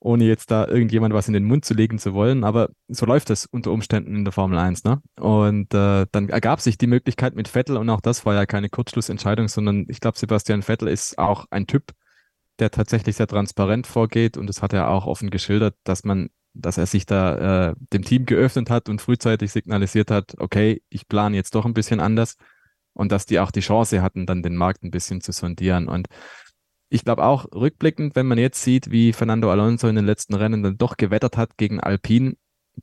[0.00, 2.42] ohne jetzt da irgendjemand was in den Mund zu legen zu wollen.
[2.44, 5.00] Aber so läuft das unter Umständen in der Formel 1, ne?
[5.18, 8.68] Und äh, dann ergab sich die Möglichkeit mit Vettel und auch das war ja keine
[8.68, 11.92] Kurzschlussentscheidung, sondern ich glaube, Sebastian Vettel ist auch ein Typ,
[12.58, 16.78] der tatsächlich sehr transparent vorgeht und das hat er auch offen geschildert, dass man dass
[16.78, 21.36] er sich da äh, dem Team geöffnet hat und frühzeitig signalisiert hat, okay, ich plane
[21.36, 22.36] jetzt doch ein bisschen anders
[22.92, 25.88] und dass die auch die Chance hatten, dann den Markt ein bisschen zu sondieren.
[25.88, 26.08] Und
[26.88, 30.62] ich glaube auch rückblickend, wenn man jetzt sieht, wie Fernando Alonso in den letzten Rennen
[30.62, 32.34] dann doch gewettert hat gegen Alpine,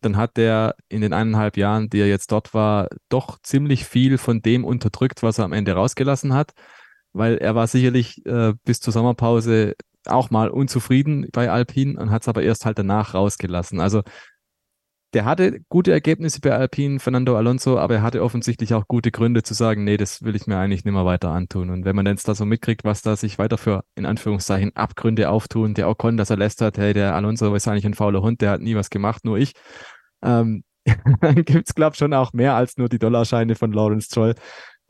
[0.01, 4.17] dann hat er in den eineinhalb Jahren, die er jetzt dort war, doch ziemlich viel
[4.17, 6.53] von dem unterdrückt, was er am Ende rausgelassen hat,
[7.13, 9.75] weil er war sicherlich äh, bis zur Sommerpause
[10.05, 13.79] auch mal unzufrieden bei Alpine und hat es aber erst halt danach rausgelassen.
[13.79, 14.03] Also
[15.13, 19.41] der hatte gute Ergebnisse bei Alpine, Fernando Alonso, aber er hatte offensichtlich auch gute Gründe
[19.41, 21.71] zu sagen, nee, das will ich mir eigentlich nicht mehr weiter antun.
[21.71, 25.29] Und wenn man jetzt da so mitkriegt, was da sich weiter für, in Anführungszeichen, Abgründe
[25.29, 28.41] auftun, der Ocon, dass er lässt hat, hey, der Alonso ist eigentlich ein fauler Hund,
[28.41, 29.53] der hat nie was gemacht, nur ich.
[30.21, 30.63] Ähm,
[31.21, 34.35] dann gibt's glaube ich, schon auch mehr als nur die Dollarscheine von Lawrence Troll,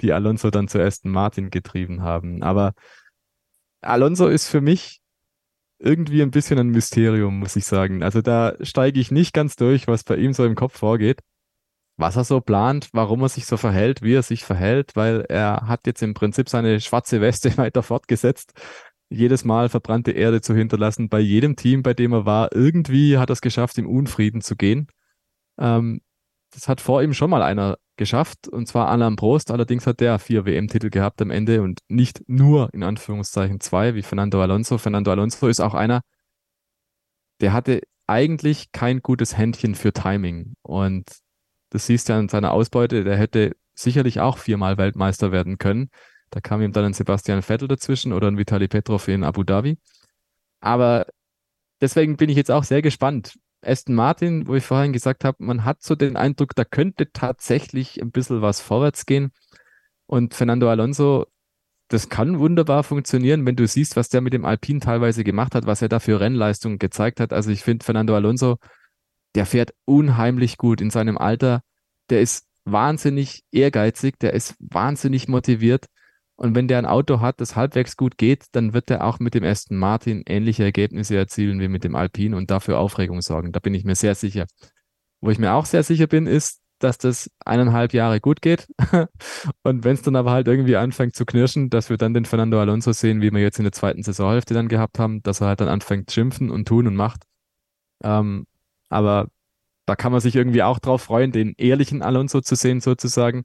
[0.02, 2.44] die Alonso dann zu Aston Martin getrieben haben.
[2.44, 2.74] Aber
[3.82, 5.02] Alonso ist für mich
[5.80, 8.04] irgendwie ein bisschen ein Mysterium, muss ich sagen.
[8.04, 11.22] Also da steige ich nicht ganz durch, was bei ihm so im Kopf vorgeht,
[11.98, 15.68] was er so plant, warum er sich so verhält, wie er sich verhält, weil er
[15.68, 18.54] hat jetzt im Prinzip seine schwarze Weste weiter fortgesetzt,
[19.10, 21.10] jedes Mal verbrannte Erde zu hinterlassen.
[21.10, 24.56] Bei jedem Team, bei dem er war, irgendwie hat er es geschafft, im Unfrieden zu
[24.56, 24.88] gehen.
[25.58, 26.02] Ähm,
[26.54, 29.52] das hat vor ihm schon mal einer geschafft, und zwar Alain Prost.
[29.52, 34.02] Allerdings hat der vier WM-Titel gehabt am Ende und nicht nur in Anführungszeichen zwei, wie
[34.02, 34.80] Fernando Alonso.
[34.80, 36.02] Fernando Alonso ist auch einer,
[37.42, 40.56] der hatte eigentlich kein gutes Händchen für Timing.
[40.64, 41.06] Und
[41.70, 45.90] das siehst du an seiner Ausbeute, der hätte sicherlich auch viermal Weltmeister werden können.
[46.32, 49.78] Da kam ihm dann ein Sebastian Vettel dazwischen oder ein Vitali Petrov in Abu Dhabi.
[50.62, 51.06] Aber
[51.82, 55.66] deswegen bin ich jetzt auch sehr gespannt, Aston Martin, wo ich vorhin gesagt habe, man
[55.66, 59.32] hat so den Eindruck, da könnte tatsächlich ein bisschen was vorwärts gehen.
[60.06, 61.28] Und Fernando Alonso,
[61.90, 65.66] das kann wunderbar funktionieren, wenn du siehst, was der mit dem Alpine teilweise gemacht hat,
[65.66, 67.34] was er da für Rennleistungen gezeigt hat.
[67.34, 68.58] Also ich finde Fernando Alonso,
[69.36, 71.62] der fährt unheimlich gut in seinem Alter.
[72.10, 75.86] Der ist wahnsinnig ehrgeizig, der ist wahnsinnig motiviert.
[76.40, 79.34] Und wenn der ein Auto hat, das halbwegs gut geht, dann wird er auch mit
[79.34, 83.52] dem Aston Martin ähnliche Ergebnisse erzielen wie mit dem Alpine und dafür Aufregung sorgen.
[83.52, 84.46] Da bin ich mir sehr sicher.
[85.20, 88.70] Wo ich mir auch sehr sicher bin, ist, dass das eineinhalb Jahre gut geht.
[89.64, 92.58] und wenn es dann aber halt irgendwie anfängt zu knirschen, dass wir dann den Fernando
[92.58, 95.60] Alonso sehen, wie wir jetzt in der zweiten Saisonhälfte dann gehabt haben, dass er halt
[95.60, 97.24] dann anfängt schimpfen und tun und macht.
[98.02, 98.46] Ähm,
[98.88, 99.28] aber
[99.86, 103.44] da kann man sich irgendwie auch drauf freuen, den ehrlichen Alonso zu sehen sozusagen.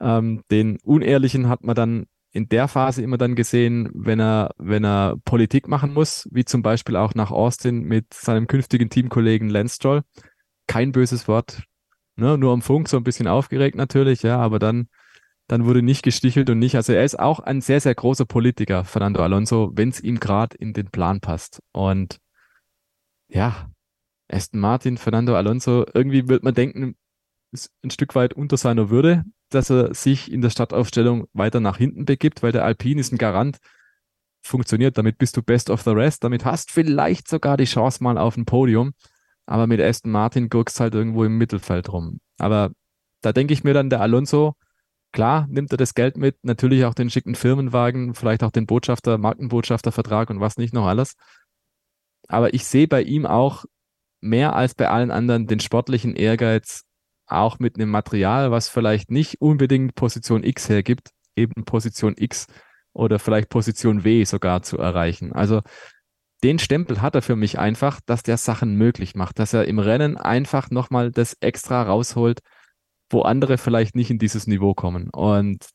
[0.00, 4.84] Ähm, den unehrlichen hat man dann in der Phase immer dann gesehen, wenn er, wenn
[4.84, 9.76] er Politik machen muss, wie zum Beispiel auch nach Austin mit seinem künftigen Teamkollegen Lance
[9.76, 10.02] Stroll.
[10.66, 11.62] Kein böses Wort,
[12.16, 12.36] ne?
[12.36, 14.88] nur am Funk, so ein bisschen aufgeregt natürlich, ja, aber dann,
[15.46, 16.74] dann wurde nicht gestichelt und nicht.
[16.74, 20.56] Also er ist auch ein sehr, sehr großer Politiker, Fernando Alonso, wenn es ihm gerade
[20.56, 21.62] in den Plan passt.
[21.70, 22.18] Und
[23.28, 23.70] ja,
[24.28, 26.96] Aston Martin, Fernando Alonso, irgendwie wird man denken,
[27.54, 31.78] ist ein Stück weit unter seiner Würde, dass er sich in der Startaufstellung weiter nach
[31.78, 33.58] hinten begibt, weil der Alpine ist ein Garant.
[34.42, 38.18] Funktioniert, damit bist du best of the rest, damit hast vielleicht sogar die Chance mal
[38.18, 38.92] auf ein Podium.
[39.46, 42.20] Aber mit Aston Martin gurkst halt irgendwo im Mittelfeld rum.
[42.38, 42.72] Aber
[43.22, 44.54] da denke ich mir dann, der Alonso,
[45.12, 49.16] klar, nimmt er das Geld mit, natürlich auch den schicken Firmenwagen, vielleicht auch den Botschafter,
[49.16, 51.14] Markenbotschaftervertrag und was nicht noch alles.
[52.28, 53.64] Aber ich sehe bei ihm auch
[54.20, 56.84] mehr als bei allen anderen den sportlichen Ehrgeiz,
[57.26, 62.46] auch mit einem Material, was vielleicht nicht unbedingt Position X hergibt, eben Position X
[62.92, 65.32] oder vielleicht Position W sogar zu erreichen.
[65.32, 65.62] Also
[66.42, 69.78] den Stempel hat er für mich einfach, dass der Sachen möglich macht, dass er im
[69.78, 72.40] Rennen einfach nochmal das extra rausholt,
[73.10, 75.08] wo andere vielleicht nicht in dieses Niveau kommen.
[75.10, 75.66] Und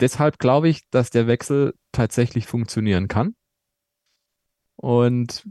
[0.00, 3.34] deshalb glaube ich, dass der Wechsel tatsächlich funktionieren kann.
[4.76, 5.48] Und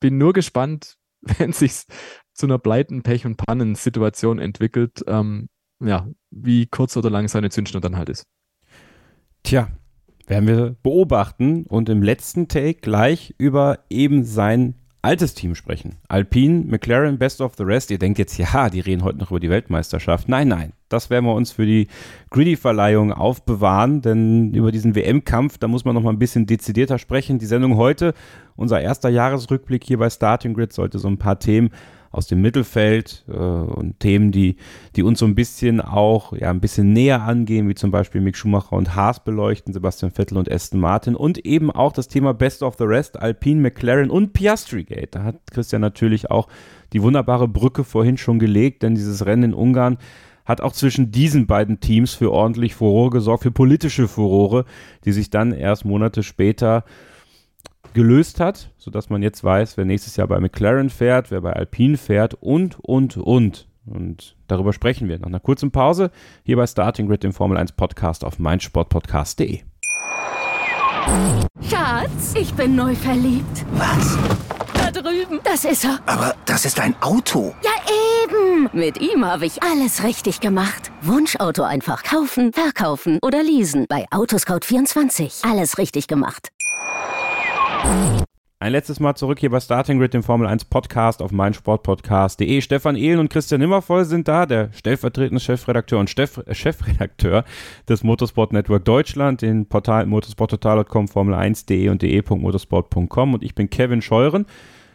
[0.00, 1.84] bin nur gespannt, wenn sich
[2.34, 5.48] zu einer Pleiten, Pech und Pannen-Situation entwickelt, ähm,
[5.82, 8.24] ja, wie kurz oder lang seine Zündschnur dann halt ist.
[9.42, 9.68] Tja,
[10.26, 15.96] werden wir beobachten und im letzten Take gleich über eben sein altes Team sprechen.
[16.08, 17.90] Alpine, McLaren, Best of the Rest.
[17.90, 20.28] Ihr denkt jetzt, ja, die reden heute noch über die Weltmeisterschaft.
[20.28, 21.88] Nein, nein, das werden wir uns für die
[22.30, 27.40] Greedy-Verleihung aufbewahren, denn über diesen WM-Kampf, da muss man noch mal ein bisschen dezidierter sprechen.
[27.40, 28.14] Die Sendung heute,
[28.54, 31.70] unser erster Jahresrückblick hier bei Starting Grid, sollte so ein paar Themen
[32.12, 34.56] aus dem Mittelfeld äh, und Themen, die,
[34.94, 38.36] die uns so ein bisschen auch ja ein bisschen näher angehen, wie zum Beispiel Mick
[38.36, 42.62] Schumacher und Haas beleuchten, Sebastian Vettel und Aston Martin und eben auch das Thema Best
[42.62, 45.14] of the Rest, Alpine, McLaren und Piastri Gate.
[45.14, 46.48] Da hat Christian natürlich auch
[46.92, 49.98] die wunderbare Brücke vorhin schon gelegt, denn dieses Rennen in Ungarn
[50.44, 54.64] hat auch zwischen diesen beiden Teams für ordentlich Furore gesorgt, für politische Furore,
[55.04, 56.84] die sich dann erst Monate später
[57.94, 61.96] gelöst hat, sodass man jetzt weiß, wer nächstes Jahr bei McLaren fährt, wer bei Alpine
[61.96, 63.68] fährt und, und, und.
[63.84, 66.10] Und darüber sprechen wir nach einer kurzen Pause
[66.44, 69.60] hier bei Starting Grid, dem Formel 1 Podcast auf meinsportpodcast.de.
[71.68, 73.64] Schatz, ich bin neu verliebt.
[73.72, 74.16] Was?
[74.74, 75.40] Da drüben.
[75.44, 75.98] Das ist er.
[76.06, 77.54] Aber das ist ein Auto.
[77.62, 77.70] Ja,
[78.24, 78.70] eben.
[78.72, 80.90] Mit ihm habe ich alles richtig gemacht.
[81.02, 83.86] Wunschauto einfach kaufen, verkaufen oder leasen.
[83.88, 85.48] Bei Autoscout24.
[85.50, 86.50] Alles richtig gemacht.
[88.62, 92.60] Ein letztes Mal zurück hier bei Starting Grid, dem Formel 1 Podcast auf meinsportpodcast.de.
[92.60, 97.44] Stefan Ehlen und Christian Nimmervoll sind da, der stellvertretende Chefredakteur und Chef, äh, Chefredakteur
[97.88, 104.46] des Motorsport Network Deutschland, den Portal motorsporttotal.com, Formel1.de und de.motorsport.com und ich bin Kevin Scheuren.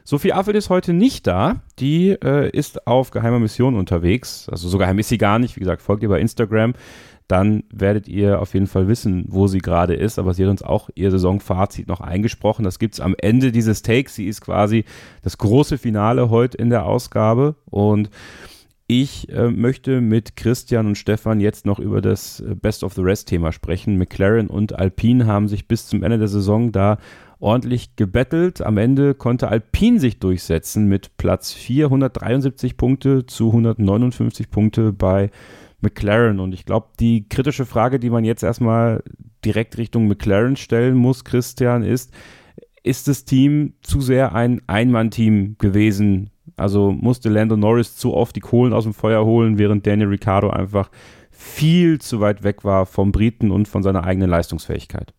[0.06, 1.58] Sophie Affelt ist heute nicht da.
[1.80, 4.48] Die äh, ist auf geheimer Mission unterwegs.
[4.50, 5.58] Also so geheim ist sie gar nicht.
[5.58, 6.74] Wie gesagt, folgt ihr bei Instagram
[7.28, 10.18] dann werdet ihr auf jeden Fall wissen, wo sie gerade ist.
[10.18, 12.64] Aber sie hat uns auch ihr Saisonfazit noch eingesprochen.
[12.64, 14.16] Das gibt es am Ende dieses Takes.
[14.16, 14.86] Sie ist quasi
[15.24, 17.56] das große Finale heute in der Ausgabe.
[17.66, 18.10] Und
[18.88, 23.02] ich äh, möchte mit Christian und Stefan jetzt noch über das äh, Best of the
[23.02, 23.98] Rest Thema sprechen.
[23.98, 26.98] McLaren und Alpine haben sich bis zum Ende der Saison da
[27.40, 28.62] ordentlich gebettelt.
[28.62, 35.32] Am Ende konnte Alpine sich durchsetzen mit Platz 4, 173 Punkte zu 159 Punkte bei
[35.82, 36.40] McLaren.
[36.40, 39.04] Und ich glaube, die kritische Frage, die man jetzt erstmal
[39.46, 42.14] direkt Richtung McLaren stellen muss, Christian, ist,
[42.84, 46.32] ist das Team zu sehr ein Einmann-Team gewesen?
[46.56, 50.50] Also musste Lando Norris zu oft die Kohlen aus dem Feuer holen, während Daniel Ricciardo
[50.50, 50.90] einfach
[51.30, 55.14] viel zu weit weg war vom Briten und von seiner eigenen Leistungsfähigkeit?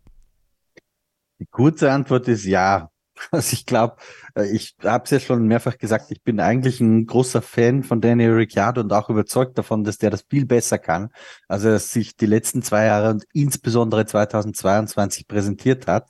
[1.40, 2.90] Die kurze Antwort ist ja.
[3.30, 3.96] Also ich glaube,
[4.34, 8.00] äh, ich habe es ja schon mehrfach gesagt, ich bin eigentlich ein großer Fan von
[8.00, 11.10] Daniel Ricciardo und auch überzeugt davon, dass der das viel besser kann,
[11.48, 16.08] als er sich die letzten zwei Jahre und insbesondere 2022 präsentiert hat.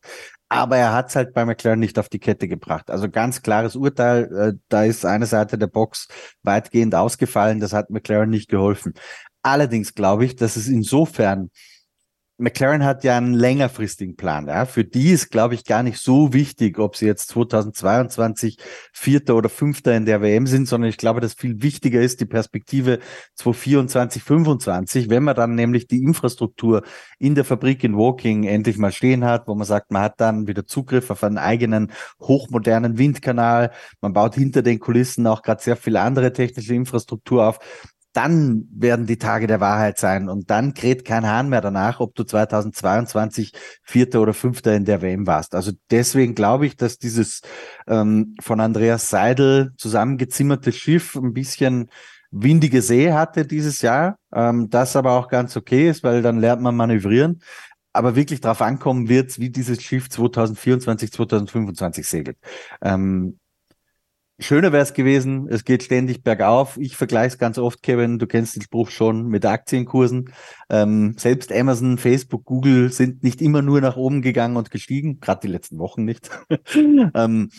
[0.51, 2.91] Aber er hat es halt bei McLaren nicht auf die Kette gebracht.
[2.91, 6.09] Also ganz klares Urteil, äh, da ist eine Seite der Box
[6.43, 8.95] weitgehend ausgefallen, das hat McLaren nicht geholfen.
[9.43, 11.51] Allerdings glaube ich, dass es insofern
[12.41, 14.47] McLaren hat ja einen längerfristigen Plan.
[14.47, 14.65] Ja.
[14.65, 18.59] Für die ist, glaube ich, gar nicht so wichtig, ob sie jetzt 2022
[18.93, 22.27] Vierter oder Fünfter in der WM sind, sondern ich glaube, dass viel wichtiger ist die
[22.27, 23.01] Perspektive
[23.35, 26.85] 2024, 2025, wenn man dann nämlich die Infrastruktur
[27.19, 30.47] in der Fabrik in Woking endlich mal stehen hat, wo man sagt, man hat dann
[30.47, 31.91] wieder Zugriff auf einen eigenen
[32.21, 33.73] hochmodernen Windkanal.
[34.01, 37.59] Man baut hinter den Kulissen auch gerade sehr viel andere technische Infrastruktur auf
[38.19, 42.17] dann werden die Tage der Wahrheit sein und dann kräht kein Hahn mehr danach, ob
[42.17, 43.53] du 2022
[43.85, 45.55] Vierter oder Fünfter in der WM warst.
[45.55, 47.43] Also deswegen glaube ich, dass dieses
[47.87, 51.91] ähm, von Andreas Seidel zusammengezimmerte Schiff ein bisschen
[52.33, 56.61] windige See hatte dieses Jahr, ähm, das aber auch ganz okay ist, weil dann lernt
[56.61, 57.41] man manövrieren.
[57.93, 62.37] Aber wirklich darauf ankommen wird, wie dieses Schiff 2024, 2025 segelt.
[62.83, 63.39] Ähm,
[64.41, 66.77] Schöner wäre es gewesen, es geht ständig bergauf.
[66.79, 70.33] Ich vergleiche es ganz oft, Kevin, du kennst den Spruch schon mit Aktienkursen.
[70.71, 75.41] Ähm, selbst Amazon, Facebook, Google sind nicht immer nur nach oben gegangen und gestiegen, gerade
[75.43, 76.31] die letzten Wochen nicht.
[77.15, 77.51] ähm,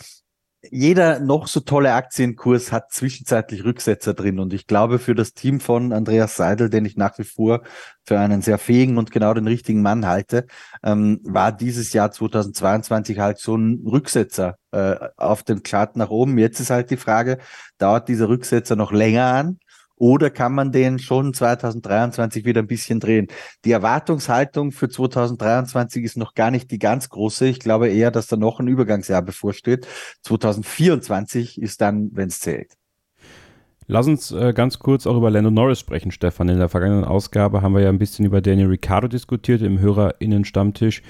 [0.68, 4.38] jeder noch so tolle Aktienkurs hat zwischenzeitlich Rücksetzer drin.
[4.38, 7.62] Und ich glaube, für das Team von Andreas Seidel, den ich nach wie vor
[8.04, 10.46] für einen sehr fähigen und genau den richtigen Mann halte,
[10.82, 16.36] ähm, war dieses Jahr 2022 halt so ein Rücksetzer äh, auf dem Chart nach oben.
[16.36, 17.38] Jetzt ist halt die Frage,
[17.78, 19.58] dauert dieser Rücksetzer noch länger an?
[20.00, 23.26] Oder kann man den schon 2023 wieder ein bisschen drehen?
[23.66, 27.46] Die Erwartungshaltung für 2023 ist noch gar nicht die ganz große.
[27.46, 29.86] Ich glaube eher, dass da noch ein Übergangsjahr bevorsteht.
[30.22, 32.72] 2024 ist dann, wenn es zählt.
[33.88, 36.48] Lass uns äh, ganz kurz auch über Lando Norris sprechen, Stefan.
[36.48, 41.02] In der vergangenen Ausgabe haben wir ja ein bisschen über Daniel Ricciardo diskutiert im HörerInnen-Stammtisch.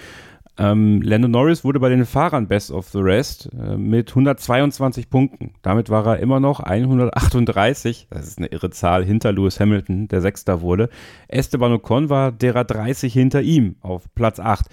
[0.60, 5.54] Ähm, Lando Norris wurde bei den Fahrern Best of the Rest äh, mit 122 Punkten.
[5.62, 10.20] Damit war er immer noch 138, das ist eine irre Zahl, hinter Lewis Hamilton, der
[10.20, 10.90] Sechster wurde.
[11.28, 14.66] Esteban Ocon war derer 30 hinter ihm auf Platz 8.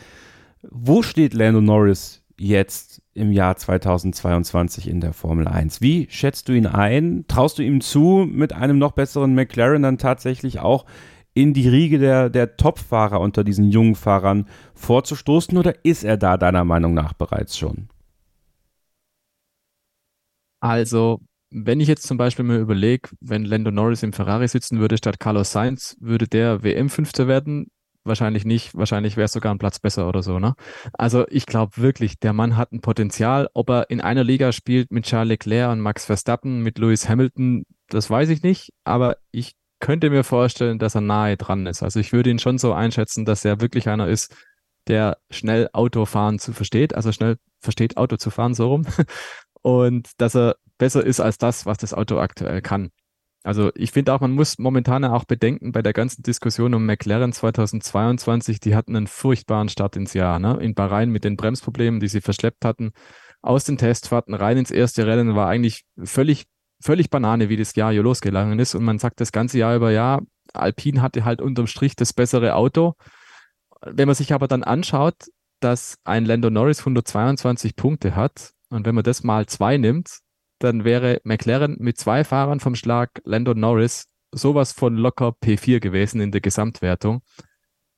[0.69, 5.80] Wo steht Lando Norris jetzt im Jahr 2022 in der Formel 1?
[5.80, 7.23] Wie schätzt du ihn ein?
[7.30, 10.85] Traust du ihm zu, mit einem noch besseren McLaren dann tatsächlich auch
[11.38, 16.35] in die Riege der, der Top-Fahrer unter diesen jungen Fahrern vorzustoßen oder ist er da
[16.35, 17.89] deiner Meinung nach bereits schon?
[20.59, 21.19] Also,
[21.51, 25.19] wenn ich jetzt zum Beispiel mir überlege, wenn Lando Norris im Ferrari sitzen würde statt
[25.19, 27.68] Carlos Sainz, würde der WM-Fünfter werden?
[28.03, 28.73] Wahrscheinlich nicht.
[28.76, 30.55] Wahrscheinlich wäre es sogar ein Platz besser oder so, ne?
[30.93, 33.47] Also ich glaube wirklich, der Mann hat ein Potenzial.
[33.53, 37.65] Ob er in einer Liga spielt mit Charles Leclerc und Max Verstappen, mit Lewis Hamilton,
[37.89, 38.72] das weiß ich nicht.
[38.85, 41.83] Aber ich könnte mir vorstellen, dass er nahe dran ist.
[41.83, 44.35] Also ich würde ihn schon so einschätzen, dass er wirklich einer ist,
[44.87, 48.85] der schnell Autofahren zu versteht, also schnell versteht, Auto zu fahren, so rum.
[49.61, 52.89] Und dass er besser ist als das, was das Auto aktuell kann.
[53.43, 57.31] Also ich finde auch, man muss momentan auch bedenken, bei der ganzen Diskussion um McLaren
[57.31, 60.39] 2022, die hatten einen furchtbaren Start ins Jahr.
[60.39, 60.57] Ne?
[60.61, 62.91] In Bahrain mit den Bremsproblemen, die sie verschleppt hatten,
[63.41, 66.45] aus den Testfahrten rein ins erste Rennen, war eigentlich völlig,
[66.81, 68.75] völlig Banane, wie das Jahr hier losgegangen ist.
[68.75, 70.19] Und man sagt das ganze Jahr über, ja,
[70.53, 72.93] Alpine hatte halt unterm Strich das bessere Auto.
[73.81, 75.15] Wenn man sich aber dann anschaut,
[75.59, 80.19] dass ein Lando Norris 122 Punkte hat und wenn man das mal zwei nimmt,
[80.59, 86.19] dann wäre McLaren mit zwei Fahrern vom Schlag Lando Norris sowas von locker P4 gewesen
[86.21, 87.21] in der Gesamtwertung.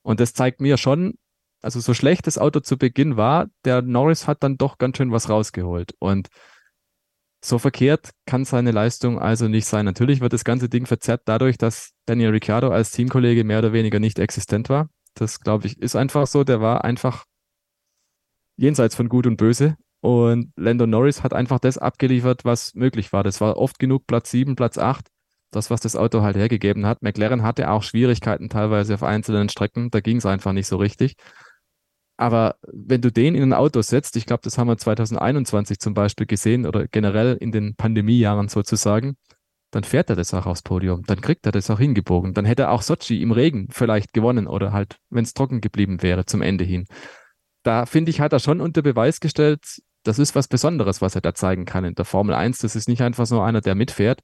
[0.02, 1.14] Und das zeigt mir schon,
[1.62, 5.12] also so schlecht das Auto zu Beginn war, der Norris hat dann doch ganz schön
[5.12, 5.94] was rausgeholt.
[5.98, 6.28] Und
[7.42, 9.84] so verkehrt kann seine Leistung also nicht sein.
[9.84, 13.98] Natürlich wird das ganze Ding verzerrt dadurch, dass Daniel Ricciardo als Teamkollege mehr oder weniger
[13.98, 14.88] nicht existent war.
[15.14, 16.44] Das, glaube ich, ist einfach so.
[16.44, 17.24] Der war einfach
[18.56, 19.76] jenseits von Gut und Böse.
[20.00, 23.22] Und Lando Norris hat einfach das abgeliefert, was möglich war.
[23.22, 25.06] Das war oft genug Platz 7, Platz 8.
[25.50, 27.02] Das, was das Auto halt hergegeben hat.
[27.02, 29.90] McLaren hatte auch Schwierigkeiten teilweise auf einzelnen Strecken.
[29.90, 31.16] Da ging es einfach nicht so richtig.
[32.20, 35.94] Aber wenn du den in ein Auto setzt, ich glaube, das haben wir 2021 zum
[35.94, 39.16] Beispiel gesehen oder generell in den Pandemiejahren sozusagen,
[39.70, 41.02] dann fährt er das auch aufs Podium.
[41.06, 42.34] Dann kriegt er das auch hingebogen.
[42.34, 46.02] Dann hätte er auch Sochi im Regen vielleicht gewonnen oder halt, wenn es trocken geblieben
[46.02, 46.84] wäre zum Ende hin.
[47.62, 49.64] Da finde ich, hat er schon unter Beweis gestellt,
[50.02, 52.58] das ist was Besonderes, was er da zeigen kann in der Formel 1.
[52.58, 54.20] Das ist nicht einfach so einer, der mitfährt.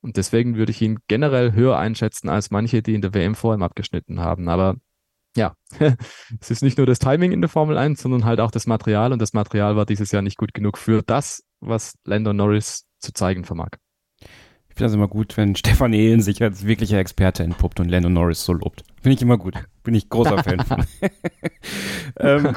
[0.00, 3.54] Und deswegen würde ich ihn generell höher einschätzen als manche, die in der WM vor
[3.54, 4.48] ihm abgeschnitten haben.
[4.48, 4.76] Aber
[5.36, 5.54] ja,
[6.40, 9.12] es ist nicht nur das Timing in der Formel 1, sondern halt auch das Material.
[9.12, 13.12] Und das Material war dieses Jahr nicht gut genug für das, was Lando Norris zu
[13.12, 13.70] zeigen vermag.
[14.74, 18.08] Ich finde das immer gut, wenn Stefan Ehlen sich als wirklicher Experte entpuppt und Lando
[18.08, 18.82] Norris so lobt.
[19.00, 19.54] Finde ich immer gut.
[19.84, 20.84] Bin ich großer Fan von.
[22.18, 22.56] ähm,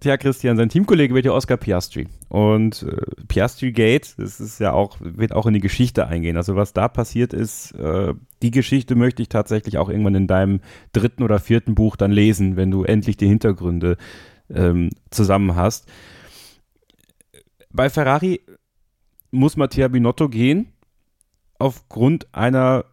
[0.00, 2.08] Tja, Christian, sein Teamkollege wird ja Oscar Piastri.
[2.28, 6.36] Und äh, Piastri Gate, das ist ja auch, wird auch in die Geschichte eingehen.
[6.36, 8.12] Also was da passiert ist, äh,
[8.42, 10.60] die Geschichte möchte ich tatsächlich auch irgendwann in deinem
[10.92, 13.96] dritten oder vierten Buch dann lesen, wenn du endlich die Hintergründe
[14.52, 15.86] ähm, zusammen hast.
[17.70, 18.40] Bei Ferrari
[19.30, 20.72] muss Mattia Binotto gehen,
[21.62, 22.84] aufgrund einer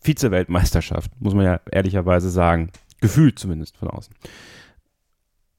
[0.00, 2.70] Vize-Weltmeisterschaft, muss man ja ehrlicherweise sagen.
[3.00, 4.14] Gefühlt zumindest von außen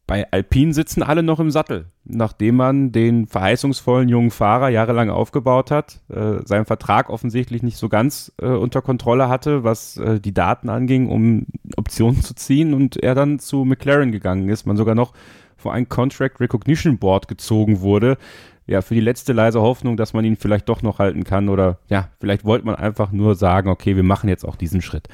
[0.06, 5.72] bei Alpine sitzen alle noch im Sattel, nachdem man den verheißungsvollen jungen Fahrer jahrelang aufgebaut
[5.72, 10.34] hat, äh, seinen Vertrag offensichtlich nicht so ganz äh, unter Kontrolle hatte, was äh, die
[10.34, 11.46] Daten anging, um
[11.78, 15.14] Optionen zu ziehen und er dann zu McLaren gegangen ist, man sogar noch
[15.56, 18.18] vor ein Contract Recognition Board gezogen wurde,
[18.66, 21.80] ja, für die letzte leise Hoffnung, dass man ihn vielleicht doch noch halten kann oder
[21.88, 25.08] ja, vielleicht wollte man einfach nur sagen, okay, wir machen jetzt auch diesen Schritt.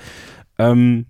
[0.57, 1.05] Ähm,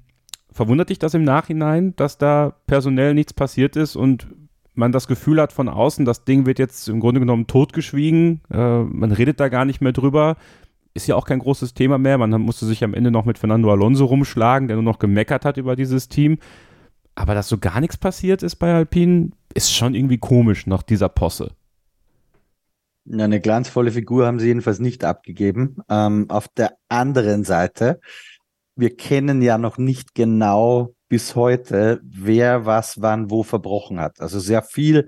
[0.52, 4.28] Verwundert dich das im Nachhinein, dass da personell nichts passiert ist und
[4.74, 8.80] man das Gefühl hat von außen, das Ding wird jetzt im Grunde genommen totgeschwiegen, äh,
[8.84, 10.38] man redet da gar nicht mehr drüber.
[10.94, 12.18] Ist ja auch kein großes Thema mehr.
[12.18, 15.58] Man musste sich am Ende noch mit Fernando Alonso rumschlagen, der nur noch gemeckert hat
[15.58, 16.40] über dieses Team.
[17.14, 21.10] Aber dass so gar nichts passiert ist bei Alpine, ist schon irgendwie komisch nach dieser
[21.10, 21.52] Posse.
[23.12, 25.78] Eine glanzvolle Figur haben sie jedenfalls nicht abgegeben.
[25.90, 28.00] Ähm, auf der anderen Seite
[28.80, 34.22] wir kennen ja noch nicht genau bis heute, wer was wann wo verbrochen hat.
[34.22, 35.08] Also sehr viel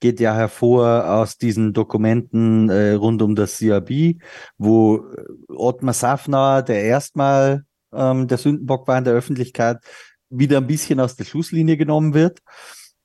[0.00, 4.20] geht ja hervor aus diesen Dokumenten äh, rund um das CRB,
[4.56, 9.78] wo äh, Ottmar Safnauer, der erstmal ähm, der Sündenbock war in der Öffentlichkeit,
[10.30, 12.38] wieder ein bisschen aus der Schusslinie genommen wird.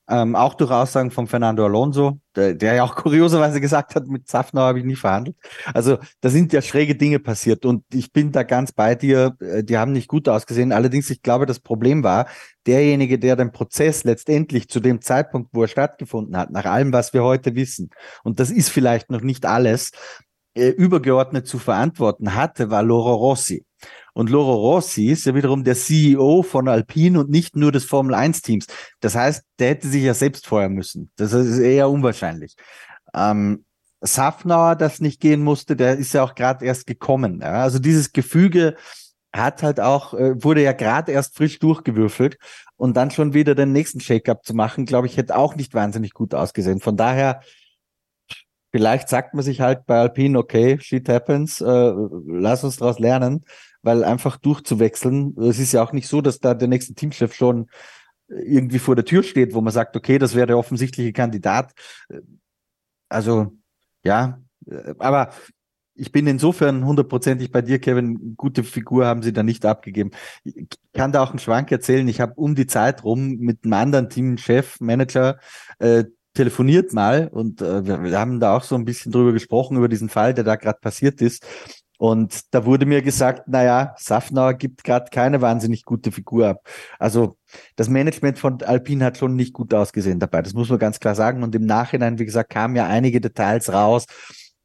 [0.09, 4.27] Ähm, auch durch Aussagen von Fernando Alonso, der, der ja auch kurioserweise gesagt hat, mit
[4.27, 5.37] Safnauer habe ich nie verhandelt.
[5.73, 9.63] Also da sind ja schräge Dinge passiert und ich bin da ganz bei dir, äh,
[9.63, 10.73] die haben nicht gut ausgesehen.
[10.73, 12.27] Allerdings, ich glaube, das Problem war,
[12.67, 17.13] derjenige, der den Prozess letztendlich zu dem Zeitpunkt, wo er stattgefunden hat, nach allem, was
[17.13, 17.89] wir heute wissen,
[18.23, 19.91] und das ist vielleicht noch nicht alles,
[20.55, 23.65] äh, übergeordnet zu verantworten hatte, war Loro Rossi.
[24.13, 28.13] Und Loro Rossi ist ja wiederum der CEO von Alpine und nicht nur des Formel
[28.13, 28.67] 1 Teams.
[28.99, 31.11] Das heißt, der hätte sich ja selbst feuern müssen.
[31.15, 32.55] Das ist eher unwahrscheinlich.
[33.13, 33.65] Ähm,
[34.01, 37.39] Safnauer, das nicht gehen musste, der ist ja auch gerade erst gekommen.
[37.41, 37.63] Ja?
[37.63, 38.75] Also dieses Gefüge
[39.33, 42.37] hat halt auch, äh, wurde ja gerade erst frisch durchgewürfelt
[42.75, 46.13] und dann schon wieder den nächsten Shake-up zu machen, glaube ich, hätte auch nicht wahnsinnig
[46.13, 46.81] gut ausgesehen.
[46.81, 47.41] Von daher
[48.71, 51.93] vielleicht sagt man sich halt bei Alpine, okay, shit happens, äh,
[52.27, 53.45] lass uns daraus lernen,
[53.83, 57.69] weil einfach durchzuwechseln, es ist ja auch nicht so, dass da der nächste Teamchef schon
[58.27, 61.73] irgendwie vor der Tür steht, wo man sagt, okay, das wäre der offensichtliche Kandidat.
[63.09, 63.53] Also,
[64.03, 64.41] ja,
[64.97, 65.31] aber
[65.95, 68.35] ich bin insofern hundertprozentig bei dir, Kevin.
[68.35, 70.11] Gute Figur haben sie da nicht abgegeben.
[70.43, 72.07] Ich kann da auch einen Schwank erzählen.
[72.07, 75.37] Ich habe um die Zeit rum mit einem anderen Teamchef, Manager,
[75.79, 79.77] äh, telefoniert mal und äh, wir, wir haben da auch so ein bisschen drüber gesprochen,
[79.77, 81.45] über diesen Fall, der da gerade passiert ist.
[81.99, 86.67] Und da wurde mir gesagt, naja, Safnauer gibt gerade keine wahnsinnig gute Figur ab.
[86.99, 87.37] Also
[87.75, 90.41] das Management von Alpine hat schon nicht gut ausgesehen dabei.
[90.41, 91.43] Das muss man ganz klar sagen.
[91.43, 94.05] Und im Nachhinein, wie gesagt, kamen ja einige Details raus,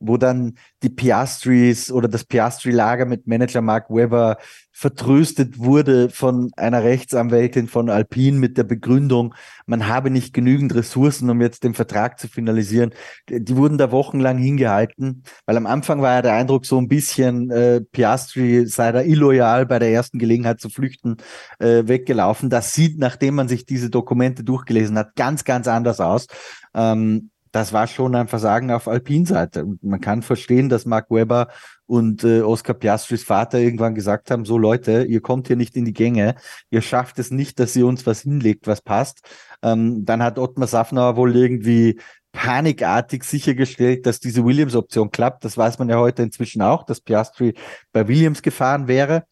[0.01, 4.39] wo dann die Piastris oder das Piastri-Lager mit Manager Mark Webber
[4.79, 9.35] vertröstet wurde von einer Rechtsanwältin von Alpine mit der Begründung,
[9.67, 12.95] man habe nicht genügend Ressourcen, um jetzt den Vertrag zu finalisieren.
[13.29, 17.51] Die wurden da wochenlang hingehalten, weil am Anfang war ja der Eindruck so ein bisschen,
[17.51, 21.17] äh, Piastri sei da illoyal bei der ersten Gelegenheit zu flüchten
[21.59, 22.49] äh, weggelaufen.
[22.49, 26.29] Das sieht, nachdem man sich diese Dokumente durchgelesen hat, ganz, ganz anders aus.
[26.73, 29.65] Ähm, das war schon ein Versagen auf Alpin-Seite.
[29.65, 31.49] Und man kann verstehen, dass Mark Webber
[31.87, 35.85] und äh, Oscar Piastris Vater irgendwann gesagt haben, so Leute, ihr kommt hier nicht in
[35.85, 36.35] die Gänge,
[36.71, 39.23] ihr schafft es nicht, dass ihr uns was hinlegt, was passt.
[39.63, 41.99] Ähm, dann hat Ottmar Safnauer wohl irgendwie
[42.33, 45.45] panikartig sichergestellt, dass diese Williams-Option klappt.
[45.45, 47.55] Das weiß man ja heute inzwischen auch, dass Piastri
[47.93, 49.25] bei Williams gefahren wäre,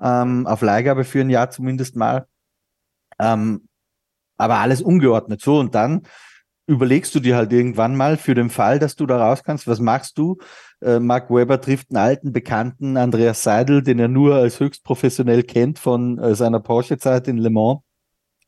[0.00, 2.26] ähm, auf Leihgabe für ein Jahr zumindest mal.
[3.18, 3.68] Ähm,
[4.36, 5.40] aber alles ungeordnet.
[5.40, 6.02] So, und dann
[6.66, 9.80] überlegst du dir halt irgendwann mal für den Fall, dass du da raus kannst, was
[9.80, 10.38] machst du?
[10.80, 15.42] Äh, Mark Webber trifft einen alten Bekannten, Andreas Seidel, den er nur als höchst professionell
[15.42, 17.80] kennt von äh, seiner Porsche-Zeit in Le Mans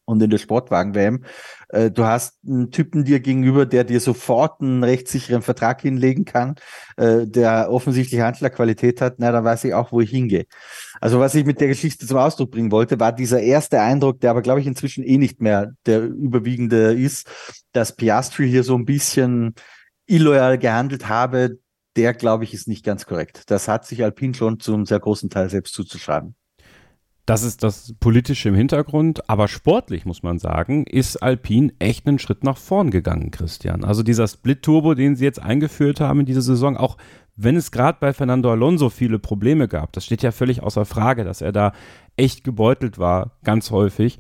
[0.05, 1.25] und in der Sportwagen-WM.
[1.69, 6.57] Äh, du hast einen Typen dir gegenüber, der dir sofort einen rechtssicheren Vertrag hinlegen kann,
[6.97, 9.15] äh, der offensichtlich Handschlagqualität hat.
[9.19, 10.47] Na, dann weiß ich auch, wo ich hingehe.
[11.05, 14.31] Also was ich mit der Geschichte zum Ausdruck bringen wollte, war dieser erste Eindruck, der
[14.31, 17.29] aber, glaube ich, inzwischen eh nicht mehr der überwiegende ist,
[17.73, 19.55] dass Piastri hier so ein bisschen
[20.07, 21.59] illoyal gehandelt habe.
[21.95, 23.43] Der, glaube ich, ist nicht ganz korrekt.
[23.49, 26.37] Das hat sich Alpine schon zum sehr großen Teil selbst zuzuschreiben.
[27.27, 32.19] Das ist das Politische im Hintergrund, aber sportlich muss man sagen, ist Alpine echt einen
[32.19, 33.85] Schritt nach vorn gegangen, Christian.
[33.85, 36.97] Also dieser Split-Turbo, den sie jetzt eingeführt haben in dieser Saison, auch
[37.37, 41.25] wenn es gerade bei Fernando Alonso viele Probleme gab, das steht ja völlig außer Frage,
[41.25, 41.73] dass er da
[42.17, 44.19] echt gebeutelt war, ganz häufig.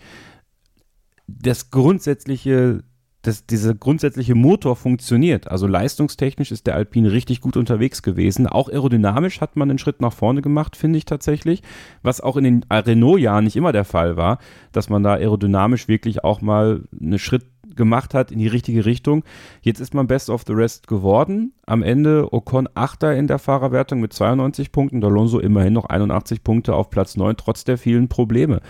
[1.26, 2.82] Das grundsätzliche
[3.26, 5.50] dass dieser grundsätzliche Motor funktioniert.
[5.50, 8.46] Also leistungstechnisch ist der Alpine richtig gut unterwegs gewesen.
[8.46, 11.62] Auch aerodynamisch hat man einen Schritt nach vorne gemacht, finde ich tatsächlich.
[12.02, 14.38] Was auch in den Renault-Jahren nicht immer der Fall war,
[14.72, 17.46] dass man da aerodynamisch wirklich auch mal einen Schritt
[17.76, 19.24] gemacht hat in die richtige Richtung.
[19.62, 21.52] Jetzt ist man Best of the Rest geworden.
[21.66, 26.74] Am Ende Ocon Achter in der Fahrerwertung mit 92 Punkten, Alonso immerhin noch 81 Punkte
[26.74, 28.60] auf Platz 9, trotz der vielen Probleme.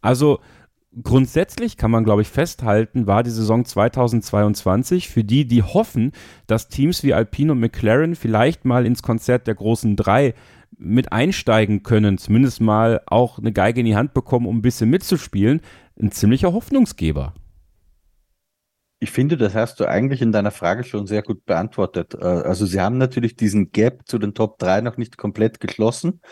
[0.00, 0.40] Also
[1.02, 6.12] grundsätzlich kann man, glaube ich, festhalten, war die Saison 2022 für die, die hoffen,
[6.46, 10.34] dass Teams wie Alpine und McLaren vielleicht mal ins Konzert der großen drei
[10.78, 14.90] mit einsteigen können, zumindest mal auch eine Geige in die Hand bekommen, um ein bisschen
[14.90, 15.60] mitzuspielen,
[16.00, 17.34] ein ziemlicher Hoffnungsgeber.
[18.98, 22.14] Ich finde, das hast du eigentlich in deiner Frage schon sehr gut beantwortet.
[22.14, 26.22] Äh, also sie haben natürlich diesen Gap zu den Top 3 noch nicht komplett geschlossen.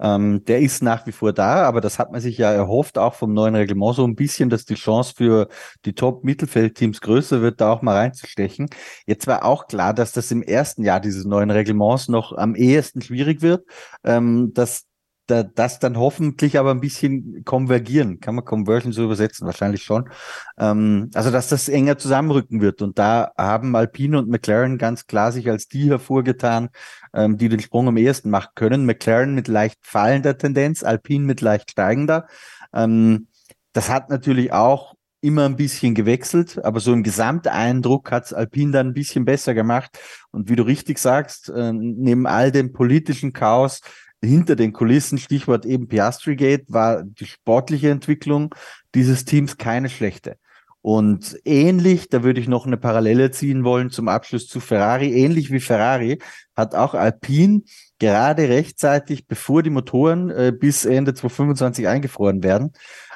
[0.00, 3.14] Ähm, der ist nach wie vor da, aber das hat man sich ja erhofft, auch
[3.14, 5.48] vom neuen Reglement so ein bisschen, dass die Chance für
[5.84, 8.68] die Top-Mittelfeldteams größer wird, da auch mal reinzustechen.
[9.04, 13.02] Jetzt war auch klar, dass das im ersten Jahr dieses neuen Reglements noch am ehesten
[13.02, 13.66] schwierig wird,
[14.04, 14.86] ähm, dass
[15.26, 18.20] da, das dann hoffentlich aber ein bisschen konvergieren.
[18.20, 19.46] Kann man Conversion so übersetzen?
[19.46, 20.10] Wahrscheinlich schon.
[20.58, 22.82] Ähm, also, dass das enger zusammenrücken wird.
[22.82, 26.70] Und da haben Alpine und McLaren ganz klar sich als die hervorgetan,
[27.14, 28.84] ähm, die den Sprung am ehesten machen können.
[28.84, 32.26] McLaren mit leicht fallender Tendenz, Alpine mit leicht steigender.
[32.74, 33.28] Ähm,
[33.72, 38.88] das hat natürlich auch immer ein bisschen gewechselt, aber so im Gesamteindruck hat's Alpine dann
[38.88, 39.98] ein bisschen besser gemacht.
[40.32, 43.80] Und wie du richtig sagst, äh, neben all dem politischen Chaos
[44.22, 48.54] hinter den Kulissen, Stichwort eben Piastri Gate, war die sportliche Entwicklung
[48.94, 50.36] dieses Teams keine schlechte.
[50.82, 55.52] Und ähnlich, da würde ich noch eine Parallele ziehen wollen zum Abschluss zu Ferrari, ähnlich
[55.52, 56.18] wie Ferrari
[56.56, 57.62] hat auch Alpine
[58.00, 62.72] gerade rechtzeitig, bevor die Motoren äh, bis Ende 2025 eingefroren werden,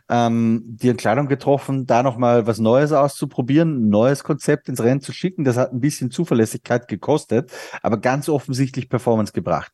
[0.09, 5.13] ähm, die Entscheidung getroffen, da nochmal was Neues auszuprobieren, ein neues Konzept ins Rennen zu
[5.13, 5.45] schicken.
[5.45, 7.53] Das hat ein bisschen Zuverlässigkeit gekostet,
[7.83, 9.73] aber ganz offensichtlich Performance gebracht.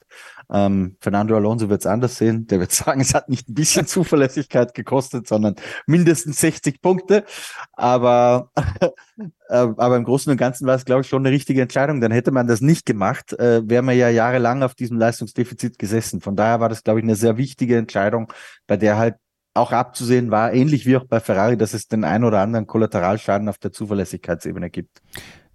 [0.50, 2.46] Ähm, Fernando Alonso wird es anders sehen.
[2.46, 5.56] Der wird sagen, es hat nicht ein bisschen Zuverlässigkeit gekostet, sondern
[5.86, 7.24] mindestens 60 Punkte.
[7.72, 8.50] Aber,
[9.18, 12.00] äh, aber im Großen und Ganzen war es, glaube ich, schon eine richtige Entscheidung.
[12.00, 16.20] Dann hätte man das nicht gemacht, äh, wäre man ja jahrelang auf diesem Leistungsdefizit gesessen.
[16.20, 18.32] Von daher war das, glaube ich, eine sehr wichtige Entscheidung,
[18.66, 19.16] bei der halt
[19.54, 23.48] auch abzusehen war, ähnlich wie auch bei Ferrari, dass es den ein oder anderen Kollateralschaden
[23.48, 25.02] auf der Zuverlässigkeitsebene gibt.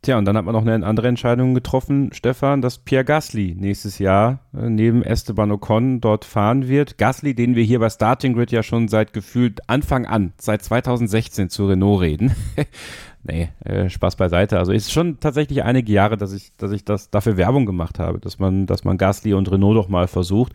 [0.03, 3.98] Tja, und dann hat man noch eine andere Entscheidung getroffen, Stefan, dass Pierre Gasly nächstes
[3.98, 6.99] Jahr äh, neben Esteban Ocon dort fahren wird.
[6.99, 11.49] Gasly, den wir hier bei Starting Grid ja schon seit gefühlt Anfang an, seit 2016
[11.49, 12.36] zu Renault reden.
[13.27, 14.57] nee, äh, Spaß beiseite.
[14.57, 18.19] Also ist schon tatsächlich einige Jahre, dass ich, dass ich das dafür Werbung gemacht habe,
[18.19, 20.53] dass man, dass man Gasly und Renault doch mal versucht.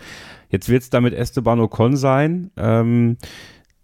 [0.48, 2.50] Jetzt wird es damit Esteban Ocon sein.
[2.56, 3.16] Ähm,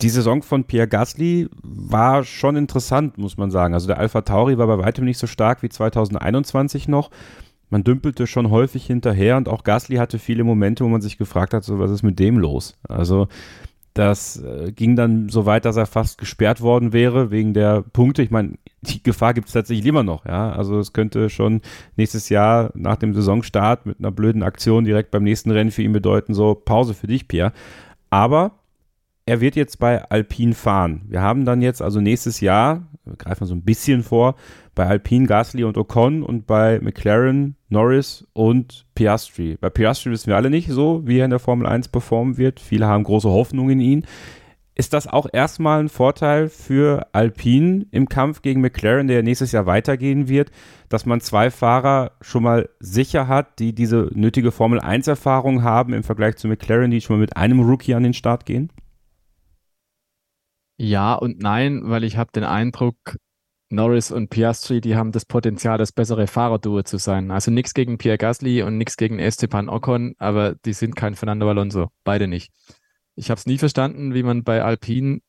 [0.01, 3.74] die Saison von Pierre Gasly war schon interessant, muss man sagen.
[3.74, 7.10] Also der Alpha Tauri war bei weitem nicht so stark wie 2021 noch.
[7.70, 11.52] Man dümpelte schon häufig hinterher und auch Gasly hatte viele Momente, wo man sich gefragt
[11.52, 12.78] hat, so was ist mit dem los?
[12.89, 13.28] Also
[13.99, 18.23] das äh, ging dann so weit, dass er fast gesperrt worden wäre wegen der Punkte.
[18.23, 20.53] Ich meine, die Gefahr gibt es tatsächlich immer noch, ja.
[20.53, 21.62] Also es könnte schon
[21.97, 25.93] nächstes Jahr nach dem Saisonstart mit einer blöden Aktion direkt beim nächsten Rennen für ihn
[25.93, 27.53] bedeuten, so Pause für dich, Pierre.
[28.09, 28.53] Aber
[29.27, 31.03] er wird jetzt bei Alpine fahren.
[31.09, 32.87] Wir haben dann jetzt also nächstes Jahr,
[33.19, 34.37] greifen wir so ein bisschen vor,
[34.77, 39.57] bei Alpine Gasly und Ocon und bei McLaren Norris und Piastri.
[39.61, 42.59] Bei Piastri wissen wir alle nicht so, wie er in der Formel 1 performen wird.
[42.59, 44.07] Viele haben große Hoffnung in ihn.
[44.75, 49.66] Ist das auch erstmal ein Vorteil für Alpine im Kampf gegen McLaren, der nächstes Jahr
[49.66, 50.51] weitergehen wird,
[50.89, 55.93] dass man zwei Fahrer schon mal sicher hat, die diese nötige Formel 1 Erfahrung haben
[55.93, 58.73] im Vergleich zu McLaren, die schon mal mit einem Rookie an den Start gehen?
[60.77, 63.16] Ja und nein, weil ich habe den Eindruck,
[63.70, 67.31] Norris und Piastri, die haben das Potenzial, das bessere Fahrerduo zu sein.
[67.31, 71.49] Also nichts gegen Pierre Gasly und nichts gegen Esteban Ocon, aber die sind kein Fernando
[71.49, 71.90] Alonso.
[72.05, 72.53] Beide nicht.
[73.15, 75.20] Ich habe es nie verstanden, wie man bei Alpine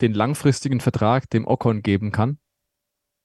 [0.00, 2.38] den langfristigen Vertrag dem Ocon geben kann.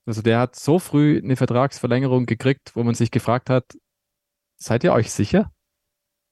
[0.05, 3.65] Also der hat so früh eine Vertragsverlängerung gekriegt, wo man sich gefragt hat,
[4.57, 5.51] seid ihr euch sicher?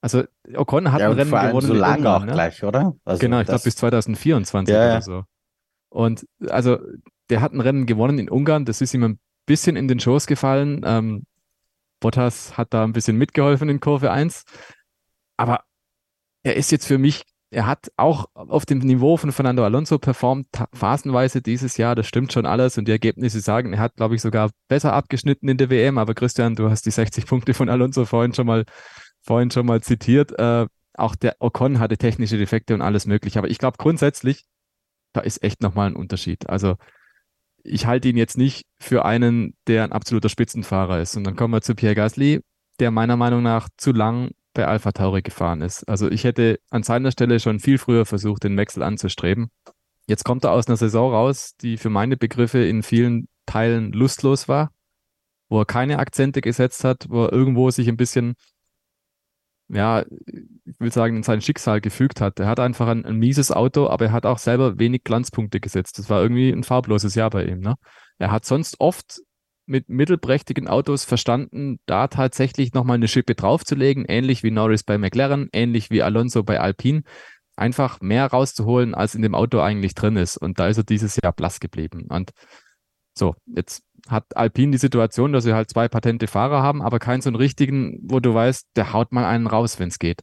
[0.00, 2.32] Also Ocon hat ja, ein Rennen gewonnen so lange Ungarn, auch ne?
[2.32, 2.94] gleich, oder?
[3.04, 4.92] Also genau, ich glaube bis 2024 Ja, ja.
[4.92, 5.24] oder so.
[5.90, 6.78] Und also
[7.30, 10.26] der hat ein Rennen gewonnen in Ungarn, das ist ihm ein bisschen in den Schoß
[10.26, 10.82] gefallen.
[10.84, 11.24] Ähm,
[12.00, 14.44] Bottas hat da ein bisschen mitgeholfen in Kurve 1.
[15.36, 15.64] Aber
[16.42, 20.46] er ist jetzt für mich, er hat auch auf dem Niveau von Fernando Alonso performt,
[20.72, 22.78] phasenweise dieses Jahr, das stimmt schon alles.
[22.78, 25.98] Und die Ergebnisse sagen, er hat, glaube ich, sogar besser abgeschnitten in der WM.
[25.98, 28.64] Aber Christian, du hast die 60 Punkte von Alonso vorhin schon mal,
[29.20, 30.36] vorhin schon mal zitiert.
[30.38, 33.38] Äh, auch der Ocon hatte technische Defekte und alles mögliche.
[33.38, 34.44] Aber ich glaube grundsätzlich,
[35.12, 36.48] da ist echt nochmal ein Unterschied.
[36.48, 36.76] Also
[37.62, 41.16] ich halte ihn jetzt nicht für einen, der ein absoluter Spitzenfahrer ist.
[41.16, 42.40] Und dann kommen wir zu Pierre Gasly,
[42.78, 45.88] der meiner Meinung nach zu lang bei Alpha Tauri gefahren ist.
[45.88, 49.50] Also ich hätte an seiner Stelle schon viel früher versucht, den Wechsel anzustreben.
[50.06, 54.48] Jetzt kommt er aus einer Saison raus, die für meine Begriffe in vielen Teilen lustlos
[54.48, 54.72] war,
[55.48, 58.34] wo er keine Akzente gesetzt hat, wo er irgendwo sich ein bisschen,
[59.68, 60.04] ja,
[60.64, 62.38] ich will sagen, in sein Schicksal gefügt hat.
[62.40, 65.98] Er hat einfach ein, ein mieses Auto, aber er hat auch selber wenig Glanzpunkte gesetzt.
[65.98, 67.60] Das war irgendwie ein farbloses Jahr bei ihm.
[67.60, 67.76] Ne?
[68.18, 69.20] Er hat sonst oft
[69.66, 75.48] mit mittelprächtigen Autos verstanden, da tatsächlich nochmal eine Schippe draufzulegen, ähnlich wie Norris bei McLaren,
[75.52, 77.02] ähnlich wie Alonso bei Alpine,
[77.56, 80.36] einfach mehr rauszuholen, als in dem Auto eigentlich drin ist.
[80.36, 82.06] Und da ist er dieses Jahr blass geblieben.
[82.08, 82.32] Und
[83.16, 87.20] so, jetzt hat Alpine die Situation, dass sie halt zwei patente Fahrer haben, aber keinen
[87.20, 90.22] so einen richtigen, wo du weißt, der haut mal einen raus, wenn es geht.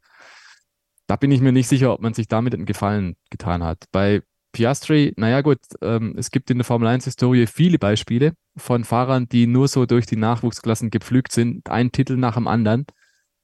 [1.08, 3.86] Da bin ich mir nicht sicher, ob man sich damit einen Gefallen getan hat.
[3.92, 4.22] Bei
[4.52, 9.48] Piastri, naja gut, ähm, es gibt in der Formel 1-Historie viele Beispiele von Fahrern, die
[9.48, 12.86] nur so durch die Nachwuchsklassen gepflügt sind, ein Titel nach dem anderen.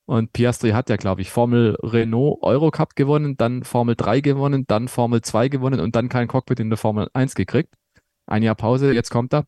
[0.05, 4.87] Und Piastri hat ja, glaube ich, Formel Renault Eurocup gewonnen, dann Formel 3 gewonnen, dann
[4.89, 7.73] Formel 2 gewonnen und dann kein Cockpit in der Formel 1 gekriegt.
[8.25, 9.45] Ein Jahr Pause, jetzt kommt er.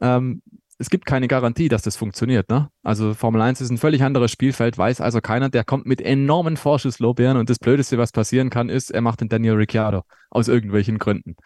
[0.00, 0.42] Ähm,
[0.80, 2.48] es gibt keine Garantie, dass das funktioniert.
[2.48, 2.70] Ne?
[2.82, 6.56] Also Formel 1 ist ein völlig anderes Spielfeld, weiß also keiner, der kommt mit enormen
[6.56, 10.98] Vorschusslorbeeren und das Blödeste, was passieren kann, ist, er macht den Daniel Ricciardo aus irgendwelchen
[10.98, 11.36] Gründen.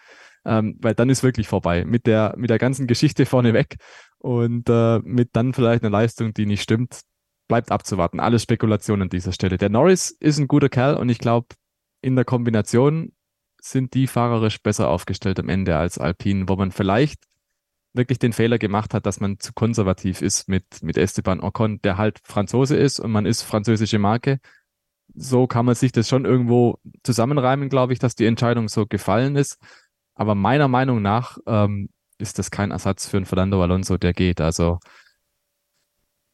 [0.45, 3.77] Ähm, weil dann ist wirklich vorbei mit der, mit der ganzen Geschichte vorneweg
[4.19, 7.01] und äh, mit dann vielleicht einer Leistung, die nicht stimmt,
[7.49, 8.21] bleibt abzuwarten.
[8.21, 9.59] Alles Spekulation an dieser Stelle.
[9.59, 11.49] Der Norris ist ein guter Kerl und ich glaube,
[12.03, 13.13] in der Kombination
[13.61, 17.19] sind die fahrerisch besser aufgestellt am Ende als Alpine, wo man vielleicht
[17.95, 21.97] wirklich den Fehler gemacht hat, dass man zu konservativ ist mit, mit Esteban Ocon, der
[21.97, 24.41] halt Franzose ist und man ist französische Marke.
[25.15, 29.37] so kann man sich das schon irgendwo zusammenreimen, glaube ich, dass die Entscheidung so gefallen
[29.37, 29.59] ist.
[30.15, 34.41] Aber meiner Meinung nach ähm, ist das kein Ersatz für einen Fernando Alonso, der geht.
[34.41, 34.79] Also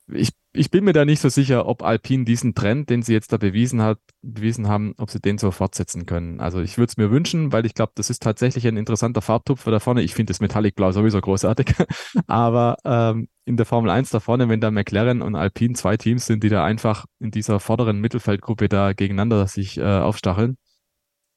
[0.09, 3.33] ich, ich bin mir da nicht so sicher, ob Alpine diesen Trend, den sie jetzt
[3.33, 6.41] da bewiesen hat, bewiesen haben, ob sie den so fortsetzen können.
[6.41, 9.71] Also ich würde es mir wünschen, weil ich glaube, das ist tatsächlich ein interessanter Farbtupfer
[9.71, 10.03] da vorne.
[10.03, 11.75] Ich finde das Metallic Blau sowieso großartig.
[12.27, 16.27] Aber ähm, in der Formel 1 da vorne, wenn da McLaren und Alpine zwei Teams
[16.27, 20.57] sind, die da einfach in dieser vorderen Mittelfeldgruppe da gegeneinander sich äh, aufstacheln.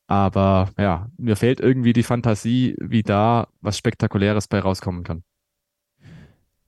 [0.08, 5.24] Aber ja, mir fehlt irgendwie die Fantasie, wie da was Spektakuläres bei rauskommen kann.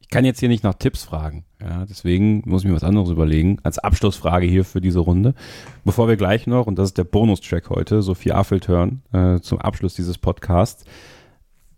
[0.06, 1.46] Ich kann jetzt hier nicht nach Tipps fragen.
[1.60, 3.58] Ja, deswegen muss ich mir was anderes überlegen.
[3.64, 5.34] Als Abschlussfrage hier für diese Runde.
[5.84, 9.60] Bevor wir gleich noch, und das ist der Bonustrack heute, Sophie Affelt hören, äh, zum
[9.60, 10.86] Abschluss dieses Podcasts.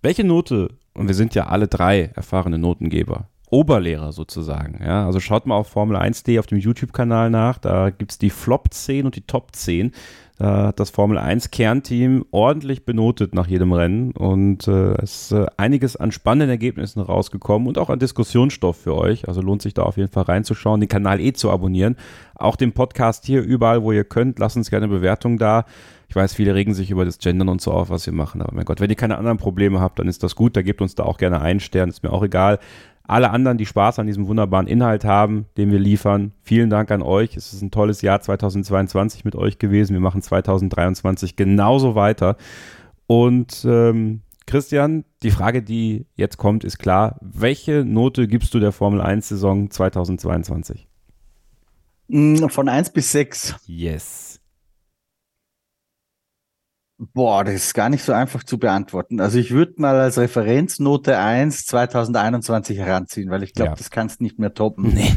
[0.01, 4.83] Welche Note, und wir sind ja alle drei erfahrene Notengeber, Oberlehrer sozusagen.
[4.83, 7.57] Ja, also schaut mal auf Formel 1D auf dem YouTube-Kanal nach.
[7.57, 9.93] Da gibt es die Flop 10 und die Top 10.
[10.37, 15.31] Da hat das Formel 1 Kernteam ordentlich benotet nach jedem Rennen und äh, es ist
[15.31, 19.27] äh, einiges an spannenden Ergebnissen rausgekommen und auch an Diskussionsstoff für euch.
[19.27, 21.95] Also lohnt sich da auf jeden Fall reinzuschauen, den Kanal eh zu abonnieren.
[22.35, 24.37] Auch den Podcast hier überall, wo ihr könnt.
[24.37, 25.65] Lasst uns gerne Bewertung da.
[26.07, 28.43] Ich weiß, viele regen sich über das Gendern und so auf, was wir machen.
[28.43, 30.55] Aber mein Gott, wenn ihr keine anderen Probleme habt, dann ist das gut.
[30.55, 31.89] Da gebt uns da auch gerne einen Stern.
[31.89, 32.59] Ist mir auch egal
[33.07, 36.33] alle anderen, die Spaß an diesem wunderbaren Inhalt haben, den wir liefern.
[36.43, 37.35] Vielen Dank an euch.
[37.37, 39.93] Es ist ein tolles Jahr 2022 mit euch gewesen.
[39.93, 42.35] Wir machen 2023 genauso weiter.
[43.07, 47.17] Und ähm, Christian, die Frage, die jetzt kommt, ist klar.
[47.21, 50.87] Welche Note gibst du der Formel 1 Saison 2022?
[52.09, 53.55] Von 1 bis 6.
[53.65, 54.26] Yes.
[56.99, 59.21] Boah, das ist gar nicht so einfach zu beantworten.
[59.21, 63.75] Also ich würde mal als Referenznote 1 2021 heranziehen, weil ich glaube, ja.
[63.75, 64.93] das kannst nicht mehr toppen.
[64.93, 65.15] Nee.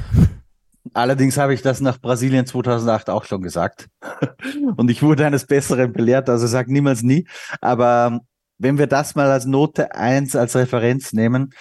[0.92, 3.88] Allerdings habe ich das nach Brasilien 2008 auch schon gesagt.
[4.76, 7.26] Und ich wurde eines Besseren belehrt, also sag niemals nie.
[7.62, 8.20] Aber
[8.58, 11.54] wenn wir das mal als Note 1 als Referenz nehmen,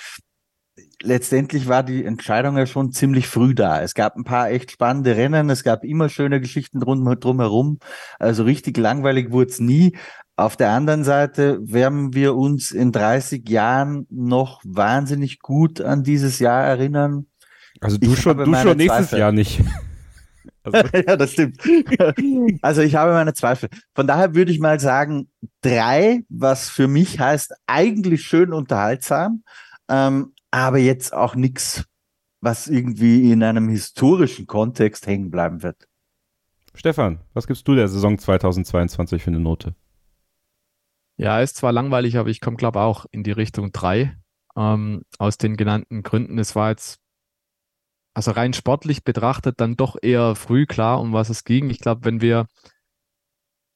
[1.01, 3.81] letztendlich war die Entscheidung ja schon ziemlich früh da.
[3.81, 7.79] Es gab ein paar echt spannende Rennen, es gab immer schöne Geschichten drum, drumherum.
[8.19, 9.97] Also richtig langweilig wurde es nie.
[10.35, 16.39] Auf der anderen Seite werden wir uns in 30 Jahren noch wahnsinnig gut an dieses
[16.39, 17.25] Jahr erinnern.
[17.81, 19.19] Also du ich schon, du schon nächstes Zweifel.
[19.19, 19.61] Jahr nicht.
[20.61, 20.89] Also.
[20.93, 21.57] ja, das stimmt.
[22.61, 23.69] Also ich habe meine Zweifel.
[23.95, 25.29] Von daher würde ich mal sagen,
[25.61, 29.43] drei, was für mich heißt, eigentlich schön unterhaltsam.
[29.87, 31.85] Ähm, aber jetzt auch nichts,
[32.41, 35.87] was irgendwie in einem historischen Kontext hängen bleiben wird.
[36.73, 39.75] Stefan, was gibst du der Saison 2022 für eine Note?
[41.17, 44.15] Ja, ist zwar langweilig, aber ich komme, glaube auch in die Richtung 3.
[44.55, 46.39] Ähm, aus den genannten Gründen.
[46.39, 46.99] Es war jetzt,
[48.13, 51.69] also rein sportlich betrachtet, dann doch eher früh klar, um was es ging.
[51.69, 52.47] Ich glaube, wenn wir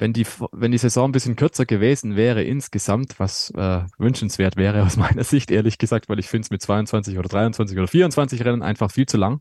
[0.03, 4.84] wenn die, wenn die Saison ein bisschen kürzer gewesen wäre insgesamt, was äh, wünschenswert wäre
[4.84, 8.43] aus meiner Sicht, ehrlich gesagt, weil ich finde es mit 22 oder 23 oder 24
[8.43, 9.39] Rennen einfach viel zu lang,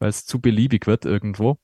[0.00, 1.56] weil es zu beliebig wird irgendwo.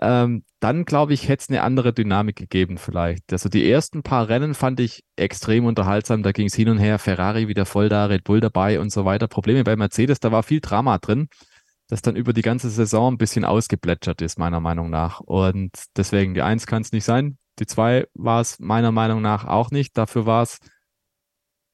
[0.00, 3.32] Ähm, dann glaube ich, hätte es eine andere Dynamik gegeben vielleicht.
[3.32, 6.22] Also die ersten paar Rennen fand ich extrem unterhaltsam.
[6.22, 9.04] Da ging es hin und her, Ferrari wieder voll da, Red Bull dabei und so
[9.04, 9.26] weiter.
[9.26, 11.28] Probleme bei Mercedes, da war viel Drama drin
[11.88, 15.20] das dann über die ganze Saison ein bisschen ausgeplätschert ist, meiner Meinung nach.
[15.20, 17.38] Und deswegen, die Eins kann es nicht sein.
[17.58, 19.96] Die Zwei war es meiner Meinung nach auch nicht.
[19.96, 20.58] Dafür war es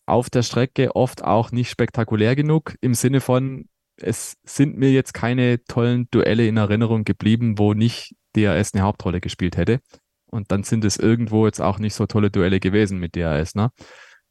[0.07, 5.15] auf der Strecke oft auch nicht spektakulär genug, im Sinne von, es sind mir jetzt
[5.15, 9.81] keine tollen Duelle in Erinnerung geblieben, wo nicht DRS eine Hauptrolle gespielt hätte.
[10.27, 13.55] Und dann sind es irgendwo jetzt auch nicht so tolle Duelle gewesen mit DRS.
[13.55, 13.71] Ne?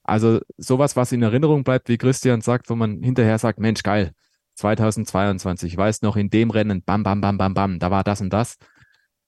[0.03, 4.13] Also sowas, was in Erinnerung bleibt, wie Christian sagt, wo man hinterher sagt, Mensch, geil,
[4.59, 5.73] 2022.
[5.73, 8.31] Ich weiß noch, in dem Rennen, bam, bam, bam, bam, bam, da war das und
[8.31, 8.57] das.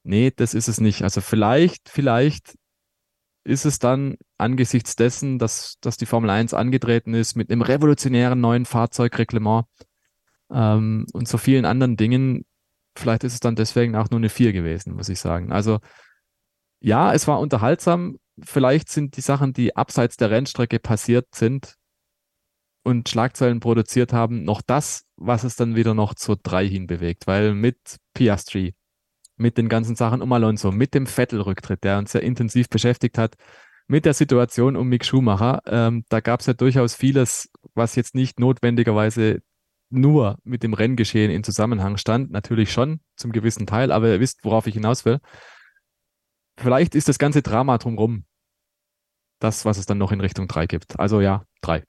[0.03, 1.03] Nee, das ist es nicht.
[1.03, 2.55] Also vielleicht, vielleicht
[3.43, 8.39] ist es dann angesichts dessen, dass, dass die Formel 1 angetreten ist mit einem revolutionären
[8.39, 9.65] neuen Fahrzeugreglement
[10.51, 12.45] ähm, und so vielen anderen Dingen,
[12.95, 15.51] vielleicht ist es dann deswegen auch nur eine 4 gewesen, muss ich sagen.
[15.51, 15.79] Also
[16.81, 18.17] ja, es war unterhaltsam.
[18.43, 21.75] Vielleicht sind die Sachen, die abseits der Rennstrecke passiert sind,
[22.83, 27.27] und Schlagzeilen produziert haben, noch das, was es dann wieder noch zur 3 hinbewegt.
[27.27, 27.77] Weil mit
[28.13, 28.75] Piastri,
[29.35, 33.35] mit den ganzen Sachen um Alonso, mit dem Vettel-Rücktritt, der uns sehr intensiv beschäftigt hat,
[33.87, 38.15] mit der Situation um Mick Schumacher, ähm, da gab es ja durchaus vieles, was jetzt
[38.15, 39.41] nicht notwendigerweise
[39.89, 42.31] nur mit dem Renngeschehen in Zusammenhang stand.
[42.31, 45.19] Natürlich schon, zum gewissen Teil, aber ihr wisst, worauf ich hinaus will.
[46.57, 48.25] Vielleicht ist das ganze Drama drumherum
[49.41, 50.99] das, was es dann noch in Richtung 3 gibt.
[50.99, 51.83] Also ja, 3.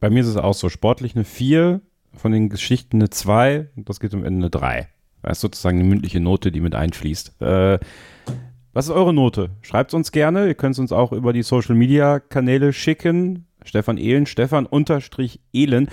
[0.00, 0.68] Bei mir ist es auch so.
[0.68, 1.80] Sportlich eine 4,
[2.12, 4.88] von den Geschichten eine 2 und das geht am Ende eine 3.
[5.22, 7.40] Das ist sozusagen eine mündliche Note, die mit einfließt.
[7.40, 7.78] Äh,
[8.72, 9.50] was ist eure Note?
[9.62, 10.46] Schreibt uns gerne.
[10.46, 13.46] Ihr könnt es uns auch über die Social Media Kanäle schicken.
[13.64, 15.88] Stefan Ehlen, Stefan unterstrich Ehlen.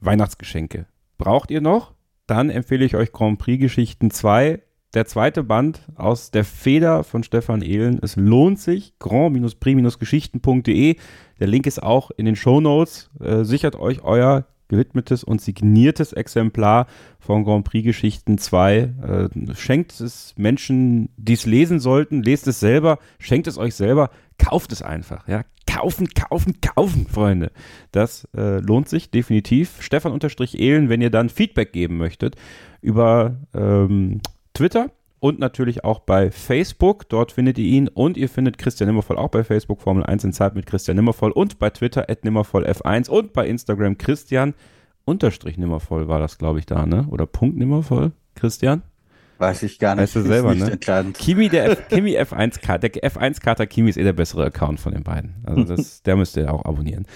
[0.00, 0.86] Weihnachtsgeschenke.
[1.18, 1.92] Braucht ihr noch?
[2.26, 4.62] Dann empfehle ich euch Grand Prix Geschichten 2
[4.94, 7.98] der zweite Band aus der Feder von Stefan Ehlen.
[8.02, 8.98] Es lohnt sich.
[8.98, 10.96] grand-prix-geschichten.de.
[11.40, 13.10] Der Link ist auch in den Show Notes.
[13.20, 16.86] Äh, sichert euch euer gewidmetes und signiertes Exemplar
[17.20, 18.76] von Grand Prix Geschichten 2.
[18.78, 22.22] Äh, schenkt es Menschen, die es lesen sollten.
[22.22, 22.98] Lest es selber.
[23.18, 24.10] Schenkt es euch selber.
[24.38, 25.28] Kauft es einfach.
[25.28, 25.42] Ja?
[25.66, 27.50] Kaufen, kaufen, kaufen, Freunde.
[27.92, 29.80] Das äh, lohnt sich definitiv.
[29.80, 32.36] Stefan-Ehlen, wenn ihr dann Feedback geben möchtet
[32.80, 34.20] über ähm,
[34.54, 37.08] Twitter und natürlich auch bei Facebook.
[37.08, 40.32] Dort findet ihr ihn und ihr findet Christian Nimmervoll auch bei Facebook, Formel 1 in
[40.32, 44.54] Zeit mit Christian Nimmervoll und bei Twitter at Nimmervoll-F1 und bei Instagram Christian
[45.04, 47.06] Unterstrich Nimmervoll war das, glaube ich, da, ne?
[47.10, 48.82] Oder Punkt Nimmervoll, Christian?
[49.38, 50.02] Weiß ich gar nicht.
[50.02, 50.78] Weißt du selber, ne?
[51.14, 55.02] Kimi, der F, Kimi F1, der F1-Kater Kimi ist eh der bessere Account von den
[55.02, 55.34] beiden.
[55.44, 57.06] Also das, der müsst ihr auch abonnieren.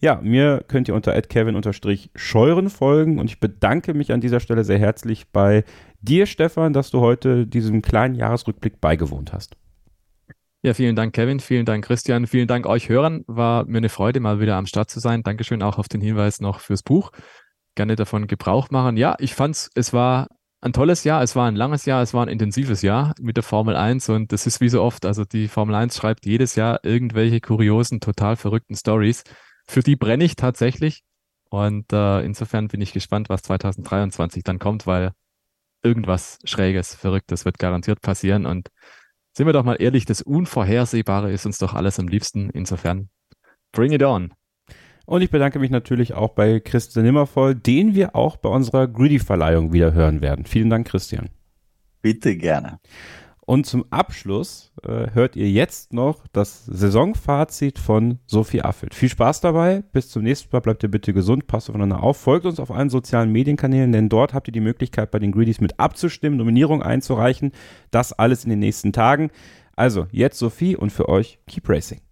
[0.00, 4.78] Ja, mir könnt ihr unter kevin-scheuren folgen und ich bedanke mich an dieser Stelle sehr
[4.78, 5.64] herzlich bei
[6.04, 9.56] dir, Stefan, dass du heute diesem kleinen Jahresrückblick beigewohnt hast.
[10.62, 11.40] Ja, vielen Dank, Kevin.
[11.40, 12.26] Vielen Dank, Christian.
[12.26, 13.22] Vielen Dank euch Hörern.
[13.26, 15.22] War mir eine Freude, mal wieder am Start zu sein.
[15.22, 17.10] Dankeschön auch auf den Hinweis noch fürs Buch.
[17.74, 18.96] Gerne davon Gebrauch machen.
[18.96, 20.28] Ja, ich fand's, es war
[20.62, 23.44] ein tolles Jahr, es war ein langes Jahr, es war ein intensives Jahr mit der
[23.44, 26.80] Formel 1 und das ist wie so oft, also die Formel 1 schreibt jedes Jahr
[26.82, 29.24] irgendwelche kuriosen, total verrückten Stories.
[29.66, 31.02] Für die brenne ich tatsächlich
[31.50, 35.12] und äh, insofern bin ich gespannt, was 2023 dann kommt, weil
[35.84, 38.70] irgendwas Schräges, Verrücktes wird garantiert passieren und
[39.36, 42.50] sind wir doch mal ehrlich, das Unvorhersehbare ist uns doch alles am liebsten.
[42.50, 43.08] Insofern,
[43.72, 44.32] bring it on.
[45.06, 49.72] Und ich bedanke mich natürlich auch bei Christian Nimmervoll, den wir auch bei unserer Greedy-Verleihung
[49.72, 50.46] wieder hören werden.
[50.46, 51.28] Vielen Dank, Christian.
[52.00, 52.78] Bitte gerne.
[53.46, 58.94] Und zum Abschluss äh, hört ihr jetzt noch das Saisonfazit von Sophie Affelt.
[58.94, 59.82] Viel Spaß dabei.
[59.92, 60.60] Bis zum nächsten Mal.
[60.60, 61.46] Bleibt ihr bitte gesund.
[61.46, 62.16] Passt aufeinander auf.
[62.16, 65.60] Folgt uns auf allen sozialen Medienkanälen, denn dort habt ihr die Möglichkeit, bei den Greedies
[65.60, 67.52] mit abzustimmen, Nominierung einzureichen.
[67.90, 69.30] Das alles in den nächsten Tagen.
[69.76, 72.03] Also, jetzt Sophie und für euch Keep Racing.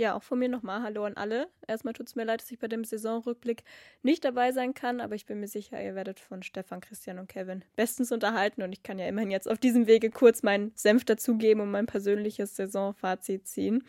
[0.00, 1.48] Ja, auch von mir nochmal Hallo an alle.
[1.68, 3.64] Erstmal tut es mir leid, dass ich bei dem Saisonrückblick
[4.02, 7.28] nicht dabei sein kann, aber ich bin mir sicher, ihr werdet von Stefan, Christian und
[7.28, 11.04] Kevin bestens unterhalten und ich kann ja immerhin jetzt auf diesem Wege kurz meinen Senf
[11.04, 13.84] dazugeben und mein persönliches Saisonfazit ziehen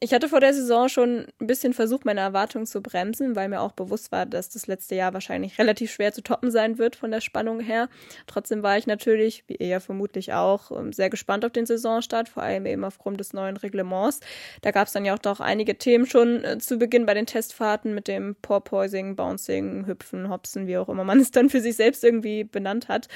[0.00, 3.60] ich hatte vor der Saison schon ein bisschen versucht, meine Erwartungen zu bremsen, weil mir
[3.60, 7.10] auch bewusst war, dass das letzte Jahr wahrscheinlich relativ schwer zu toppen sein wird von
[7.10, 7.88] der Spannung her.
[8.26, 12.28] Trotzdem war ich natürlich, wie ihr ja vermutlich auch, ähm, sehr gespannt auf den Saisonstart,
[12.28, 14.20] vor allem eben aufgrund des neuen Reglements.
[14.62, 17.26] Da gab es dann ja auch doch einige Themen schon äh, zu Beginn bei den
[17.26, 21.76] Testfahrten mit dem Porpoising, Bouncing, Hüpfen, Hopsen, wie auch immer man es dann für sich
[21.76, 23.08] selbst irgendwie benannt hat.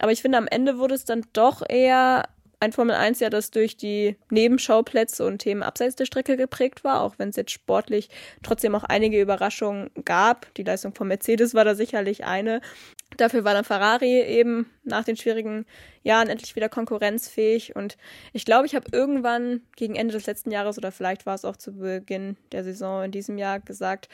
[0.00, 2.24] Aber ich finde, am Ende wurde es dann doch eher
[2.58, 7.02] ein Formel 1 ja, das durch die Nebenschauplätze und Themen abseits der Strecke geprägt war,
[7.02, 8.08] auch wenn es jetzt sportlich
[8.42, 10.52] trotzdem auch einige Überraschungen gab.
[10.54, 12.60] Die Leistung von Mercedes war da sicherlich eine.
[13.18, 15.66] Dafür war dann Ferrari eben nach den schwierigen
[16.02, 17.76] Jahren endlich wieder konkurrenzfähig.
[17.76, 17.98] Und
[18.32, 21.56] ich glaube, ich habe irgendwann gegen Ende des letzten Jahres oder vielleicht war es auch
[21.56, 24.08] zu Beginn der Saison in diesem Jahr gesagt,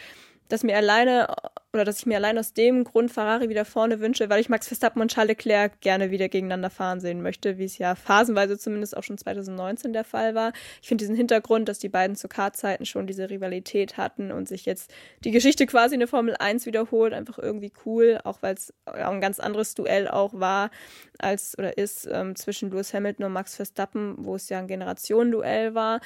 [0.52, 1.34] dass mir alleine
[1.72, 4.68] oder dass ich mir allein aus dem Grund Ferrari wieder vorne wünsche, weil ich Max
[4.68, 8.94] Verstappen und Charles Leclerc gerne wieder gegeneinander fahren sehen möchte, wie es ja phasenweise zumindest
[8.94, 10.52] auch schon 2019 der Fall war.
[10.82, 14.66] Ich finde diesen Hintergrund, dass die beiden zu Kartzeiten schon diese Rivalität hatten und sich
[14.66, 14.92] jetzt
[15.24, 19.22] die Geschichte quasi in der Formel 1 wiederholt, einfach irgendwie cool, auch weil es ein
[19.22, 20.70] ganz anderes Duell auch war
[21.18, 25.74] als oder ist ähm, zwischen Lewis Hamilton und Max Verstappen, wo es ja ein Generationenduell
[25.74, 26.00] war.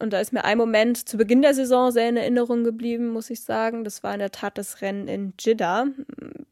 [0.00, 3.28] Und da ist mir ein Moment zu Beginn der Saison sehr in Erinnerung geblieben, muss
[3.28, 3.84] ich sagen.
[3.84, 5.86] Das war in der Tat das Rennen in Jeddah,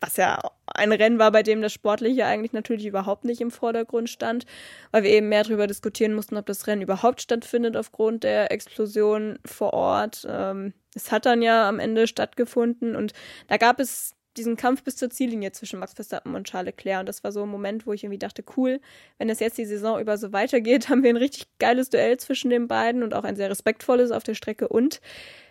[0.01, 4.11] was ja ein Rennen war, bei dem das Sportliche eigentlich natürlich überhaupt nicht im Vordergrund
[4.11, 4.45] stand,
[4.91, 9.39] weil wir eben mehr darüber diskutieren mussten, ob das Rennen überhaupt stattfindet aufgrund der Explosion
[9.47, 10.27] vor Ort.
[10.29, 13.12] Ähm, es hat dann ja am Ende stattgefunden und
[13.49, 17.01] da gab es diesen Kampf bis zur Ziellinie zwischen Max Verstappen und Charles Leclerc.
[17.01, 18.81] Und das war so ein Moment, wo ich irgendwie dachte, cool,
[19.19, 22.51] wenn das jetzt die Saison über so weitergeht, haben wir ein richtig geiles Duell zwischen
[22.51, 25.01] den beiden und auch ein sehr respektvolles auf der Strecke und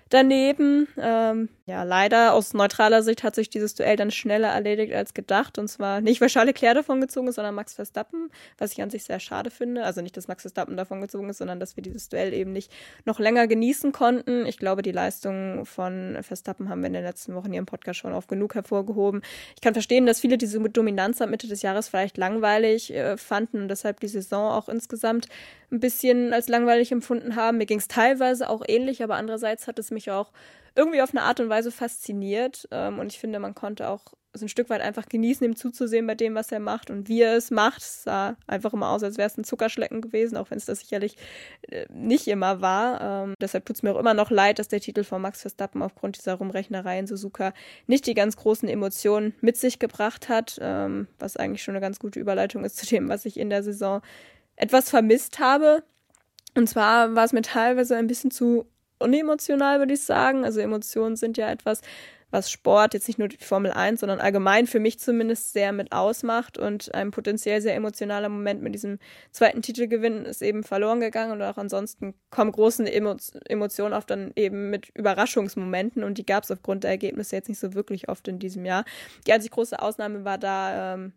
[0.10, 0.88] daneben.
[0.98, 5.60] Ähm, ja, leider aus neutraler Sicht hat sich dieses Duell dann schneller erledigt als gedacht.
[5.60, 8.90] Und zwar nicht, weil Charles Leclerc davon gezogen ist, sondern Max Verstappen, was ich an
[8.90, 9.84] sich sehr schade finde.
[9.84, 12.72] Also nicht, dass Max Verstappen davon gezogen ist, sondern dass wir dieses Duell eben nicht
[13.04, 14.46] noch länger genießen konnten.
[14.46, 18.00] Ich glaube, die Leistung von Verstappen haben wir in den letzten Wochen hier im Podcast
[18.00, 19.22] schon oft genug hervorgehoben.
[19.56, 23.64] Ich kann verstehen, dass viele diese Dominanz ab Mitte des Jahres vielleicht langweilig äh, fanden
[23.64, 25.28] und deshalb die Saison auch insgesamt
[25.70, 27.58] ein bisschen als langweilig empfunden haben.
[27.58, 30.32] Mir ging es teilweise auch ähnlich, aber andererseits hat es mich auch
[30.78, 32.68] irgendwie auf eine Art und Weise fasziniert.
[32.72, 36.06] Ähm, und ich finde, man konnte auch so ein Stück weit einfach genießen, ihm zuzusehen
[36.06, 37.82] bei dem, was er macht und wie er es macht.
[37.82, 40.82] Es sah einfach immer aus, als wäre es ein Zuckerschlecken gewesen, auch wenn es das
[40.82, 41.16] sicherlich
[41.64, 43.02] äh, nicht immer war.
[43.02, 45.82] Ähm, deshalb tut es mir auch immer noch leid, dass der Titel von Max Verstappen
[45.82, 47.54] aufgrund dieser Rumrechnerei in Suzuka
[47.88, 52.00] nicht die ganz großen Emotionen mit sich gebracht hat, ähm, was eigentlich schon eine ganz
[52.00, 54.02] gute Überleitung ist zu dem, was ich in der Saison
[54.56, 55.84] etwas vermisst habe.
[56.56, 58.66] Und zwar war es mir teilweise ein bisschen zu
[59.00, 60.46] unemotional, würde ich sagen.
[60.46, 61.82] Also Emotionen sind ja etwas,
[62.30, 65.94] was Sport, jetzt nicht nur die Formel 1, sondern allgemein für mich zumindest sehr mit
[65.94, 66.58] ausmacht.
[66.58, 69.00] Und ein potenziell sehr emotionaler Moment mit diesem
[69.32, 71.32] zweiten Titelgewinn ist eben verloren gegangen.
[71.32, 73.16] Und auch ansonsten kommen große Emo
[73.46, 76.04] Emotionen oft dann eben mit Überraschungsmomenten.
[76.04, 78.84] Und die gab es aufgrund der Ergebnisse jetzt nicht so wirklich oft in diesem Jahr.
[79.26, 81.14] Die einzig große Ausnahme war da, ähm,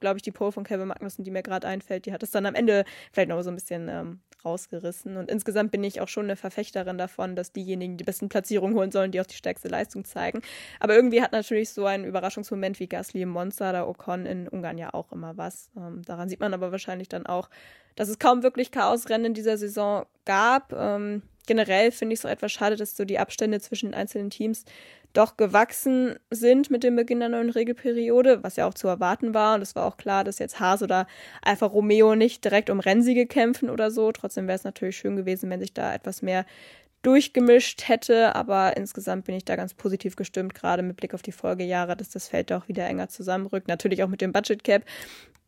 [0.00, 2.06] glaube ich, die Pole von Kevin Magnussen, die mir gerade einfällt.
[2.06, 5.16] Die hat es dann am Ende vielleicht noch so ein bisschen ähm, rausgerissen.
[5.16, 8.90] Und insgesamt bin ich auch schon eine Verfechterin davon, dass diejenigen die besten Platzierungen holen
[8.90, 10.42] sollen, die auch die stärkste Leistung zeigen.
[10.80, 14.78] Aber irgendwie hat natürlich so ein Überraschungsmoment wie Gasly im Monster oder Ocon in Ungarn
[14.78, 15.70] ja auch immer was.
[15.76, 17.50] Ähm, daran sieht man aber wahrscheinlich dann auch,
[17.96, 20.72] dass es kaum wirklich Chaosrennen in dieser Saison gab.
[20.72, 24.30] Ähm, generell finde ich es so etwas schade, dass so die Abstände zwischen den einzelnen
[24.30, 24.64] Teams
[25.14, 29.56] doch gewachsen sind mit dem Beginn der neuen Regelperiode, was ja auch zu erwarten war.
[29.56, 31.06] Und es war auch klar, dass jetzt Haas oder
[31.42, 34.12] Alfa Romeo nicht direkt um Rennsiege kämpfen oder so.
[34.12, 36.44] Trotzdem wäre es natürlich schön gewesen, wenn sich da etwas mehr
[37.02, 41.32] durchgemischt hätte, aber insgesamt bin ich da ganz positiv gestimmt, gerade mit Blick auf die
[41.32, 43.68] Folgejahre, dass das Feld da auch wieder enger zusammenrückt.
[43.68, 44.84] Natürlich auch mit dem Budget Cap,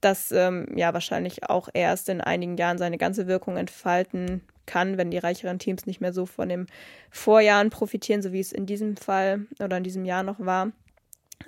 [0.01, 5.11] das ähm, ja wahrscheinlich auch erst in einigen Jahren seine ganze Wirkung entfalten kann, wenn
[5.11, 6.67] die reicheren Teams nicht mehr so von den
[7.11, 10.73] Vorjahren profitieren, so wie es in diesem Fall oder in diesem Jahr noch war.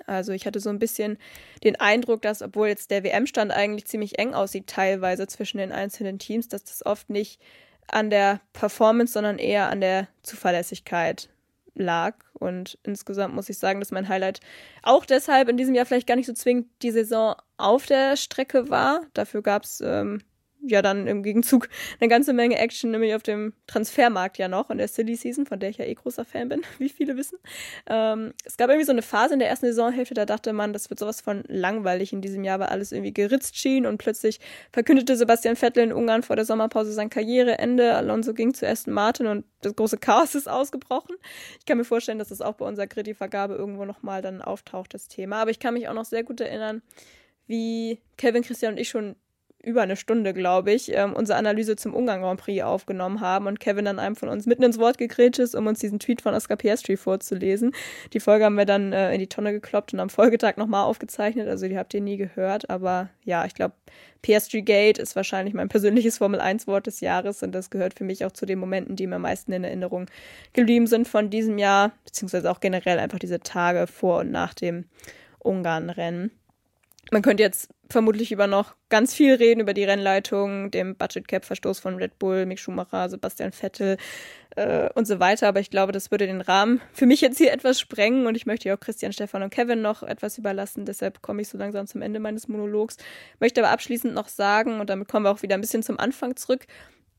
[0.07, 1.17] Also ich hatte so ein bisschen
[1.63, 6.19] den Eindruck, dass obwohl jetzt der WM-Stand eigentlich ziemlich eng aussieht, teilweise zwischen den einzelnen
[6.19, 7.39] Teams, dass das oft nicht
[7.87, 11.29] an der Performance, sondern eher an der Zuverlässigkeit
[11.75, 12.15] lag.
[12.33, 14.39] Und insgesamt muss ich sagen, dass mein Highlight
[14.81, 18.69] auch deshalb in diesem Jahr vielleicht gar nicht so zwingend die Saison auf der Strecke
[18.69, 19.01] war.
[19.13, 20.21] Dafür gab es ähm,
[20.65, 21.69] ja dann im Gegenzug
[21.99, 25.59] eine ganze Menge Action, nämlich auf dem Transfermarkt ja noch in der Silly Season, von
[25.59, 27.37] der ich ja eh großer Fan bin, wie viele wissen.
[27.87, 30.89] Ähm, es gab irgendwie so eine Phase in der ersten Saisonhälfte, da dachte man, das
[30.89, 34.39] wird sowas von langweilig in diesem Jahr, weil alles irgendwie geritzt schien und plötzlich
[34.71, 37.95] verkündete Sebastian Vettel in Ungarn vor der Sommerpause sein Karriereende.
[37.95, 41.15] Alonso ging zu Aston Martin und das große Chaos ist ausgebrochen.
[41.59, 45.07] Ich kann mir vorstellen, dass das auch bei unserer Gritty-Vergabe irgendwo nochmal dann auftaucht, das
[45.07, 45.41] Thema.
[45.41, 46.81] Aber ich kann mich auch noch sehr gut erinnern,
[47.47, 49.15] wie Kevin, Christian und ich schon
[49.63, 53.61] über eine Stunde, glaube ich, ähm, unsere Analyse zum Ungarn Grand Prix aufgenommen haben und
[53.61, 56.33] Kevin dann einem von uns mitten ins Wort gegrätscht ist, um uns diesen Tweet von
[56.33, 57.73] Oscar Piastri vorzulesen.
[58.11, 61.47] Die Folge haben wir dann äh, in die Tonne gekloppt und am Folgetag nochmal aufgezeichnet,
[61.47, 63.73] also die habt ihr nie gehört, aber ja, ich glaube,
[64.21, 68.03] Piastri Gate ist wahrscheinlich mein persönliches Formel 1 Wort des Jahres und das gehört für
[68.03, 70.07] mich auch zu den Momenten, die mir am meisten in Erinnerung
[70.51, 74.85] geblieben sind von diesem Jahr, beziehungsweise auch generell einfach diese Tage vor und nach dem
[75.39, 76.31] Ungarn-Rennen.
[77.13, 81.45] Man könnte jetzt vermutlich über noch ganz viel reden, über die Rennleitung, dem Budget Cap
[81.45, 83.97] Verstoß von Red Bull, Mick Schumacher, Sebastian Vettel
[84.55, 85.47] äh, und so weiter.
[85.47, 88.47] Aber ich glaube, das würde den Rahmen für mich jetzt hier etwas sprengen und ich
[88.47, 90.85] möchte ja auch Christian, Stefan und Kevin noch etwas überlassen.
[90.85, 92.97] Deshalb komme ich so langsam zum Ende meines Monologs.
[93.39, 96.35] Möchte aber abschließend noch sagen, und damit kommen wir auch wieder ein bisschen zum Anfang
[96.35, 96.65] zurück,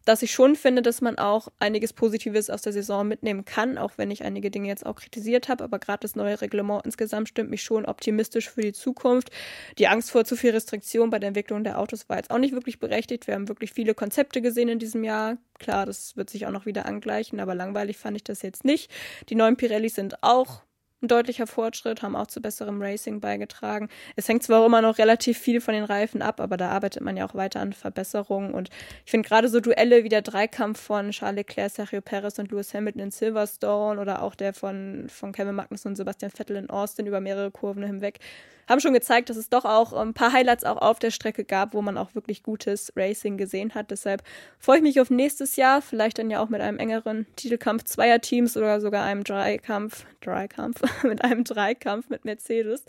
[0.05, 3.93] dass ich schon finde, dass man auch einiges Positives aus der Saison mitnehmen kann, auch
[3.97, 5.65] wenn ich einige Dinge jetzt auch kritisiert habe.
[5.65, 9.31] Aber gerade das neue Reglement insgesamt stimmt mich schon optimistisch für die Zukunft.
[9.79, 12.53] Die Angst vor zu viel Restriktion bei der Entwicklung der Autos war jetzt auch nicht
[12.53, 13.27] wirklich berechtigt.
[13.27, 15.39] Wir haben wirklich viele Konzepte gesehen in diesem Jahr.
[15.59, 18.91] Klar, das wird sich auch noch wieder angleichen, aber langweilig fand ich das jetzt nicht.
[19.29, 20.64] Die neuen Pirellis sind auch
[21.05, 23.89] ein deutlicher Fortschritt, haben auch zu besserem Racing beigetragen.
[24.17, 27.03] Es hängt zwar auch immer noch relativ viel von den Reifen ab, aber da arbeitet
[27.03, 28.53] man ja auch weiter an Verbesserungen.
[28.53, 28.71] Und
[29.05, 32.75] ich finde gerade so Duelle wie der Dreikampf von Charles Leclerc, Sergio Perez und Lewis
[32.75, 37.07] Hamilton in Silverstone oder auch der von, von Kevin Magnussen und Sebastian Vettel in Austin
[37.07, 38.21] über mehrere Kurven hinweg
[38.69, 41.75] haben schon gezeigt, dass es doch auch ein paar Highlights auch auf der Strecke gab,
[41.75, 43.91] wo man auch wirklich gutes Racing gesehen hat.
[43.91, 44.23] Deshalb
[44.59, 48.21] freue ich mich auf nächstes Jahr, vielleicht dann ja auch mit einem engeren Titelkampf zweier
[48.21, 52.85] Teams oder sogar einem Dreikampf, Dreikampf, mit einem Dreikampf mit Mercedes.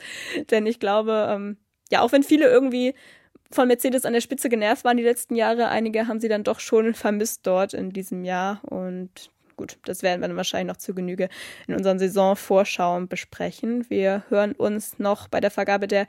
[0.51, 1.57] Denn ich glaube, ähm,
[1.91, 2.93] ja, auch wenn viele irgendwie
[3.51, 6.59] von Mercedes an der Spitze genervt waren die letzten Jahre, einige haben sie dann doch
[6.59, 10.93] schon vermisst dort in diesem Jahr und gut, das werden wir dann wahrscheinlich noch zu
[10.93, 11.29] Genüge
[11.67, 13.89] in unseren Saisonvorschauen besprechen.
[13.89, 16.07] Wir hören uns noch bei der Vergabe der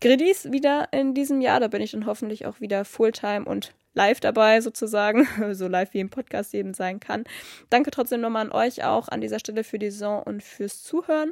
[0.00, 1.60] Griddies wieder in diesem Jahr.
[1.60, 6.00] Da bin ich dann hoffentlich auch wieder Fulltime und live dabei sozusagen, so live wie
[6.00, 7.24] im Podcast eben sein kann.
[7.70, 11.30] Danke trotzdem nochmal an euch auch an dieser Stelle für die Saison und fürs Zuhören.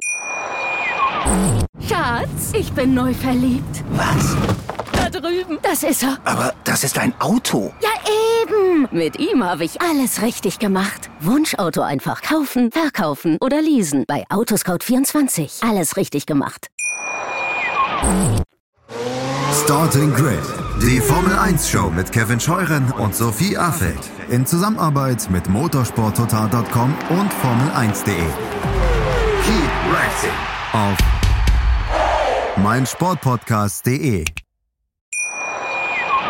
[1.87, 3.83] Schatz, ich bin neu verliebt.
[3.91, 4.35] Was?
[5.21, 5.59] Drüben.
[5.61, 6.17] Das ist er.
[6.25, 7.73] Aber das ist ein Auto.
[7.81, 7.89] Ja,
[8.41, 8.87] eben.
[8.91, 11.09] Mit ihm habe ich alles richtig gemacht.
[11.19, 14.05] Wunschauto einfach kaufen, verkaufen oder leasen.
[14.07, 15.67] Bei Autoscout24.
[15.67, 16.67] Alles richtig gemacht.
[19.63, 20.43] Starting Grid,
[20.81, 23.97] die Formel 1 Show mit Kevin Scheuren und Sophie Affeld
[24.29, 28.15] in Zusammenarbeit mit motorsporttotal.com und Formel1.de.
[29.43, 30.29] Keep racing
[30.73, 30.97] auf
[32.57, 34.25] meinsportpodcast.de.